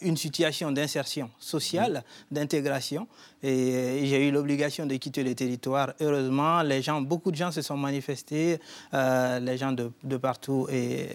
une 0.00 0.16
situation 0.16 0.70
d'insertion 0.70 1.28
sociale, 1.38 2.04
d'intégration, 2.30 3.08
et, 3.42 4.06
j'ai 4.06 4.28
eu 4.28 4.30
l'obligation 4.30 4.86
de 4.86 4.94
quitter 4.96 5.24
le 5.24 5.34
territoire. 5.34 5.94
Heureusement, 6.00 6.62
les 6.62 6.80
gens, 6.80 7.00
beaucoup 7.00 7.32
de 7.32 7.36
gens 7.36 7.50
se 7.50 7.62
sont 7.62 7.76
manifestés, 7.76 8.60
les 8.92 9.56
gens 9.58 9.72
de, 9.72 9.90
de 10.04 10.16
partout, 10.16 10.68
et, 10.70 11.08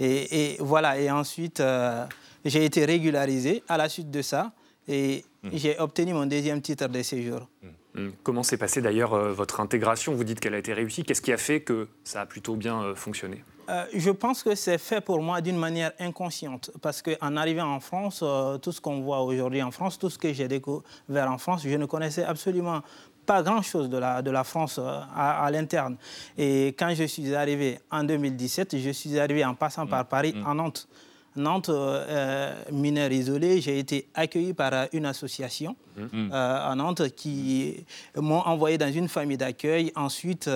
et, 0.00 0.56
voilà. 0.60 0.98
Et 0.98 1.10
ensuite, 1.10 1.62
j'ai 2.44 2.64
été 2.64 2.86
régularisé 2.86 3.62
à 3.68 3.76
la 3.76 3.88
suite 3.90 4.10
de 4.10 4.22
ça. 4.22 4.52
Et 4.88 5.24
mmh. 5.42 5.48
j'ai 5.52 5.78
obtenu 5.78 6.14
mon 6.14 6.26
deuxième 6.26 6.62
titre 6.62 6.88
de 6.88 7.02
séjour. 7.02 7.46
Mmh. 7.62 7.68
Mmh. 7.98 8.10
Comment 8.22 8.42
s'est 8.42 8.56
passée 8.56 8.80
d'ailleurs 8.80 9.14
euh, 9.14 9.32
votre 9.32 9.60
intégration? 9.60 10.14
Vous 10.14 10.24
dites 10.24 10.40
qu'elle 10.40 10.54
a 10.54 10.58
été 10.58 10.72
réussie. 10.72 11.02
Qu'est-ce 11.02 11.22
qui 11.22 11.32
a 11.32 11.36
fait 11.36 11.60
que 11.60 11.88
ça 12.04 12.22
a 12.22 12.26
plutôt 12.26 12.56
bien 12.56 12.82
euh, 12.82 12.94
fonctionné? 12.94 13.42
Euh, 13.68 13.84
je 13.94 14.10
pense 14.10 14.42
que 14.42 14.54
c'est 14.54 14.78
fait 14.78 15.00
pour 15.00 15.20
moi 15.20 15.40
d'une 15.40 15.58
manière 15.58 15.92
inconsciente, 15.98 16.70
parce 16.80 17.02
qu'en 17.02 17.36
arrivant 17.36 17.74
en 17.74 17.80
France, 17.80 18.24
tout 18.62 18.72
ce 18.72 18.80
qu'on 18.80 19.00
voit 19.02 19.20
aujourd'hui 19.20 19.62
en 19.62 19.70
France, 19.70 19.98
tout 19.98 20.08
ce 20.08 20.16
que 20.16 20.32
j'ai 20.32 20.48
découvert 20.48 21.30
en 21.30 21.36
France, 21.36 21.62
je 21.64 21.76
ne 21.76 21.84
connaissais 21.84 22.24
absolument 22.24 22.80
pas 23.26 23.42
grand-chose 23.42 23.90
de 23.90 23.98
la, 23.98 24.22
de 24.22 24.30
la 24.30 24.42
France 24.42 24.78
à, 24.78 25.44
à 25.44 25.50
l'interne. 25.50 25.98
Et 26.38 26.68
quand 26.78 26.94
je 26.94 27.04
suis 27.04 27.34
arrivé 27.34 27.78
en 27.90 28.04
2017, 28.04 28.78
je 28.78 28.90
suis 28.90 29.18
arrivé 29.18 29.44
en 29.44 29.54
passant 29.54 29.86
par 29.86 30.06
Paris, 30.06 30.34
en 30.46 30.54
Nantes. 30.54 30.88
Nantes, 31.38 31.70
euh, 31.70 32.52
mineur 32.70 33.10
isolé, 33.12 33.60
j'ai 33.60 33.78
été 33.78 34.08
accueilli 34.14 34.52
par 34.52 34.72
euh, 34.72 34.86
une 34.92 35.06
association 35.06 35.76
mmh. 35.96 36.02
euh, 36.32 36.70
à 36.70 36.74
Nantes 36.74 37.14
qui 37.14 37.84
m'ont 38.16 38.40
envoyé 38.40 38.76
dans 38.78 38.92
une 38.92 39.08
famille 39.08 39.36
d'accueil. 39.36 39.92
Ensuite, 39.96 40.48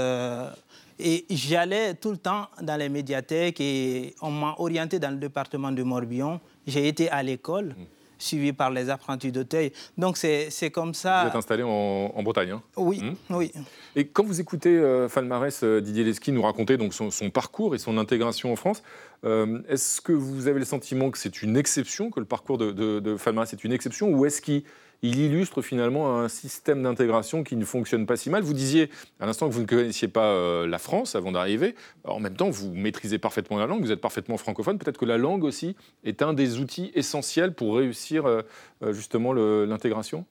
et 0.99 1.25
j'allais 1.31 1.95
tout 1.95 2.11
le 2.11 2.17
temps 2.19 2.49
dans 2.61 2.77
les 2.77 2.89
médiathèques 2.89 3.61
et 3.61 4.15
on 4.21 4.31
m'a 4.31 4.55
orienté 4.59 4.99
dans 4.99 5.11
le 5.11 5.17
département 5.17 5.73
de 5.73 5.83
Morbihan. 5.83 6.41
J'ai 6.67 6.87
été 6.89 7.09
à 7.11 7.23
l'école. 7.23 7.69
Mmh 7.69 8.02
suivi 8.23 8.53
par 8.53 8.71
les 8.71 8.91
apprentis 8.91 9.33
d'Auteuil. 9.33 9.73
Donc 9.99 10.17
c'est 10.17 10.71
comme 10.73 10.95
ça. 10.95 11.23
Vous 11.23 11.29
êtes 11.29 11.37
installé 11.37 11.63
en, 11.63 12.23
Bretagne 12.23 12.53
hein 12.53 12.63
Oui, 12.77 13.01
hmm 13.03 13.15
oui. 13.31 13.53
Et 13.97 14.07
quand 14.07 14.25
vous 14.25 14.41
écoutez 14.41 14.77
euh, 14.77 15.09
Falmarès, 15.09 15.63
euh, 15.65 15.81
Didier 15.81 16.05
Lesky 16.05 16.33
nous 16.33 16.43
raconter 16.43 16.77
donc 16.77 16.95
son, 16.95 17.11
parcours 17.31 17.75
et 17.75 17.79
son 17.79 17.99
intégration 17.99 18.53
en 18.53 18.57
France, 18.57 18.83
euh, 19.25 19.61
est-ce 19.69 20.01
que 20.01 20.13
vous 20.13 20.49
avez 20.49 20.59
le 20.59 20.65
sentiment 20.65 21.11
que 21.11 21.19
c'est 21.19 21.43
une 21.43 21.57
exception, 21.57 22.11
que 22.11 22.21
le 22.21 22.27
parcours 22.27 22.59
de, 22.59 22.73
de, 22.73 23.01
de 23.01 23.17
Falmarès 23.17 23.53
est 23.53 23.65
une 23.65 23.73
exception, 23.73 24.09
ou 24.09 24.25
est-ce 24.27 24.41
qu'il 24.41 24.63
il 25.03 25.19
illustre 25.19 25.63
finalement 25.63 26.21
un 26.21 26.29
système 26.29 26.83
d'intégration 26.83 27.43
qui 27.43 27.57
ne 27.57 27.65
fonctionne 27.65 28.07
pas 28.07 28.17
si 28.17 28.31
mal. 28.31 28.43
Vous 28.43 28.55
disiez 28.55 28.89
à 29.19 29.27
l'instant 29.27 29.49
que 29.49 29.55
vous 29.55 29.63
ne 29.63 29.67
connaissiez 29.67 30.09
pas 30.09 30.27
euh, 30.27 30.67
la 30.67 30.79
France 30.79 31.17
avant 31.17 31.33
d'arriver. 31.33 31.75
En 32.05 32.21
même 32.21 32.37
temps, 32.37 32.51
vous 32.51 32.73
maîtrisez 32.73 33.19
parfaitement 33.19 33.59
la 33.59 33.67
langue, 33.67 33.83
vous 33.83 33.91
êtes 33.91 34.01
parfaitement 34.01 34.37
francophone. 34.37 34.79
Peut-être 34.79 34.99
que 34.99 35.05
la 35.05 35.19
langue 35.19 35.43
aussi 35.43 35.77
est 36.05 36.23
un 36.23 36.33
des 36.33 36.59
outils 36.59 36.93
essentiels 36.95 37.53
pour 37.53 37.77
réussir 37.77 38.27
euh, 38.27 38.43
euh, 38.83 38.93
justement 38.93 39.33
l'intégration? 39.33 40.25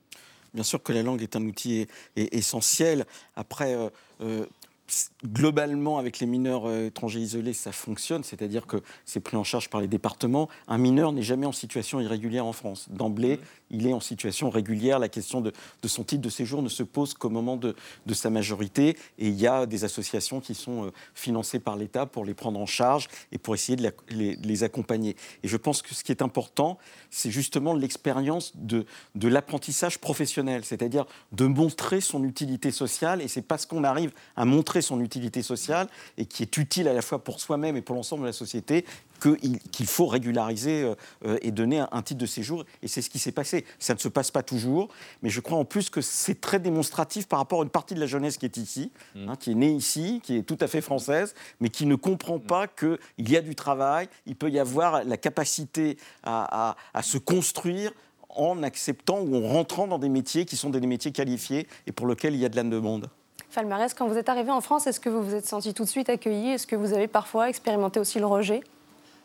Bien 0.53 0.63
sûr 0.63 0.81
que 0.81 0.93
la 0.93 1.03
langue 1.03 1.21
est 1.21 1.35
un 1.35 1.45
outil 1.45 1.87
essentiel. 2.17 3.05
Après, 3.37 3.73
globalement, 5.25 5.97
avec 5.97 6.19
les 6.19 6.27
mineurs 6.27 6.69
étrangers 6.69 7.21
isolés, 7.21 7.53
ça 7.53 7.71
fonctionne, 7.71 8.23
c'est-à-dire 8.23 8.67
que 8.67 8.77
c'est 9.05 9.21
pris 9.21 9.37
en 9.37 9.45
charge 9.45 9.69
par 9.69 9.79
les 9.79 9.87
départements. 9.87 10.49
Un 10.67 10.77
mineur 10.77 11.13
n'est 11.13 11.21
jamais 11.21 11.45
en 11.45 11.53
situation 11.53 12.01
irrégulière 12.01 12.45
en 12.45 12.51
France. 12.51 12.89
D'emblée, 12.89 13.37
mmh. 13.37 13.39
Il 13.71 13.87
est 13.87 13.93
en 13.93 13.99
situation 13.99 14.49
régulière. 14.49 14.99
La 14.99 15.09
question 15.09 15.41
de, 15.41 15.51
son 15.85 16.03
titre 16.03 16.21
de 16.21 16.29
séjour 16.29 16.61
ne 16.61 16.69
se 16.69 16.83
pose 16.83 17.13
qu'au 17.13 17.29
moment 17.29 17.57
de, 17.57 17.75
sa 18.13 18.29
majorité. 18.29 18.97
Et 19.17 19.27
il 19.27 19.39
y 19.39 19.47
a 19.47 19.65
des 19.65 19.83
associations 19.83 20.41
qui 20.41 20.53
sont 20.53 20.85
euh, 20.85 20.91
financées 21.15 21.59
par 21.59 21.75
l'État 21.75 22.05
pour 22.05 22.25
les 22.25 22.33
prendre 22.33 22.59
en 22.59 22.65
charge 22.65 23.07
et 23.31 23.37
pour 23.37 23.55
essayer 23.55 23.77
de, 23.77 23.91
les, 24.09 24.63
accompagner. 24.63 25.15
Et 25.43 25.47
je 25.47 25.57
pense 25.57 25.81
que 25.81 25.95
ce 25.95 26.03
qui 26.03 26.11
est 26.11 26.21
important, 26.21 26.77
c'est 27.09 27.31
justement 27.31 27.73
l'expérience 27.73 28.51
de, 28.55 28.85
de 29.15 29.27
l'apprentissage 29.27 29.99
professionnel, 29.99 30.65
c'est-à-dire 30.65 31.05
de 31.31 31.45
montrer 31.45 32.01
son 32.01 32.23
utilité 32.23 32.71
sociale. 32.71 33.21
Et 33.21 33.27
c'est 33.27 33.41
parce 33.41 33.65
qu'on 33.65 33.83
arrive 33.83 34.11
à 34.35 34.45
montrer 34.45 34.81
son 34.81 35.01
utilité 35.01 35.41
sociale 35.41 35.87
et 36.17 36.25
qui 36.25 36.43
est 36.43 36.57
utile 36.57 36.87
à 36.87 36.93
la 36.93 37.01
fois 37.01 37.23
pour 37.23 37.39
soi-même 37.39 37.77
et 37.77 37.81
pour 37.81 37.95
l'ensemble 37.95 38.23
de 38.23 38.27
la 38.27 38.33
société 38.33 38.85
qu'il 39.21 39.87
faut 39.87 40.07
régulariser 40.07 40.83
euh, 40.83 40.95
euh, 41.25 41.37
et 41.41 41.51
donner 41.51 41.83
un, 41.91 42.01
titre 42.01 42.19
de 42.19 42.25
séjour. 42.25 42.65
Et 42.81 42.87
c'est 42.87 43.01
ce 43.01 43.09
qui 43.09 43.19
s'est 43.19 43.31
passé. 43.31 43.65
Ça 43.79 43.93
ne 43.93 43.99
se 43.99 44.07
passe 44.07 44.31
pas 44.31 44.43
toujours, 44.43 44.89
mais 45.21 45.29
je 45.29 45.39
crois 45.39 45.57
en 45.57 45.65
plus 45.65 45.89
que 45.89 46.01
c'est 46.01 46.41
très 46.41 46.59
démonstratif 46.59 47.27
par 47.27 47.39
rapport 47.39 47.61
à 47.61 47.63
une 47.63 47.69
partie 47.69 47.93
de 47.93 47.99
la 47.99 48.07
jeunesse 48.07 48.37
qui 48.37 48.45
est 48.45 48.57
ici, 48.57 48.91
mmh. 49.15 49.29
hein, 49.29 49.35
qui 49.39 49.51
est 49.51 49.55
née 49.55 49.71
ici, 49.71 50.21
qui 50.23 50.37
est 50.37 50.43
tout 50.43 50.57
à 50.59 50.67
fait 50.67 50.81
française, 50.81 51.35
mais 51.59 51.69
qui 51.69 51.85
ne 51.85 51.95
comprend 51.95 52.37
mmh. 52.37 52.41
pas 52.41 52.67
qu'il 52.67 52.97
y 53.19 53.37
a 53.37 53.41
du 53.41 53.55
travail, 53.55 54.09
il 54.25 54.35
peut 54.35 54.49
y 54.49 54.59
avoir 54.59 55.03
la 55.03 55.17
capacité 55.17 55.97
à, 56.23 56.75
à 56.93 57.03
se 57.03 57.17
construire 57.17 57.91
en 58.29 58.63
acceptant 58.63 59.19
ou 59.19 59.35
en 59.35 59.47
rentrant 59.47 59.87
dans 59.87 59.99
des 59.99 60.09
métiers 60.09 60.45
qui 60.45 60.55
sont 60.55 60.69
des 60.69 60.79
métiers 60.79 61.11
qualifiés 61.11 61.67
et 61.85 61.91
pour 61.91 62.07
lesquels 62.07 62.33
il 62.33 62.39
y 62.39 62.45
a 62.45 62.49
de 62.49 62.55
la 62.55 62.63
demande. 62.63 63.09
Falmarès, 63.49 63.93
quand 63.93 64.07
vous 64.07 64.17
êtes 64.17 64.29
arrivé 64.29 64.49
en 64.49 64.61
France, 64.61 64.87
est-ce 64.87 65.01
que 65.01 65.09
vous 65.09 65.21
vous 65.21 65.35
êtes 65.35 65.45
senti 65.45 65.73
tout 65.73 65.83
de 65.83 65.89
suite 65.89 66.09
accueilli? 66.09 66.51
Est-ce 66.51 66.65
que 66.65 66.77
vous 66.77 66.93
avez 66.93 67.07
parfois 67.07 67.49
expérimenté 67.49 67.99
aussi 67.99 68.17
le 68.17 68.25
rejet? 68.25 68.61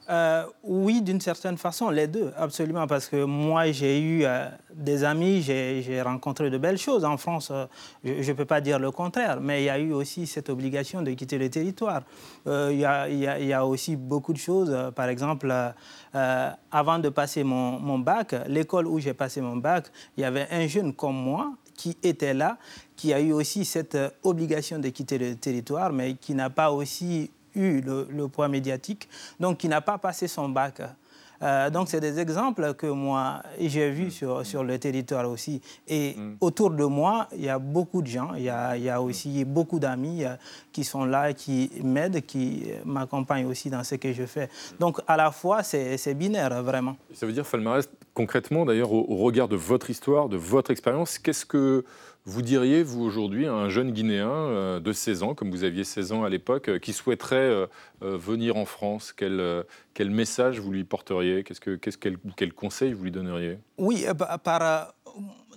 Euh, 0.08 0.44
oui, 0.62 1.02
d'une 1.02 1.20
certaine 1.20 1.56
façon, 1.56 1.90
les 1.90 2.06
deux, 2.06 2.32
absolument, 2.36 2.86
parce 2.86 3.08
que 3.08 3.24
moi, 3.24 3.72
j'ai 3.72 4.00
eu 4.00 4.24
euh, 4.24 4.46
des 4.72 5.02
amis, 5.02 5.42
j'ai 5.42 6.00
rencontré 6.00 6.48
de 6.48 6.58
belles 6.58 6.78
choses 6.78 7.04
en 7.04 7.16
France. 7.16 7.50
Euh, 7.50 7.66
je 8.04 8.30
ne 8.30 8.36
peux 8.36 8.44
pas 8.44 8.60
dire 8.60 8.78
le 8.78 8.92
contraire, 8.92 9.40
mais 9.40 9.62
il 9.62 9.64
y 9.64 9.70
a 9.70 9.78
eu 9.78 9.92
aussi 9.92 10.26
cette 10.26 10.48
obligation 10.48 11.02
de 11.02 11.10
quitter 11.12 11.38
le 11.38 11.50
territoire. 11.50 12.02
Il 12.46 12.78
y, 12.78 13.52
a 13.52 13.66
aussi 13.66 13.96
beaucoup 13.96 14.32
de 14.32 14.38
choses, 14.38 14.92
par 14.94 15.08
exemple, 15.08 15.52
avant 16.12 16.98
de 17.00 17.08
passer 17.08 17.42
mon, 17.42 17.98
bac, 17.98 18.34
l'école 18.46 18.86
où 18.86 19.00
j'ai 19.00 19.14
passé 19.14 19.40
mon 19.40 19.56
bac, 19.56 19.86
il 20.16 20.20
y 20.20 20.24
avait 20.24 20.46
un 20.52 20.66
jeune 20.68 20.92
comme 20.92 21.16
moi 21.16 21.52
qui 21.74 21.98
était 22.02 22.32
là, 22.32 22.58
qui 22.94 23.12
a 23.12 23.20
eu 23.20 23.32
aussi 23.32 23.64
cette 23.64 23.98
obligation 24.22 24.78
de 24.78 24.88
quitter 24.88 25.18
le 25.18 25.34
territoire, 25.34 25.92
mais 25.92 26.14
qui 26.14 26.34
n'a 26.34 26.48
pas 26.48 26.70
aussi 26.70 27.30
eu 27.56 27.80
le, 27.80 28.28
poids 28.28 28.48
médiatique, 28.48 29.08
donc 29.40 29.58
qui 29.58 29.68
n'a 29.68 29.80
pas 29.80 29.98
passé 29.98 30.28
son 30.28 30.48
bac. 30.48 30.82
Euh, 31.42 31.68
donc, 31.68 31.88
c'est 31.88 32.00
des 32.00 32.18
exemples 32.18 32.74
que 32.74 32.86
moi, 32.86 33.42
j'ai 33.60 33.90
vus 33.90 34.10
sur, 34.10 34.46
sur 34.46 34.64
le 34.64 34.78
territoire 34.78 35.28
aussi. 35.28 35.60
Et 35.86 36.14
mm. 36.14 36.36
autour 36.40 36.70
de 36.70 36.84
moi, 36.84 37.28
il 37.34 37.44
y 37.44 37.48
a 37.50 37.58
beaucoup 37.58 38.00
de 38.00 38.06
gens, 38.06 38.32
il 38.34 38.44
y 38.44 38.48
a, 38.48 38.74
il 38.76 38.84
y 38.84 38.90
a 38.90 39.02
aussi 39.02 39.44
beaucoup 39.44 39.78
d'amis 39.78 40.24
euh, 40.24 40.34
qui 40.72 40.82
sont 40.82 41.04
là, 41.04 41.34
qui 41.34 41.70
m'aident, 41.82 42.24
qui 42.24 42.64
m'accompagnent 42.86 43.46
aussi 43.46 43.68
dans 43.68 43.84
ce 43.84 43.96
que 43.96 44.14
je 44.14 44.24
fais. 44.24 44.48
Donc, 44.80 45.00
à 45.06 45.18
la 45.18 45.30
fois, 45.30 45.62
c'est 45.62 46.14
binaire, 46.14 46.62
vraiment. 46.62 46.96
Ça 47.12 47.26
veut 47.26 47.32
dire, 47.32 47.46
Falmarès, 47.46 47.86
concrètement, 48.16 48.64
d'ailleurs, 48.64 48.92
au, 48.92 49.16
regard 49.16 49.46
de 49.46 49.56
votre 49.56 49.90
histoire, 49.90 50.30
de 50.30 50.38
votre 50.38 50.70
expérience, 50.70 51.18
qu'est-ce 51.18 51.44
que 51.44 51.84
vous 52.24 52.40
diriez, 52.40 52.82
vous, 52.82 53.02
aujourd'hui, 53.02 53.46
à 53.46 53.52
un 53.52 53.68
jeune 53.68 53.92
Guinéen 53.92 54.30
euh, 54.30 54.80
de 54.80 54.90
16 54.90 55.22
ans, 55.22 55.34
comme 55.34 55.50
vous 55.50 55.64
aviez 55.64 55.84
16 55.84 56.12
ans 56.12 56.24
à 56.24 56.30
l'époque, 56.30 56.70
euh, 56.70 56.78
qui 56.78 56.94
souhaiterait 56.94 57.36
euh, 57.36 57.66
venir 58.00 58.56
en 58.56 58.64
France? 58.64 59.12
Quel, 59.12 59.64
quel 59.92 60.10
message 60.10 60.58
vous 60.58 60.72
lui 60.72 60.84
porteriez? 60.84 61.44
Qu'est-ce 61.44 61.60
que, 61.60 61.76
quel, 61.76 62.52
conseil 62.54 62.94
vous 62.94 63.04
lui 63.04 63.12
donneriez? 63.12 63.58
Oui, 63.76 64.06
bah, 64.16 64.38
par, 64.42 64.94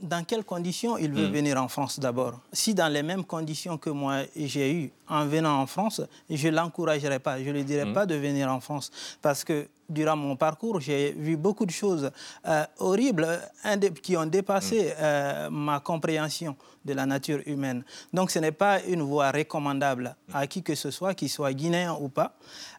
dans 0.02 0.24
quelles 0.24 0.44
conditions 0.44 0.98
il 0.98 1.12
veut 1.12 1.28
Mm. 1.28 1.32
venir 1.32 1.62
en 1.62 1.68
France 1.68 2.00
d'abord 2.00 2.40
Si 2.54 2.74
dans 2.74 2.88
les 2.92 3.04
mêmes 3.04 3.24
conditions 3.26 3.78
que 3.78 3.90
moi 3.90 4.22
j'ai 4.36 4.72
eu 4.74 4.92
en 5.08 5.26
venant 5.26 5.60
en 5.62 5.66
France, 5.68 6.02
je 6.30 6.48
ne 6.50 6.56
l'encouragerais 6.56 7.20
pas. 7.20 7.40
Je 7.40 7.46
ne 7.50 7.54
lui 7.54 7.64
dirais 7.64 7.86
Mm. 7.86 7.94
pas 7.94 8.06
de 8.06 8.16
venir 8.16 8.50
en 8.52 8.60
France. 8.60 8.92
Parce 9.22 9.44
que 9.44 9.68
durant 9.90 10.16
mon 10.16 10.36
parcours, 10.36 10.80
j'ai 10.80 11.14
vu 11.14 11.36
beaucoup 11.36 11.66
de 11.66 11.72
choses 11.72 12.12
euh, 12.48 12.64
horribles 12.78 13.28
euh, 13.66 13.78
qui 14.04 14.16
ont 14.16 14.26
dépassé 14.28 14.94
euh, 15.00 15.50
ma 15.50 15.80
compréhension 15.80 16.56
de 16.86 16.94
la 16.94 17.06
nature 17.06 17.42
humaine. 17.46 17.84
Donc 18.14 18.32
ce 18.32 18.40
n'est 18.40 18.54
pas 18.54 18.82
une 18.84 19.02
voie 19.02 19.32
recommandable 19.32 20.16
à 20.34 20.48
qui 20.48 20.64
que 20.64 20.76
ce 20.76 20.92
soit, 20.92 21.14
qu'il 21.14 21.30
soit 21.30 21.54
guinéen 21.54 21.98
ou 22.00 22.08
pas. 22.08 22.34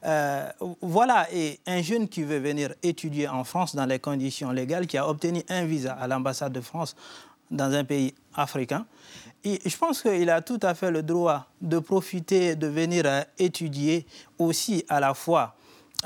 Euh, 0.04 0.48
voilà, 0.80 1.26
et 1.32 1.58
un 1.66 1.82
jeune 1.82 2.08
qui 2.08 2.22
veut 2.22 2.38
venir 2.38 2.72
étudier 2.82 3.28
en 3.28 3.44
France 3.44 3.74
dans 3.76 3.84
les 3.84 3.98
conditions 3.98 4.52
légales, 4.52 4.86
qui 4.86 4.96
a 4.96 5.06
obtenu 5.06 5.42
un 5.50 5.64
visa 5.64 5.92
à 5.94 6.06
l'ambassade 6.08 6.52
de 6.52 6.60
France 6.62 6.96
dans 7.50 7.72
un 7.72 7.84
pays 7.84 8.14
africain, 8.34 8.86
et 9.42 9.58
je 9.64 9.76
pense 9.76 10.02
qu'il 10.02 10.28
a 10.30 10.40
tout 10.42 10.60
à 10.62 10.74
fait 10.74 10.90
le 10.90 11.02
droit 11.02 11.46
de 11.60 11.78
profiter, 11.78 12.56
de 12.56 12.66
venir 12.66 13.04
euh, 13.06 13.22
étudier 13.38 14.06
aussi 14.38 14.84
à 14.88 15.00
la 15.00 15.14
fois 15.14 15.56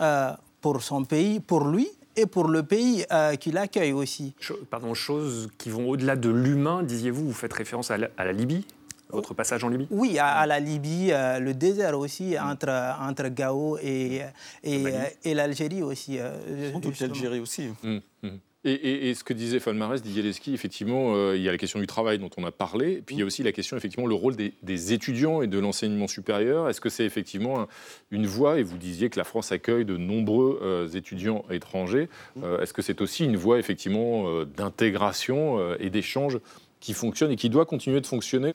euh, 0.01 0.32
pour 0.61 0.82
son 0.82 1.05
pays, 1.05 1.40
pour 1.40 1.66
lui, 1.66 1.88
et 2.16 2.26
pour 2.26 2.47
le 2.49 2.62
pays 2.62 3.05
euh, 3.11 3.34
qui 3.34 3.51
l'accueille 3.51 3.92
aussi. 3.92 4.34
Pardon, 4.70 4.95
choses 4.95 5.51
qui 5.59 5.68
vont 5.68 5.88
au-delà 5.90 6.14
de 6.16 6.30
l'humain, 6.30 6.82
disiez-vous, 6.84 7.26
vous 7.26 7.32
faites 7.32 7.53
référence 7.53 7.90
à 7.90 7.99
la, 7.99 8.09
à 8.16 8.24
la 8.24 8.32
Libye, 8.32 8.64
votre 9.11 9.34
passage 9.34 9.64
en 9.64 9.68
Libye? 9.68 9.88
Oui, 9.90 10.18
à, 10.18 10.28
à 10.28 10.47
la 10.47 10.61
Libye, 10.61 11.11
euh, 11.12 11.40
le 11.40 11.55
désert 11.55 11.99
aussi, 11.99 12.38
entre, 12.38 12.70
entre 13.01 13.28
Gao 13.28 13.78
et, 13.82 14.22
et, 14.62 14.84
et 15.24 15.34
l'Algérie 15.34 15.82
aussi. 15.82 16.18
euh, 16.20 16.72
Sans 16.72 16.78
doute 16.78 17.01
l'Algérie 17.01 17.40
aussi. 17.40 17.68
Mm, 17.82 17.99
mm. 18.22 18.28
Et, 18.67 18.73
et- 18.73 19.11
et 19.11 19.15
ce 19.15 19.25
que 19.25 19.35
disait 19.35 19.61
Falmarès, 19.61 20.01
Didier 20.03 20.23
Leski, 20.23 20.55
effectivement, 20.55 21.15
euh, 21.15 21.37
il 21.37 21.43
y 21.43 21.49
a 21.49 21.53
la 21.53 21.59
question 21.59 21.79
du 21.81 21.87
travail 21.87 22.19
dont 22.19 22.31
on 22.39 22.45
a 22.45 22.51
parlé, 22.51 23.03
puis 23.05 23.15
il 23.15 23.19
y 23.19 23.23
a 23.23 23.27
aussi 23.27 23.43
la 23.43 23.53
question, 23.53 23.77
effectivement, 23.77 24.07
le 24.07 24.15
rôle 24.15 24.37
des, 24.37 24.55
des 24.62 24.95
étudiants 24.95 25.43
et 25.43 25.47
de 25.47 25.59
l'enseignement 25.59 26.09
supérieur. 26.09 26.71
Est-ce 26.71 26.81
que 26.81 26.89
c'est 26.89 27.05
effectivement 27.05 27.61
un- 27.61 27.69
une 28.11 28.27
voie, 28.27 28.59
et 28.59 28.62
vous 28.62 28.79
disiez 28.79 29.11
que 29.11 29.19
la 29.19 29.25
France 29.25 29.53
accueille 29.53 29.85
de 29.85 29.99
nombreux 29.99 30.59
euh, 30.62 30.89
étudiants 30.89 31.45
étrangers, 31.51 32.09
euh, 32.43 32.61
est-ce 32.62 32.73
que 32.73 32.81
c'est 32.81 33.03
aussi 33.03 33.25
une 33.27 33.37
voie, 33.37 33.59
effectivement, 33.59 34.45
d'intégration 34.45 35.75
et 35.79 35.91
d'échange 35.91 36.39
qui 36.81 36.95
fonctionne 36.95 37.31
et 37.31 37.37
qui 37.37 37.51
doit 37.51 37.67
continuer 37.67 38.01
de 38.01 38.07
fonctionner? 38.07 38.55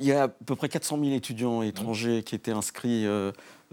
Il 0.00 0.06
y 0.06 0.12
a 0.12 0.22
à 0.24 0.28
peu 0.28 0.56
près 0.56 0.70
400 0.70 0.98
000 1.02 1.14
étudiants 1.14 1.60
étrangers 1.62 2.22
qui 2.22 2.34
étaient 2.34 2.52
inscrits 2.52 3.04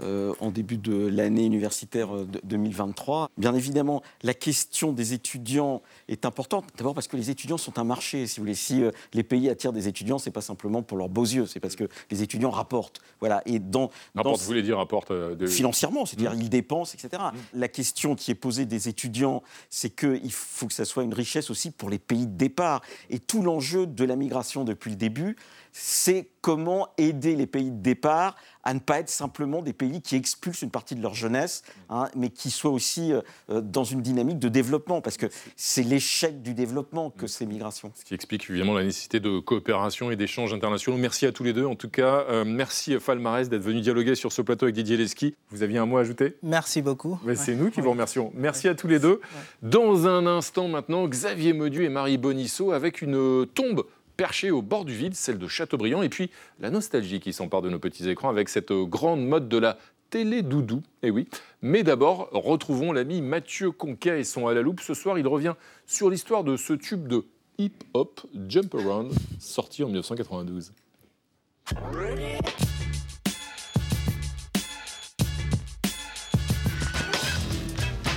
euh, 0.02 0.30
euh, 0.30 0.34
en 0.40 0.50
début 0.52 0.78
de 0.78 1.08
l'année 1.08 1.46
universitaire 1.46 2.16
euh, 2.16 2.26
de- 2.26 2.42
2023. 2.44 3.30
Bien 3.38 3.54
évidemment, 3.56 4.02
la 4.24 4.34
question 4.34 4.92
des 4.92 5.14
étudiants 5.14 5.82
est 6.08 6.26
importante. 6.26 6.66
D'abord 6.78 6.94
parce 6.94 7.08
que 7.08 7.18
les 7.18 7.30
étudiants 7.30 7.58
sont 7.58 7.78
un 7.80 7.84
marché. 7.84 8.28
Si 8.28 8.40
vous 8.40 8.44
voulez, 8.46 8.56
si 8.56 8.84
euh, 8.84 8.92
les 9.14 9.24
pays 9.24 9.50
attirent 9.50 9.74
des 9.74 9.88
étudiants, 9.88 10.18
c'est 10.18 10.32
pas 10.32 10.42
simplement 10.42 10.82
pour 10.82 10.98
leurs 10.98 11.10
beaux 11.10 11.24
yeux, 11.26 11.46
c'est 11.46 11.60
parce 11.60 11.76
que 11.76 11.86
les 12.12 12.22
étudiants 12.24 12.50
rapportent. 12.52 13.02
Voilà. 13.20 13.42
Et 13.46 13.60
dans, 13.60 13.90
Rapporte, 14.16 14.36
dans- 14.36 14.42
vous 14.42 14.46
voulez 14.48 14.62
dire, 14.64 14.78
rapporte 14.78 15.12
euh, 15.12 15.36
de... 15.36 15.48
financièrement, 15.48 16.06
c'est-à-dire 16.06 16.34
Mmh. 16.36 16.42
ils 16.42 16.50
dépensent, 16.50 16.94
etc. 16.96 17.22
La 17.54 17.68
question 17.68 18.16
qui 18.16 18.32
est 18.32 18.36
posée 18.36 18.66
des 18.66 18.88
étudiants, 18.90 19.42
c'est 19.70 19.90
qu'il 19.90 20.32
faut 20.32 20.68
que 20.68 20.74
ça 20.74 20.86
soit 20.86 21.04
une 21.04 21.14
richesse 21.14 21.50
aussi 21.50 21.72
pour 21.72 21.90
les 21.90 22.00
pays 22.00 22.26
de 22.28 22.36
départ. 22.38 22.82
Et 23.10 23.20
tout 23.20 23.42
l'enjeu 23.42 23.86
de 23.88 24.04
la 24.04 24.16
migration 24.16 24.64
depuis 24.64 24.90
le 24.92 24.96
début, 24.96 25.36
c'est 25.72 26.30
comment 26.42 26.90
aider 26.98 27.36
les 27.36 27.48
pays 27.48 27.72
de 27.72 27.82
départ 27.82 28.36
à 28.64 28.74
ne 28.74 28.80
pas 28.80 29.00
être 29.00 29.10
simplement 29.10 29.62
des 29.62 29.74
pays 29.74 30.02
qui 30.02 30.16
expulsent 30.16 30.62
une 30.62 30.70
partie 30.70 30.96
de 30.96 31.02
leur 31.02 31.14
jeunesse, 31.14 31.64
hein, 31.90 32.08
mais 32.16 32.30
qui 32.30 32.52
soient 32.52 32.72
aussi 32.72 33.14
euh, 33.14 33.22
euh, 33.50 33.62
dans 33.62 33.84
une 33.84 34.02
dynamique 34.02 34.38
de 34.38 34.50
développement, 34.50 35.02
parce 35.02 35.18
que 35.18 35.28
c'est 35.56 35.82
l'échec 35.82 36.42
du 36.42 36.54
développement 36.54 37.10
que 37.10 37.26
ces 37.26 37.46
migrations. 37.46 37.92
Ce 37.96 38.04
qui 38.04 38.14
explique 38.14 38.50
évidemment 38.50 38.74
la 38.74 38.84
nécessité 38.84 39.20
de 39.20 39.40
coopération 39.40 40.12
et 40.12 40.16
d'échanges 40.16 40.54
internationaux. 40.54 40.98
Merci 40.98 41.26
à 41.26 41.32
tous 41.32 41.44
les 41.44 41.54
deux. 41.54 41.66
En 41.66 41.76
tout 41.76 41.90
cas, 41.90 42.26
euh, 42.30 42.44
merci 42.46 43.00
Falmarès 43.00 43.50
d'être 43.50 43.62
venu 43.62 43.82
dialoguer 43.82 44.16
sur 44.16 44.32
ce 44.32 44.42
plateau 44.42 44.66
avec 44.66 44.76
Didier 44.76 44.98
Leski. 44.98 45.36
Vous 45.50 45.64
aviez 45.64 45.78
un 45.78 45.86
mot 45.86 45.98
à 45.98 46.02
ajouter? 46.02 46.36
Merci 46.44 46.82
beaucoup. 46.82 47.20
C'est 47.36 47.56
nous 47.56 47.72
qui 47.72 47.82
vous 47.82 47.92
remercions. 47.92 48.32
Merci 48.36 48.68
à 48.68 48.76
tous 48.76 48.88
les 48.88 49.00
deux. 49.00 49.22
Dans 49.62 50.08
un 50.08 50.28
instant 50.28 50.68
maintenant, 50.68 51.08
Xavier 51.08 51.54
Medu 51.54 51.86
et 51.86 51.90
Marie 51.90 52.18
Bonisseau 52.18 52.72
avec 52.72 53.02
une 53.02 53.48
tombe 53.48 53.86
perchée 54.20 54.52
au 54.52 54.62
bord 54.62 54.84
du 54.84 54.94
vide, 54.94 55.16
celle 55.16 55.38
de 55.38 55.48
Chateaubriand, 55.48 56.02
et 56.02 56.10
puis 56.10 56.30
la 56.60 56.70
nostalgie 56.70 57.22
qui 57.22 57.32
s'empare 57.32 57.62
de 57.62 57.70
nos 57.70 57.80
petits 57.80 58.10
écrans 58.10 58.28
avec 58.28 58.50
cette 58.50 58.74
grande 58.74 59.26
mode 59.26 59.48
de 59.48 59.58
la 59.58 59.78
télé 60.10 60.42
doudou. 60.42 60.84
Eh 61.04 61.10
oui. 61.10 61.30
Mais 61.62 61.84
d'abord, 61.84 62.28
retrouvons 62.34 62.92
l'ami 62.92 63.22
Mathieu 63.22 63.72
Conquet 63.72 64.20
et 64.20 64.26
son 64.26 64.48
à 64.48 64.54
la 64.54 64.62
loupe. 64.62 64.82
Ce 64.82 64.94
soir, 64.94 65.18
il 65.18 65.26
revient 65.26 65.54
sur 65.86 66.10
l'histoire 66.10 66.44
de 66.44 66.58
ce 66.58 66.74
tube 66.74 67.08
de 67.08 67.24
hip-hop, 67.60 68.20
Jump 68.50 68.76
Around, 68.76 69.14
sorti 69.40 69.86
en 69.86 69.88
1992. 69.88 70.74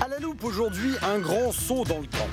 À 0.01 0.09
la 0.09 0.19
loupe 0.19 0.43
aujourd'hui, 0.43 0.95
un 1.03 1.21
grand 1.21 1.53
saut 1.53 1.85
dans 1.85 2.01
le 2.01 2.09
temps. 2.09 2.27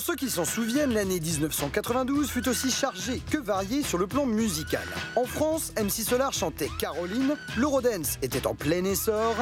Pour 0.00 0.02
ceux 0.02 0.16
qui 0.16 0.30
s'en 0.30 0.44
souviennent, 0.44 0.94
l'année 0.94 1.20
1992 1.20 2.30
fut 2.30 2.48
aussi 2.48 2.70
chargée 2.70 3.20
que 3.30 3.36
variée 3.36 3.82
sur 3.82 3.98
le 3.98 4.06
plan 4.06 4.24
musical. 4.24 4.86
En 5.14 5.24
France, 5.24 5.72
MC 5.76 6.02
Solar 6.02 6.32
chantait 6.32 6.70
Caroline, 6.78 7.36
l'Eurodance 7.58 8.16
était 8.22 8.46
en 8.46 8.54
plein 8.54 8.84
essor, 8.84 9.36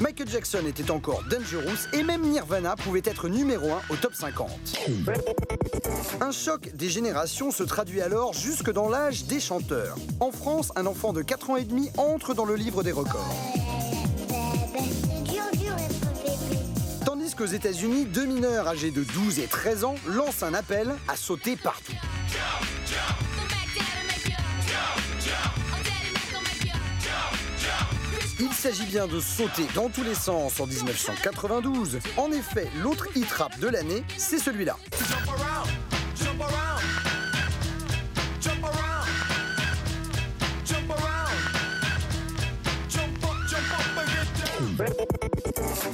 Michael 0.00 0.28
Jackson 0.28 0.64
était 0.66 0.90
encore 0.90 1.24
Dangerous 1.28 1.88
et 1.92 2.04
même 2.04 2.22
Nirvana 2.22 2.76
pouvait 2.76 3.02
être 3.04 3.28
numéro 3.28 3.72
1 3.72 3.80
au 3.90 3.96
top 3.96 4.14
50. 4.14 4.48
Un 6.20 6.30
choc 6.30 6.70
des 6.74 6.88
générations 6.88 7.50
se 7.50 7.64
traduit 7.64 8.00
alors 8.00 8.32
jusque 8.32 8.70
dans 8.70 8.88
l'âge 8.88 9.24
des 9.24 9.40
chanteurs. 9.40 9.96
En 10.20 10.30
France, 10.30 10.72
un 10.76 10.86
enfant 10.86 11.12
de 11.12 11.22
4 11.22 11.50
ans 11.50 11.56
et 11.56 11.64
demi 11.64 11.90
entre 11.96 12.32
dans 12.34 12.44
le 12.44 12.54
livre 12.54 12.84
des 12.84 12.92
records. 12.92 13.34
Tandis 17.04 17.34
qu'aux 17.34 17.46
États-Unis, 17.46 18.04
deux 18.04 18.26
mineurs 18.26 18.68
âgés 18.68 18.92
de 18.92 19.02
12 19.02 19.40
et 19.40 19.46
13 19.46 19.84
ans 19.84 19.96
lancent 20.06 20.44
un 20.44 20.54
appel 20.54 20.94
à 21.08 21.16
sauter 21.16 21.56
partout. 21.56 21.92
Il 28.40 28.52
s'agit 28.52 28.86
bien 28.86 29.08
de 29.08 29.18
sauter 29.18 29.66
dans 29.74 29.88
tous 29.88 30.04
les 30.04 30.14
sens 30.14 30.60
en 30.60 30.66
1992. 30.66 31.98
En 32.16 32.30
effet, 32.30 32.68
l'autre 32.82 33.08
hit 33.16 33.28
rap 33.32 33.58
de 33.58 33.66
l'année, 33.66 34.04
c'est 34.16 34.38
celui-là. 34.38 34.76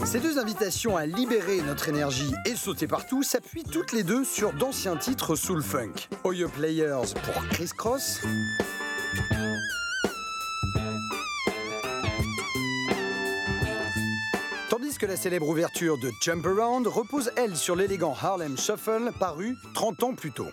Ces 0.05 0.21
deux 0.21 0.39
invitations 0.39 0.99
à 0.99 1.07
libérer 1.07 1.63
notre 1.63 1.89
énergie 1.89 2.33
et 2.45 2.55
sauter 2.57 2.87
partout 2.87 3.23
s'appuient 3.23 3.65
toutes 3.65 3.93
les 3.93 4.03
deux 4.03 4.25
sur 4.25 4.53
d'anciens 4.53 4.97
titres 4.97 5.35
soul 5.35 5.63
funk. 5.63 5.95
Oyo 6.25 6.51
Players 6.51 7.15
pour 7.25 7.49
Chris 7.49 7.71
Cross. 7.77 8.21
Tandis 14.95 15.07
que 15.07 15.07
la 15.07 15.17
célèbre 15.17 15.49
ouverture 15.49 15.99
de 15.99 16.13
Jump 16.21 16.47
Around 16.47 16.87
repose, 16.87 17.33
elle, 17.37 17.57
sur 17.57 17.75
l'élégant 17.75 18.15
Harlem 18.21 18.57
Shuffle 18.57 19.11
paru 19.19 19.57
30 19.73 20.03
ans 20.05 20.15
plus 20.15 20.31
tôt. 20.31 20.49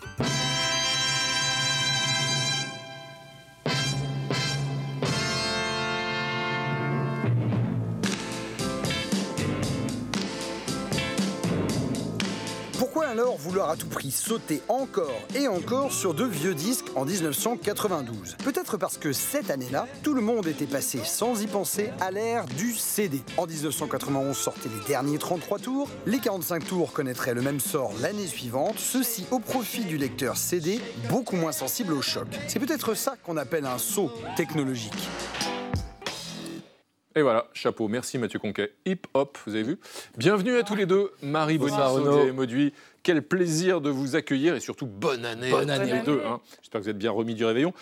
Vouloir 13.62 13.70
à 13.70 13.76
tout 13.76 13.86
prix 13.86 14.10
sauter 14.10 14.60
encore 14.68 15.20
et 15.34 15.46
encore 15.46 15.92
sur 15.92 16.14
de 16.14 16.24
vieux 16.24 16.54
disques 16.54 16.86
en 16.96 17.04
1992. 17.04 18.36
Peut-être 18.44 18.76
parce 18.76 18.98
que 18.98 19.12
cette 19.12 19.50
année-là, 19.50 19.86
tout 20.02 20.14
le 20.14 20.20
monde 20.20 20.46
était 20.46 20.66
passé 20.66 20.98
sans 21.04 21.42
y 21.42 21.46
penser 21.46 21.90
à 22.00 22.10
l'ère 22.10 22.44
du 22.46 22.72
CD. 22.72 23.22
En 23.36 23.46
1991 23.46 24.36
sortaient 24.36 24.68
les 24.68 24.84
derniers 24.86 25.18
33 25.18 25.58
tours, 25.60 25.88
les 26.06 26.18
45 26.18 26.66
tours 26.66 26.92
connaîtraient 26.92 27.34
le 27.34 27.42
même 27.42 27.60
sort 27.60 27.92
l'année 28.00 28.26
suivante, 28.26 28.78
ceci 28.78 29.26
au 29.30 29.38
profit 29.38 29.84
du 29.84 29.96
lecteur 29.96 30.36
CD 30.36 30.80
beaucoup 31.08 31.36
moins 31.36 31.52
sensible 31.52 31.92
au 31.92 32.02
choc. 32.02 32.26
C'est 32.48 32.58
peut-être 32.58 32.94
ça 32.94 33.14
qu'on 33.22 33.36
appelle 33.36 33.66
un 33.66 33.78
saut 33.78 34.10
technologique. 34.36 35.08
Et 37.14 37.22
voilà, 37.22 37.46
chapeau. 37.52 37.88
Merci 37.88 38.16
Mathieu 38.16 38.38
Conquet. 38.38 38.72
Hip 38.86 39.02
hop, 39.12 39.36
vous 39.46 39.54
avez 39.54 39.64
vu? 39.64 39.78
Bienvenue 40.16 40.56
à 40.56 40.62
tous 40.62 40.74
les 40.74 40.86
deux, 40.86 41.12
Marie 41.22 41.58
Bonsoir, 41.58 41.92
Bonisso 41.92 42.10
Renaud. 42.10 42.26
et 42.26 42.32
Mauduit. 42.32 42.72
Quel 43.02 43.22
plaisir 43.22 43.80
de 43.80 43.90
vous 43.90 44.14
accueillir 44.16 44.54
et 44.54 44.60
surtout 44.60 44.86
bonne 44.86 45.24
année 45.24 45.50
Bonne 45.50 45.70
à 45.70 45.76
tous 45.78 45.82
année. 45.82 45.92
les 45.94 46.02
deux. 46.02 46.22
hein. 46.24 46.40
J'espère 46.60 46.80
que 46.80 46.84
vous 46.84 46.90
êtes 46.90 46.98
bien 46.98 47.10
remis 47.10 47.34
du 47.34 47.44
réveillon. 47.44 47.72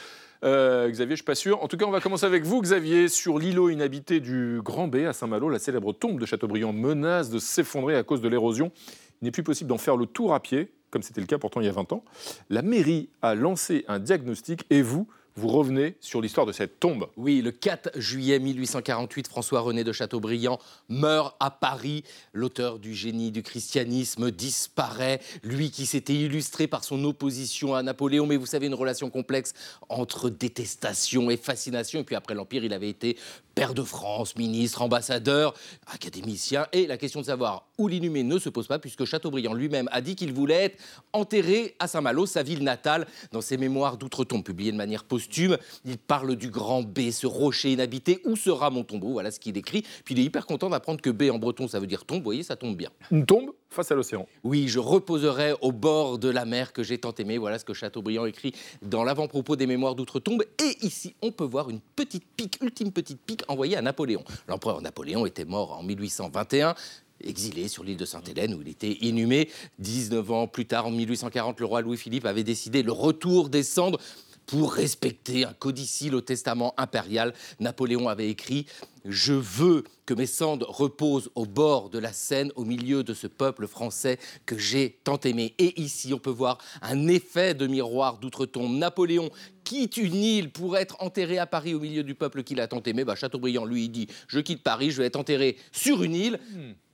Euh, 0.45 0.89
Xavier, 0.89 1.11
je 1.17 1.17
suis 1.21 1.25
pas 1.25 1.35
sûr. 1.35 1.63
En 1.63 1.69
tout 1.69 1.77
cas, 1.77 1.85
on 1.85 1.91
va 1.91 2.01
commencer 2.01 2.25
avec 2.25 2.45
vous, 2.45 2.63
Xavier. 2.63 3.09
Sur 3.09 3.39
l'îlot 3.39 3.69
inhabité 3.69 4.21
du 4.21 4.61
Grand 4.65 4.89
B 4.89 4.97
à 5.07 5.13
Saint-Malo, 5.13 5.51
la 5.51 5.59
célèbre 5.59 5.93
tombe 5.93 6.19
de 6.19 6.25
Chateaubriand 6.25 6.73
menace 6.73 7.29
de 7.29 7.39
s'effondrer 7.39 7.97
à 7.97 8.03
cause 8.03 8.23
de 8.23 8.29
l'érosion. 8.29 8.73
Il 9.21 9.27
n'est 9.27 9.31
plus 9.31 9.43
possible 9.43 9.69
d'en 9.69 9.77
faire 9.77 9.97
le 9.99 10.07
tour 10.07 10.33
à 10.33 10.41
pied, 10.41 10.73
comme 10.91 11.03
c'était 11.03 11.21
le 11.21 11.27
cas 11.27 11.37
pourtant 11.37 11.61
il 11.61 11.67
y 11.67 11.69
a 11.69 11.73
20 11.73 11.93
ans. 11.93 12.03
La 12.49 12.63
mairie 12.63 13.11
a 13.21 13.35
lancé 13.35 13.85
un 13.89 13.99
diagnostic 13.99 14.65
et 14.71 14.81
vous, 14.81 15.07
vous 15.37 15.49
revenez 15.49 15.97
sur 16.01 16.21
l'histoire 16.21 16.47
de 16.47 16.53
cette 16.53 16.81
tombe. 16.81 17.09
Oui, 17.17 17.41
le 17.41 17.53
4 17.53 17.99
juillet 17.99 18.39
1848, 18.39 19.29
François-René 19.29 19.85
de 19.85 19.93
Chateaubriand 19.93 20.59
meurt 20.89 21.37
à 21.41 21.51
Paris. 21.51 22.05
L'auteur 22.33 22.79
du 22.79 22.95
génie 22.95 23.31
du 23.31 23.43
christianisme 23.43 24.31
disparaît. 24.31 25.21
Lui 25.43 25.71
qui 25.71 25.87
s'était 25.87 26.15
illustré 26.15 26.67
par 26.67 26.85
son 26.85 27.03
opposition 27.05 27.75
à 27.75 27.83
Napoléon, 27.83 28.27
mais 28.27 28.37
vous 28.37 28.47
savez, 28.47 28.67
une 28.67 28.75
relation 28.75 29.11
complexe 29.11 29.55
entre 29.89 30.31
détestation 30.31 31.31
et 31.31 31.37
fascination. 31.37 32.01
Et 32.01 32.05
puis 32.05 32.17
après 32.17 32.35
l'Empire, 32.35 32.65
il 32.65 32.73
avait 32.73 32.91
été 32.91 33.17
père 33.61 33.75
de 33.75 33.83
France, 33.83 34.37
ministre, 34.37 34.81
ambassadeur, 34.81 35.53
académicien. 35.87 36.67
Et 36.73 36.87
la 36.87 36.97
question 36.97 37.21
de 37.21 37.27
savoir 37.27 37.69
où 37.77 37.89
l'inhumer 37.89 38.23
ne 38.23 38.39
se 38.39 38.49
pose 38.49 38.67
pas, 38.67 38.79
puisque 38.79 39.05
Chateaubriand 39.05 39.53
lui-même 39.53 39.87
a 39.93 40.01
dit 40.01 40.17
qu'il 40.17 40.33
voulait 40.33 40.65
être 40.65 40.83
enterré 41.13 41.77
à 41.79 41.87
Saint-Malo, 41.87 42.25
sa 42.25 42.43
ville 42.43 42.65
natale. 42.65 43.07
Dans 43.33 43.43
ses 43.43 43.59
mémoires 43.59 43.99
d'outre-tombe, 43.99 44.43
publiées 44.45 44.73
de 44.73 44.79
manière 44.79 45.05
posthume, 45.05 45.59
il 45.85 45.99
parle 45.99 46.37
du 46.37 46.49
grand 46.49 46.83
B, 46.83 47.11
ce 47.11 47.27
rocher 47.27 47.73
inhabité. 47.73 48.23
Où 48.25 48.35
sera 48.35 48.71
mon 48.71 48.83
tombeau? 48.83 49.13
Voilà 49.13 49.31
ce 49.31 49.39
qu'il 49.39 49.59
écrit. 49.59 49.83
Puis 50.07 50.15
il 50.15 50.21
est 50.21 50.25
hyper 50.25 50.47
content 50.47 50.71
d'apprendre 50.71 51.03
que 51.03 51.11
B 51.11 51.25
en 51.31 51.39
breton, 51.39 51.69
ça 51.69 51.81
veut 51.81 51.87
dire 51.87 52.07
tombe. 52.07 52.21
Vous 52.21 52.25
voyez, 52.25 52.43
ça 52.43 52.57
tombe 52.57 52.79
bien. 52.79 52.89
Une 53.11 53.27
tombe 53.27 53.51
face 53.71 53.93
à 53.93 53.95
l'océan. 53.95 54.27
Oui, 54.43 54.69
je 54.69 54.79
reposerai 54.79 55.55
au 55.61 55.73
bord 55.73 56.19
de 56.19 56.29
la 56.29 56.45
mer 56.45 56.73
que 56.73 56.83
j'ai 56.83 56.99
tant 56.99 57.15
aimée. 57.15 57.39
Voilà 57.39 57.59
ce 57.59 57.65
que 57.65 57.75
Chateaubriand 57.75 58.27
écrit 58.27 58.53
dans 58.83 59.05
l'avant-propos 59.05 59.57
des 59.57 59.67
Mémoires 59.67 59.95
d'outre-tombe. 59.95 60.43
Et 60.63 60.85
ici, 60.85 61.15
on 61.23 61.31
peut 61.31 61.45
voir 61.45 61.71
une 61.71 61.81
petite 61.81 62.25
pique, 62.37 62.59
ultime 62.63 62.93
petite 62.93 63.21
pique 63.21 63.43
envoyée 63.49 63.77
à 63.77 63.83
Napoléon. 63.83 64.25
L'empereur 64.49 64.83
Napoléon 64.83 65.25
était 65.25 65.45
mort 65.45 65.73
en 65.73 65.83
1821 65.83 66.75
exilé 67.23 67.69
sur 67.69 67.85
l'île 67.85 67.99
de 67.99 68.07
Sainte-Hélène 68.07 68.55
où 68.55 68.63
il 68.63 68.69
était 68.69 68.93
inhumé. 69.03 69.51
19 69.79 70.31
ans 70.31 70.47
plus 70.47 70.65
tard, 70.67 70.87
en 70.87 70.91
1840, 70.91 71.61
le 71.61 71.67
roi 71.67 71.83
Louis-Philippe 71.83 72.25
avait 72.25 72.45
décidé 72.45 72.83
le 72.83 72.93
retour 72.93 73.51
des 73.51 73.63
cendres 73.63 74.01
pour 74.47 74.73
respecter 74.73 75.45
un 75.45 75.53
codicile 75.53 76.15
au 76.15 76.21
testament 76.21 76.75
impérial. 76.77 77.33
Napoléon 77.61 78.09
avait 78.09 78.29
écrit 78.29 78.67
Je 79.05 79.33
veux 79.33 79.85
que 80.07 80.15
mes 80.15 80.27
cendres 80.27 80.69
reposent 80.69 81.31
au 81.35 81.47
bord 81.47 81.89
de 81.89 81.99
la 81.99 82.13
Seine, 82.13 82.51
au 82.57 82.65
milieu 82.65 83.05
de 83.05 83.15
ce 83.15 83.27
peuple 83.27 83.67
français 83.67 84.19
que 84.47 84.59
j'ai 84.59 84.99
tant 85.05 85.21
aimé. 85.21 85.55
Et 85.59 85.81
ici, 85.81 86.13
on 86.13 86.19
peut 86.19 86.31
voir 86.31 86.59
un 86.83 87.07
effet 87.07 87.55
de 87.55 87.67
miroir 87.67 88.19
d'outre-tombe. 88.19 88.77
Napoléon 88.77 89.31
quitte 89.63 89.97
une 89.97 90.17
île 90.17 90.51
pour 90.51 90.77
être 90.77 90.97
enterré 91.01 91.39
à 91.39 91.47
Paris 91.47 91.75
au 91.75 91.81
milieu 91.81 92.03
du 92.03 92.15
peuple 92.15 92.43
qu'il 92.43 92.61
a 92.61 92.67
tant 92.67 92.83
aimé. 92.83 93.05
Bah, 93.05 93.15
Chateaubriand, 93.15 93.65
lui, 93.65 93.89
dit 93.89 94.09
Je 94.27 94.41
quitte 94.41 94.63
Paris, 94.63 94.91
je 94.91 95.01
vais 95.01 95.07
être 95.07 95.17
enterré 95.17 95.57
sur 95.71 96.03
une 96.03 96.15
île 96.15 96.41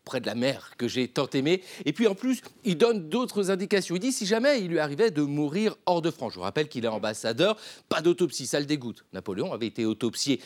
près 0.07 0.21
de 0.21 0.27
la 0.27 0.35
mer 0.35 0.71
que 0.79 0.89
j'ai 0.89 1.09
tant 1.09 1.29
aimé. 1.35 1.63
Et 1.85 1.93
puis 1.93 2.07
en 2.07 2.15
plus, 2.15 2.41
il 2.65 2.79
donne 2.79 3.11
d'autres 3.11 3.51
indications. 3.51 3.95
Il 3.95 4.01
dit 4.01 4.13
si 4.13 4.25
jamais 4.25 4.61
il 4.61 4.69
lui 4.69 4.79
arrivait 4.79 5.11
de 5.11 5.21
mourir 5.21 5.77
hors 5.85 6.01
de 6.01 6.11
France. 6.11 6.33
Je 6.33 6.39
vous 6.39 6.45
rappelle 6.45 6.69
qu'il 6.69 6.87
est 6.87 6.89
ambassadeur, 6.89 7.59
pas 7.91 8.01
d'autopsie, 8.01 8.47
ça 8.47 8.59
le 8.61 8.65
dégoûte. 8.65 9.05
Napoléon 9.13 9.53
avait 9.53 9.67
été 9.67 9.85
autopsié. 9.85 10.41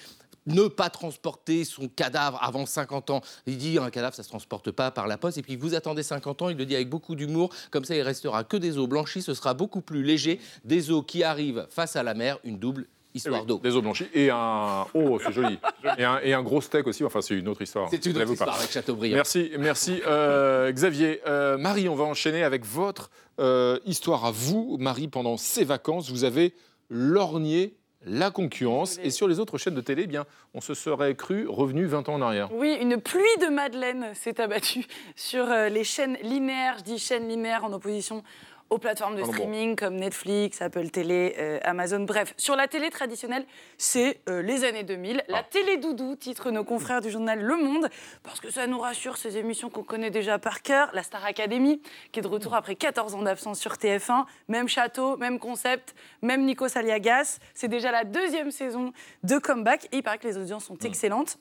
Ne 0.47 0.69
pas 0.69 0.89
transporter 0.89 1.65
son 1.65 1.89
cadavre 1.89 2.43
avant 2.43 2.65
50 2.65 3.11
ans. 3.11 3.21
Il 3.47 3.59
dit 3.59 3.79
un 3.79 3.91
cadavre, 3.91 4.15
ça 4.17 4.23
se 4.23 4.29
transporte 4.29 4.71
pas 4.71 4.91
par 4.91 5.07
la 5.07 5.19
poste. 5.19 5.37
Et 5.37 5.43
puis 5.43 5.55
vous 5.55 5.75
attendez 5.75 6.03
50 6.03 6.43
ans, 6.43 6.49
il 6.49 6.57
le 6.57 6.65
dit 6.65 6.75
avec 6.75 6.89
beaucoup 6.89 7.15
d'humour. 7.15 7.55
Comme 7.71 7.85
ça, 7.85 7.95
il 7.95 8.03
restera 8.03 8.43
que 8.43 8.57
des 8.57 8.79
eaux 8.79 8.87
blanchies. 8.87 9.21
Ce 9.21 9.35
sera 9.35 9.53
beaucoup 9.53 9.83
plus 9.83 10.03
léger. 10.03 10.41
Des 10.65 10.91
eaux 10.91 11.03
qui 11.03 11.23
arrivent 11.23 11.67
face 11.69 11.95
à 11.95 12.03
la 12.03 12.15
mer, 12.15 12.39
une 12.45 12.59
double 12.59 12.89
histoire 13.15 13.45
d'eau. 13.45 13.59
Des 13.59 13.75
eaux 13.77 13.83
blanchies 13.83 14.09
et 14.15 14.31
un. 14.31 14.87
Oh, 14.95 15.19
c'est 15.25 15.33
joli. 15.41 15.59
et, 15.99 16.05
un, 16.05 16.21
et 16.23 16.33
un 16.35 16.43
gros 16.43 16.61
steak 16.61 16.87
aussi. 16.87 17.05
Enfin, 17.05 17.21
c'est 17.21 17.35
une 17.35 17.49
autre 17.49 17.63
histoire. 17.63 17.89
C'est 17.91 18.05
une 18.05 18.11
autre 18.13 18.19
N'avez-vous 18.21 18.37
pas. 18.37 18.45
histoire 18.45 18.59
avec 18.59 18.71
Chateaubriand. 18.71 19.15
Merci, 19.15 19.53
merci. 19.59 20.01
Euh, 20.07 20.71
Xavier, 20.73 21.21
euh, 21.27 21.59
Marie, 21.59 21.89
on 21.89 21.95
va 21.95 22.05
enchaîner 22.05 22.43
avec 22.45 22.65
votre 22.65 23.11
euh, 23.39 23.79
histoire 23.87 24.25
à 24.25 24.31
vous. 24.31 24.77
Marie, 24.81 25.09
pendant 25.09 25.37
ces 25.37 25.65
vacances, 25.65 26.11
vous 26.11 26.25
avez 26.25 26.55
lorgné 26.89 27.75
la 28.07 28.31
concurrence. 28.31 28.99
Et 29.03 29.11
sur 29.11 29.29
les 29.29 29.41
autres 29.41 29.59
chaînes 29.59 29.75
de 29.75 29.81
télé, 29.83 30.03
eh 30.05 30.07
bien, 30.07 30.25
on 30.55 30.61
se 30.61 30.73
serait 30.75 31.15
cru 31.15 31.47
revenu 31.47 31.85
20 31.87 32.09
ans 32.09 32.15
en 32.15 32.23
arrière. 32.23 32.49
Oui, 32.53 32.77
une 32.81 32.97
pluie 32.99 33.21
de 33.43 33.49
Madeleine 33.49 34.07
s'est 34.15 34.41
abattue 34.41 34.87
sur 35.17 35.45
les 35.47 35.85
chaînes 35.85 36.17
linéaires. 36.23 36.77
Je 36.79 36.85
dis 36.85 36.99
chaînes 36.99 37.29
linéaires 37.29 37.65
en 37.65 37.73
opposition 37.73 38.23
aux 38.71 38.79
plateformes 38.79 39.17
de 39.17 39.25
streaming 39.25 39.75
comme 39.75 39.97
Netflix, 39.97 40.63
Apple 40.63 40.89
Télé, 40.91 41.35
euh, 41.39 41.59
Amazon. 41.65 42.01
Bref, 42.01 42.35
sur 42.37 42.55
la 42.55 42.69
télé 42.69 42.89
traditionnelle, 42.91 43.45
c'est 43.77 44.21
euh, 44.29 44.43
les 44.43 44.65
années 44.65 44.85
2000. 44.85 45.23
Ah. 45.29 45.33
La 45.33 45.43
télé 45.43 45.77
doudou, 45.77 46.15
titre 46.15 46.51
nos 46.53 46.65
confrères 46.65 47.01
du 47.01 47.11
journal 47.11 47.41
Le 47.41 47.57
Monde, 47.57 47.89
parce 48.23 48.41
que 48.41 48.51
ça 48.51 48.67
nous 48.69 48.79
rassure, 48.79 49.17
ces 49.17 49.37
émissions 49.37 49.71
qu'on 49.71 49.83
connaît 49.83 50.11
déjà 50.11 50.39
par 50.39 50.63
cœur. 50.63 50.91
La 50.95 51.03
Star 51.03 51.25
Academy, 51.25 51.83
qui 52.13 52.21
est 52.21 52.23
de 52.23 52.29
retour 52.29 52.55
après 52.55 52.77
14 52.77 53.17
ans 53.17 53.23
d'absence 53.23 53.59
sur 53.59 53.73
TF1. 53.73 54.25
Même 54.49 54.69
château, 54.69 55.17
même 55.17 55.39
concept, 55.39 55.95
même 56.23 56.45
Nico 56.45 56.69
Saliagas. 56.69 57.39
C'est 57.55 57.69
déjà 57.69 57.91
la 57.91 58.05
deuxième 58.05 58.53
saison 58.53 58.93
de 59.25 59.39
comeback 59.39 59.87
et 59.87 59.99
il 59.99 60.03
paraît 60.03 60.19
que 60.19 60.29
les 60.29 60.39
audiences 60.39 60.65
sont 60.65 60.79
excellentes 60.79 61.39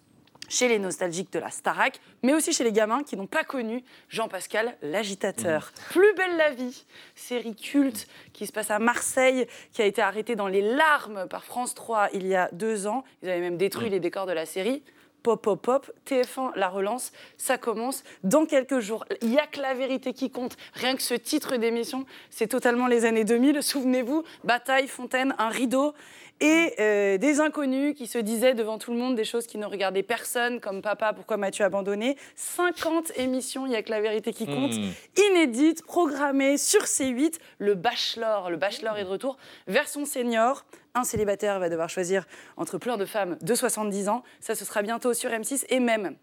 chez 0.49 0.67
les 0.67 0.79
nostalgiques 0.79 1.31
de 1.31 1.39
la 1.39 1.49
Starac, 1.49 1.99
mais 2.23 2.33
aussi 2.33 2.51
chez 2.51 2.63
les 2.63 2.73
gamins 2.73 3.03
qui 3.03 3.15
n'ont 3.15 3.27
pas 3.27 3.43
connu 3.43 3.83
Jean-Pascal 4.09 4.75
l'agitateur. 4.81 5.71
Plus 5.91 6.13
belle 6.15 6.35
la 6.37 6.51
vie, 6.51 6.85
série 7.15 7.55
culte 7.55 8.07
qui 8.33 8.45
se 8.45 8.51
passe 8.51 8.71
à 8.71 8.79
Marseille, 8.79 9.47
qui 9.71 9.81
a 9.81 9.85
été 9.85 10.01
arrêtée 10.01 10.35
dans 10.35 10.47
les 10.47 10.61
larmes 10.61 11.27
par 11.29 11.45
France 11.45 11.75
3 11.75 12.09
il 12.13 12.27
y 12.27 12.35
a 12.35 12.49
deux 12.51 12.87
ans. 12.87 13.03
Ils 13.23 13.29
avaient 13.29 13.39
même 13.39 13.57
détruit 13.57 13.89
les 13.89 13.99
décors 13.99 14.25
de 14.25 14.33
la 14.33 14.45
série. 14.45 14.83
Pop, 15.21 15.41
pop, 15.41 15.61
pop, 15.61 15.91
TF1, 16.07 16.53
la 16.55 16.69
relance, 16.69 17.11
ça 17.37 17.57
commence 17.57 18.03
dans 18.23 18.45
quelques 18.45 18.79
jours. 18.79 19.03
Il 19.21 19.29
n'y 19.29 19.37
a 19.37 19.47
que 19.47 19.59
la 19.59 19.73
vérité 19.73 20.13
qui 20.13 20.31
compte. 20.31 20.55
Rien 20.75 20.95
que 20.95 21.01
ce 21.01 21.13
titre 21.13 21.57
d'émission, 21.57 22.05
c'est 22.29 22.47
totalement 22.47 22.87
les 22.87 23.03
années 23.03 23.25
2000. 23.25 23.61
Souvenez-vous, 23.61 24.23
bataille, 24.45 24.87
fontaine, 24.87 25.35
un 25.37 25.49
rideau 25.49 25.93
et 26.41 26.73
euh, 26.79 27.17
des 27.17 27.39
inconnus 27.39 27.95
qui 27.95 28.07
se 28.07 28.17
disaient 28.17 28.53
devant 28.53 28.77
tout 28.77 28.91
le 28.91 28.97
monde 28.97 29.15
des 29.15 29.25
choses 29.25 29.45
qui 29.47 29.57
ne 29.57 29.65
regardaient 29.65 30.03
personne, 30.03 30.59
comme 30.59 30.81
Papa, 30.81 31.13
pourquoi 31.13 31.37
m'as-tu 31.37 31.63
abandonné? 31.63 32.17
50 32.35 33.11
émissions, 33.17 33.65
il 33.65 33.69
n'y 33.69 33.75
a 33.75 33.83
que 33.83 33.91
la 33.91 34.01
vérité 34.01 34.31
qui 34.33 34.45
compte, 34.45 34.73
Hmm. 34.73 34.91
inédites, 35.31 35.83
programmées 35.83 36.57
sur 36.57 36.83
C8. 36.83 37.39
Le 37.57 37.75
Bachelor, 37.75 38.49
le 38.49 38.57
Bachelor 38.57 38.97
est 38.97 39.03
de 39.03 39.09
retour, 39.09 39.37
version 39.67 40.05
senior. 40.05 40.65
Un 40.95 41.03
célibataire 41.03 41.59
va 41.59 41.69
devoir 41.69 41.89
choisir 41.89 42.25
entre 42.57 42.77
plein 42.77 42.97
de 42.97 43.05
femmes 43.05 43.37
de 43.41 43.55
70 43.55 44.09
ans. 44.09 44.23
Ça, 44.39 44.55
ce 44.55 44.65
sera 44.65 44.81
bientôt 44.81 45.13
sur 45.13 45.29
M6 45.29 45.65
et 45.69 45.79
même 45.79 46.15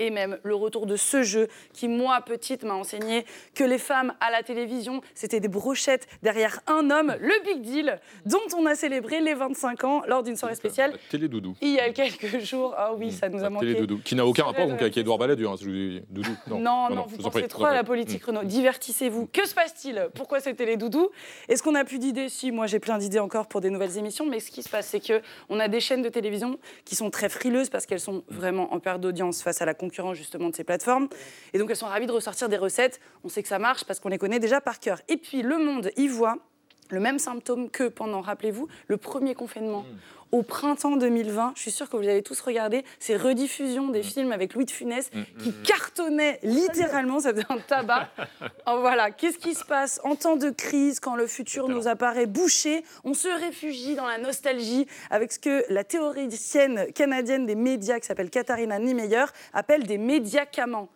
et 0.00 0.10
même 0.10 0.38
le 0.42 0.54
retour 0.56 0.86
de 0.86 0.96
ce 0.96 1.22
jeu 1.22 1.46
qui, 1.72 1.86
moi, 1.86 2.20
petite, 2.22 2.64
m'a 2.64 2.74
enseigné 2.74 3.24
que 3.54 3.62
les 3.62 3.78
femmes 3.78 4.14
à 4.20 4.30
la 4.30 4.42
télévision, 4.42 5.02
c'était 5.14 5.38
des 5.38 5.48
brochettes 5.48 6.08
derrière 6.22 6.60
un 6.66 6.90
homme, 6.90 7.14
le 7.20 7.44
Big 7.44 7.62
Deal, 7.62 8.00
dont 8.26 8.38
on 8.56 8.66
a 8.66 8.74
célébré 8.74 9.20
les 9.20 9.34
25 9.34 9.84
ans 9.84 10.02
lors 10.08 10.22
d'une 10.22 10.36
soirée 10.36 10.54
spéciale 10.54 10.98
Télé 11.10 11.28
Doudou. 11.28 11.54
il 11.60 11.74
y 11.74 11.78
a 11.78 11.90
quelques 11.90 12.40
jours. 12.40 12.74
Ah 12.76 12.92
oui, 12.94 13.12
ça 13.12 13.28
nous 13.28 13.44
a 13.44 13.50
manqué. 13.50 13.66
Télé 13.66 13.80
Doudou. 13.80 14.00
Qui 14.02 14.14
n'a 14.14 14.24
aucun 14.26 14.44
rapport 14.44 14.66
donc, 14.66 14.80
avec 14.80 14.96
Édouard 14.96 15.18
Balladur. 15.18 15.52
Hein, 15.52 15.56
Doudou. 16.08 16.30
Non, 16.48 16.88
non, 16.88 17.04
vous 17.06 17.16
je 17.16 17.20
vous 17.20 17.26
en 17.26 17.30
pensez 17.30 17.46
trop 17.48 17.66
à 17.66 17.74
la 17.74 17.82
prie. 17.84 17.88
politique, 17.88 18.24
Renaud. 18.24 18.44
Divertissez-vous. 18.44 19.26
Que 19.26 19.46
se 19.46 19.54
passe-t-il? 19.54 20.08
Pourquoi 20.14 20.40
c'était 20.40 20.64
les 20.64 20.78
doudous 20.78 21.10
Est-ce 21.48 21.62
qu'on 21.62 21.74
a 21.74 21.84
plus 21.84 21.98
d'idées? 21.98 22.30
Si, 22.30 22.52
moi 22.52 22.66
j'ai 22.66 22.78
plein 22.78 22.96
d'idées 22.96 23.18
encore 23.18 23.46
pour 23.48 23.60
des 23.60 23.68
nouvelles 23.68 23.98
émissions, 23.98 24.24
mais 24.24 24.40
ce 24.40 24.50
qui 24.50 24.62
se 24.62 24.68
passe, 24.70 24.86
c'est 24.86 25.00
que 25.00 25.20
on 25.50 25.60
a 25.60 25.68
des 25.68 25.80
chaînes 25.80 26.02
de 26.02 26.08
télévision 26.08 26.58
qui 26.84 26.94
sont 26.94 27.10
très 27.10 27.28
frileuses 27.28 27.68
parce 27.68 27.84
qu'elles 27.84 28.00
sont 28.00 28.24
vraiment 28.28 28.72
en 28.72 28.80
perte 28.80 29.00
d'audience 29.00 29.42
face 29.42 29.60
à 29.60 29.66
la 29.66 29.74
concurrence 29.74 29.89
justement 30.14 30.48
de 30.48 30.56
ces 30.56 30.64
plateformes. 30.64 31.08
Et 31.52 31.58
donc 31.58 31.70
elles 31.70 31.76
sont 31.76 31.86
ravies 31.86 32.06
de 32.06 32.12
ressortir 32.12 32.48
des 32.48 32.56
recettes. 32.56 33.00
On 33.24 33.28
sait 33.28 33.42
que 33.42 33.48
ça 33.48 33.58
marche 33.58 33.84
parce 33.84 34.00
qu'on 34.00 34.08
les 34.08 34.18
connaît 34.18 34.40
déjà 34.40 34.60
par 34.60 34.80
cœur. 34.80 35.00
Et 35.08 35.16
puis 35.16 35.42
Le 35.42 35.58
Monde 35.58 35.90
y 35.96 36.08
voit 36.08 36.38
le 36.90 37.00
même 37.00 37.18
symptôme 37.18 37.70
que 37.70 37.88
pendant, 37.88 38.20
rappelez-vous, 38.20 38.68
le 38.88 38.96
premier 38.96 39.34
confinement. 39.34 39.84
Au 40.32 40.44
printemps 40.44 40.96
2020, 40.96 41.54
je 41.56 41.60
suis 41.60 41.72
sûre 41.72 41.90
que 41.90 41.96
vous 41.96 42.06
avez 42.06 42.22
tous 42.22 42.40
regardé 42.40 42.84
ces 43.00 43.16
rediffusions 43.16 43.88
des 43.88 44.04
films 44.04 44.30
avec 44.30 44.54
Louis 44.54 44.64
de 44.64 44.70
Funès 44.70 45.10
qui 45.40 45.52
cartonnaient 45.64 46.38
littéralement, 46.44 47.18
ça 47.18 47.32
faisait 47.32 47.46
un 47.48 47.58
tabac. 47.58 48.08
Oh, 48.68 48.76
voilà, 48.78 49.10
qu'est-ce 49.10 49.38
qui 49.38 49.54
se 49.54 49.64
passe 49.64 50.00
en 50.04 50.14
temps 50.14 50.36
de 50.36 50.50
crise, 50.50 51.00
quand 51.00 51.16
le 51.16 51.26
futur 51.26 51.68
nous 51.68 51.88
apparaît 51.88 52.26
bouché? 52.26 52.84
On 53.02 53.12
se 53.12 53.26
réfugie 53.26 53.96
dans 53.96 54.06
la 54.06 54.18
nostalgie 54.18 54.86
avec 55.10 55.32
ce 55.32 55.40
que 55.40 55.64
la 55.68 55.82
théoricienne 55.82 56.92
canadienne 56.92 57.44
des 57.44 57.56
médias, 57.56 57.98
qui 57.98 58.06
s'appelle 58.06 58.30
Katharina 58.30 58.78
Niemeyer, 58.78 59.24
appelle 59.52 59.82
des 59.82 59.98
médiacaments. 59.98 60.90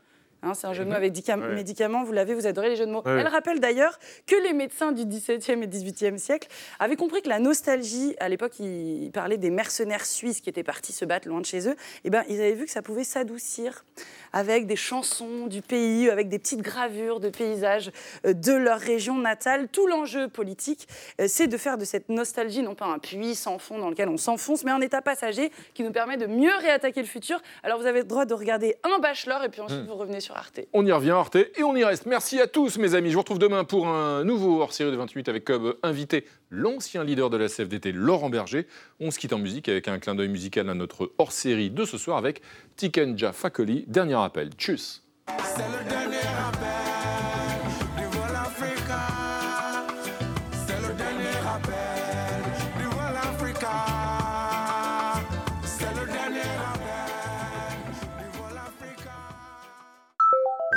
Hein, 0.44 0.54
c'est 0.54 0.66
un 0.66 0.72
jeu 0.72 0.84
de 0.84 0.90
mots 0.90 0.94
avec 0.96 1.14
Ouais. 1.14 1.54
médicaments, 1.54 2.04
vous 2.04 2.12
l'avez, 2.12 2.34
vous 2.34 2.46
adorez 2.46 2.68
les 2.68 2.76
jeux 2.76 2.86
de 2.86 2.90
mots. 2.92 3.02
Ouais. 3.04 3.20
Elle 3.20 3.26
rappelle 3.28 3.60
d'ailleurs 3.60 3.98
que 4.26 4.36
les 4.42 4.52
médecins 4.52 4.92
du 4.92 5.04
XVIIe 5.06 5.62
et 5.62 5.66
XVIIIe 5.66 6.18
siècle 6.18 6.48
avaient 6.78 6.96
compris 6.96 7.22
que 7.22 7.28
la 7.28 7.38
nostalgie, 7.38 8.14
à 8.20 8.28
l'époque, 8.28 8.58
ils 8.60 9.10
parlaient 9.12 9.38
des 9.38 9.50
mercenaires 9.50 10.04
suisses 10.04 10.40
qui 10.40 10.50
étaient 10.50 10.62
partis 10.62 10.92
se 10.92 11.04
battre 11.04 11.28
loin 11.28 11.40
de 11.40 11.46
chez 11.46 11.68
eux, 11.68 11.76
et 12.04 12.10
ben, 12.10 12.24
ils 12.28 12.40
avaient 12.40 12.52
vu 12.52 12.64
que 12.66 12.70
ça 12.70 12.82
pouvait 12.82 13.04
s'adoucir 13.04 13.84
avec 14.32 14.66
des 14.66 14.76
chansons 14.76 15.46
du 15.46 15.62
pays, 15.62 16.10
avec 16.10 16.28
des 16.28 16.38
petites 16.38 16.60
gravures 16.62 17.20
de 17.20 17.28
paysages 17.28 17.90
euh, 18.26 18.32
de 18.32 18.52
leur 18.52 18.78
région 18.80 19.16
natale. 19.18 19.68
Tout 19.68 19.86
l'enjeu 19.86 20.28
politique, 20.28 20.88
euh, 21.20 21.26
c'est 21.28 21.46
de 21.46 21.56
faire 21.56 21.78
de 21.78 21.84
cette 21.84 22.08
nostalgie 22.08 22.62
non 22.62 22.74
pas 22.74 22.86
un 22.86 22.98
puits 22.98 23.34
sans 23.36 23.58
fond 23.58 23.78
dans 23.78 23.90
lequel 23.90 24.08
on 24.08 24.16
s'enfonce, 24.16 24.64
mais 24.64 24.72
un 24.72 24.80
état 24.80 25.02
passager 25.02 25.50
qui 25.72 25.82
nous 25.84 25.92
permet 25.92 26.16
de 26.16 26.26
mieux 26.26 26.54
réattaquer 26.60 27.00
le 27.00 27.06
futur. 27.06 27.40
Alors 27.62 27.78
vous 27.78 27.86
avez 27.86 28.00
le 28.00 28.04
droit 28.06 28.24
de 28.24 28.34
regarder 28.34 28.76
un 28.82 28.98
bachelor 28.98 29.42
et 29.44 29.48
puis 29.48 29.60
ensuite 29.60 29.74
Hmm. 29.82 29.86
vous 29.86 29.94
revenez 29.96 30.20
sur 30.20 30.33
Arte. 30.34 30.60
On 30.72 30.84
y 30.84 30.92
revient, 30.92 31.10
Arte, 31.10 31.36
et 31.36 31.62
on 31.62 31.74
y 31.76 31.84
reste. 31.84 32.06
Merci 32.06 32.40
à 32.40 32.46
tous, 32.46 32.76
mes 32.78 32.94
amis. 32.94 33.10
Je 33.10 33.14
vous 33.14 33.20
retrouve 33.20 33.38
demain 33.38 33.64
pour 33.64 33.88
un 33.88 34.24
nouveau 34.24 34.60
hors-série 34.60 34.90
de 34.90 34.96
28 34.96 35.28
avec 35.28 35.44
comme 35.44 35.74
invité 35.82 36.24
l'ancien 36.50 37.04
leader 37.04 37.30
de 37.30 37.36
la 37.36 37.48
CFDT, 37.48 37.92
Laurent 37.92 38.30
Berger. 38.30 38.66
On 39.00 39.10
se 39.10 39.18
quitte 39.18 39.32
en 39.32 39.38
musique 39.38 39.68
avec 39.68 39.88
un 39.88 39.98
clin 39.98 40.14
d'œil 40.14 40.28
musical 40.28 40.68
à 40.68 40.74
notre 40.74 41.12
hors-série 41.18 41.70
de 41.70 41.84
ce 41.84 41.98
soir 41.98 42.18
avec 42.18 42.42
Tikenja 42.76 43.32
Fakoli. 43.32 43.84
Dernier 43.86 44.16
appel. 44.16 44.50
Tchuss. 44.58 45.04
C'est 45.44 46.93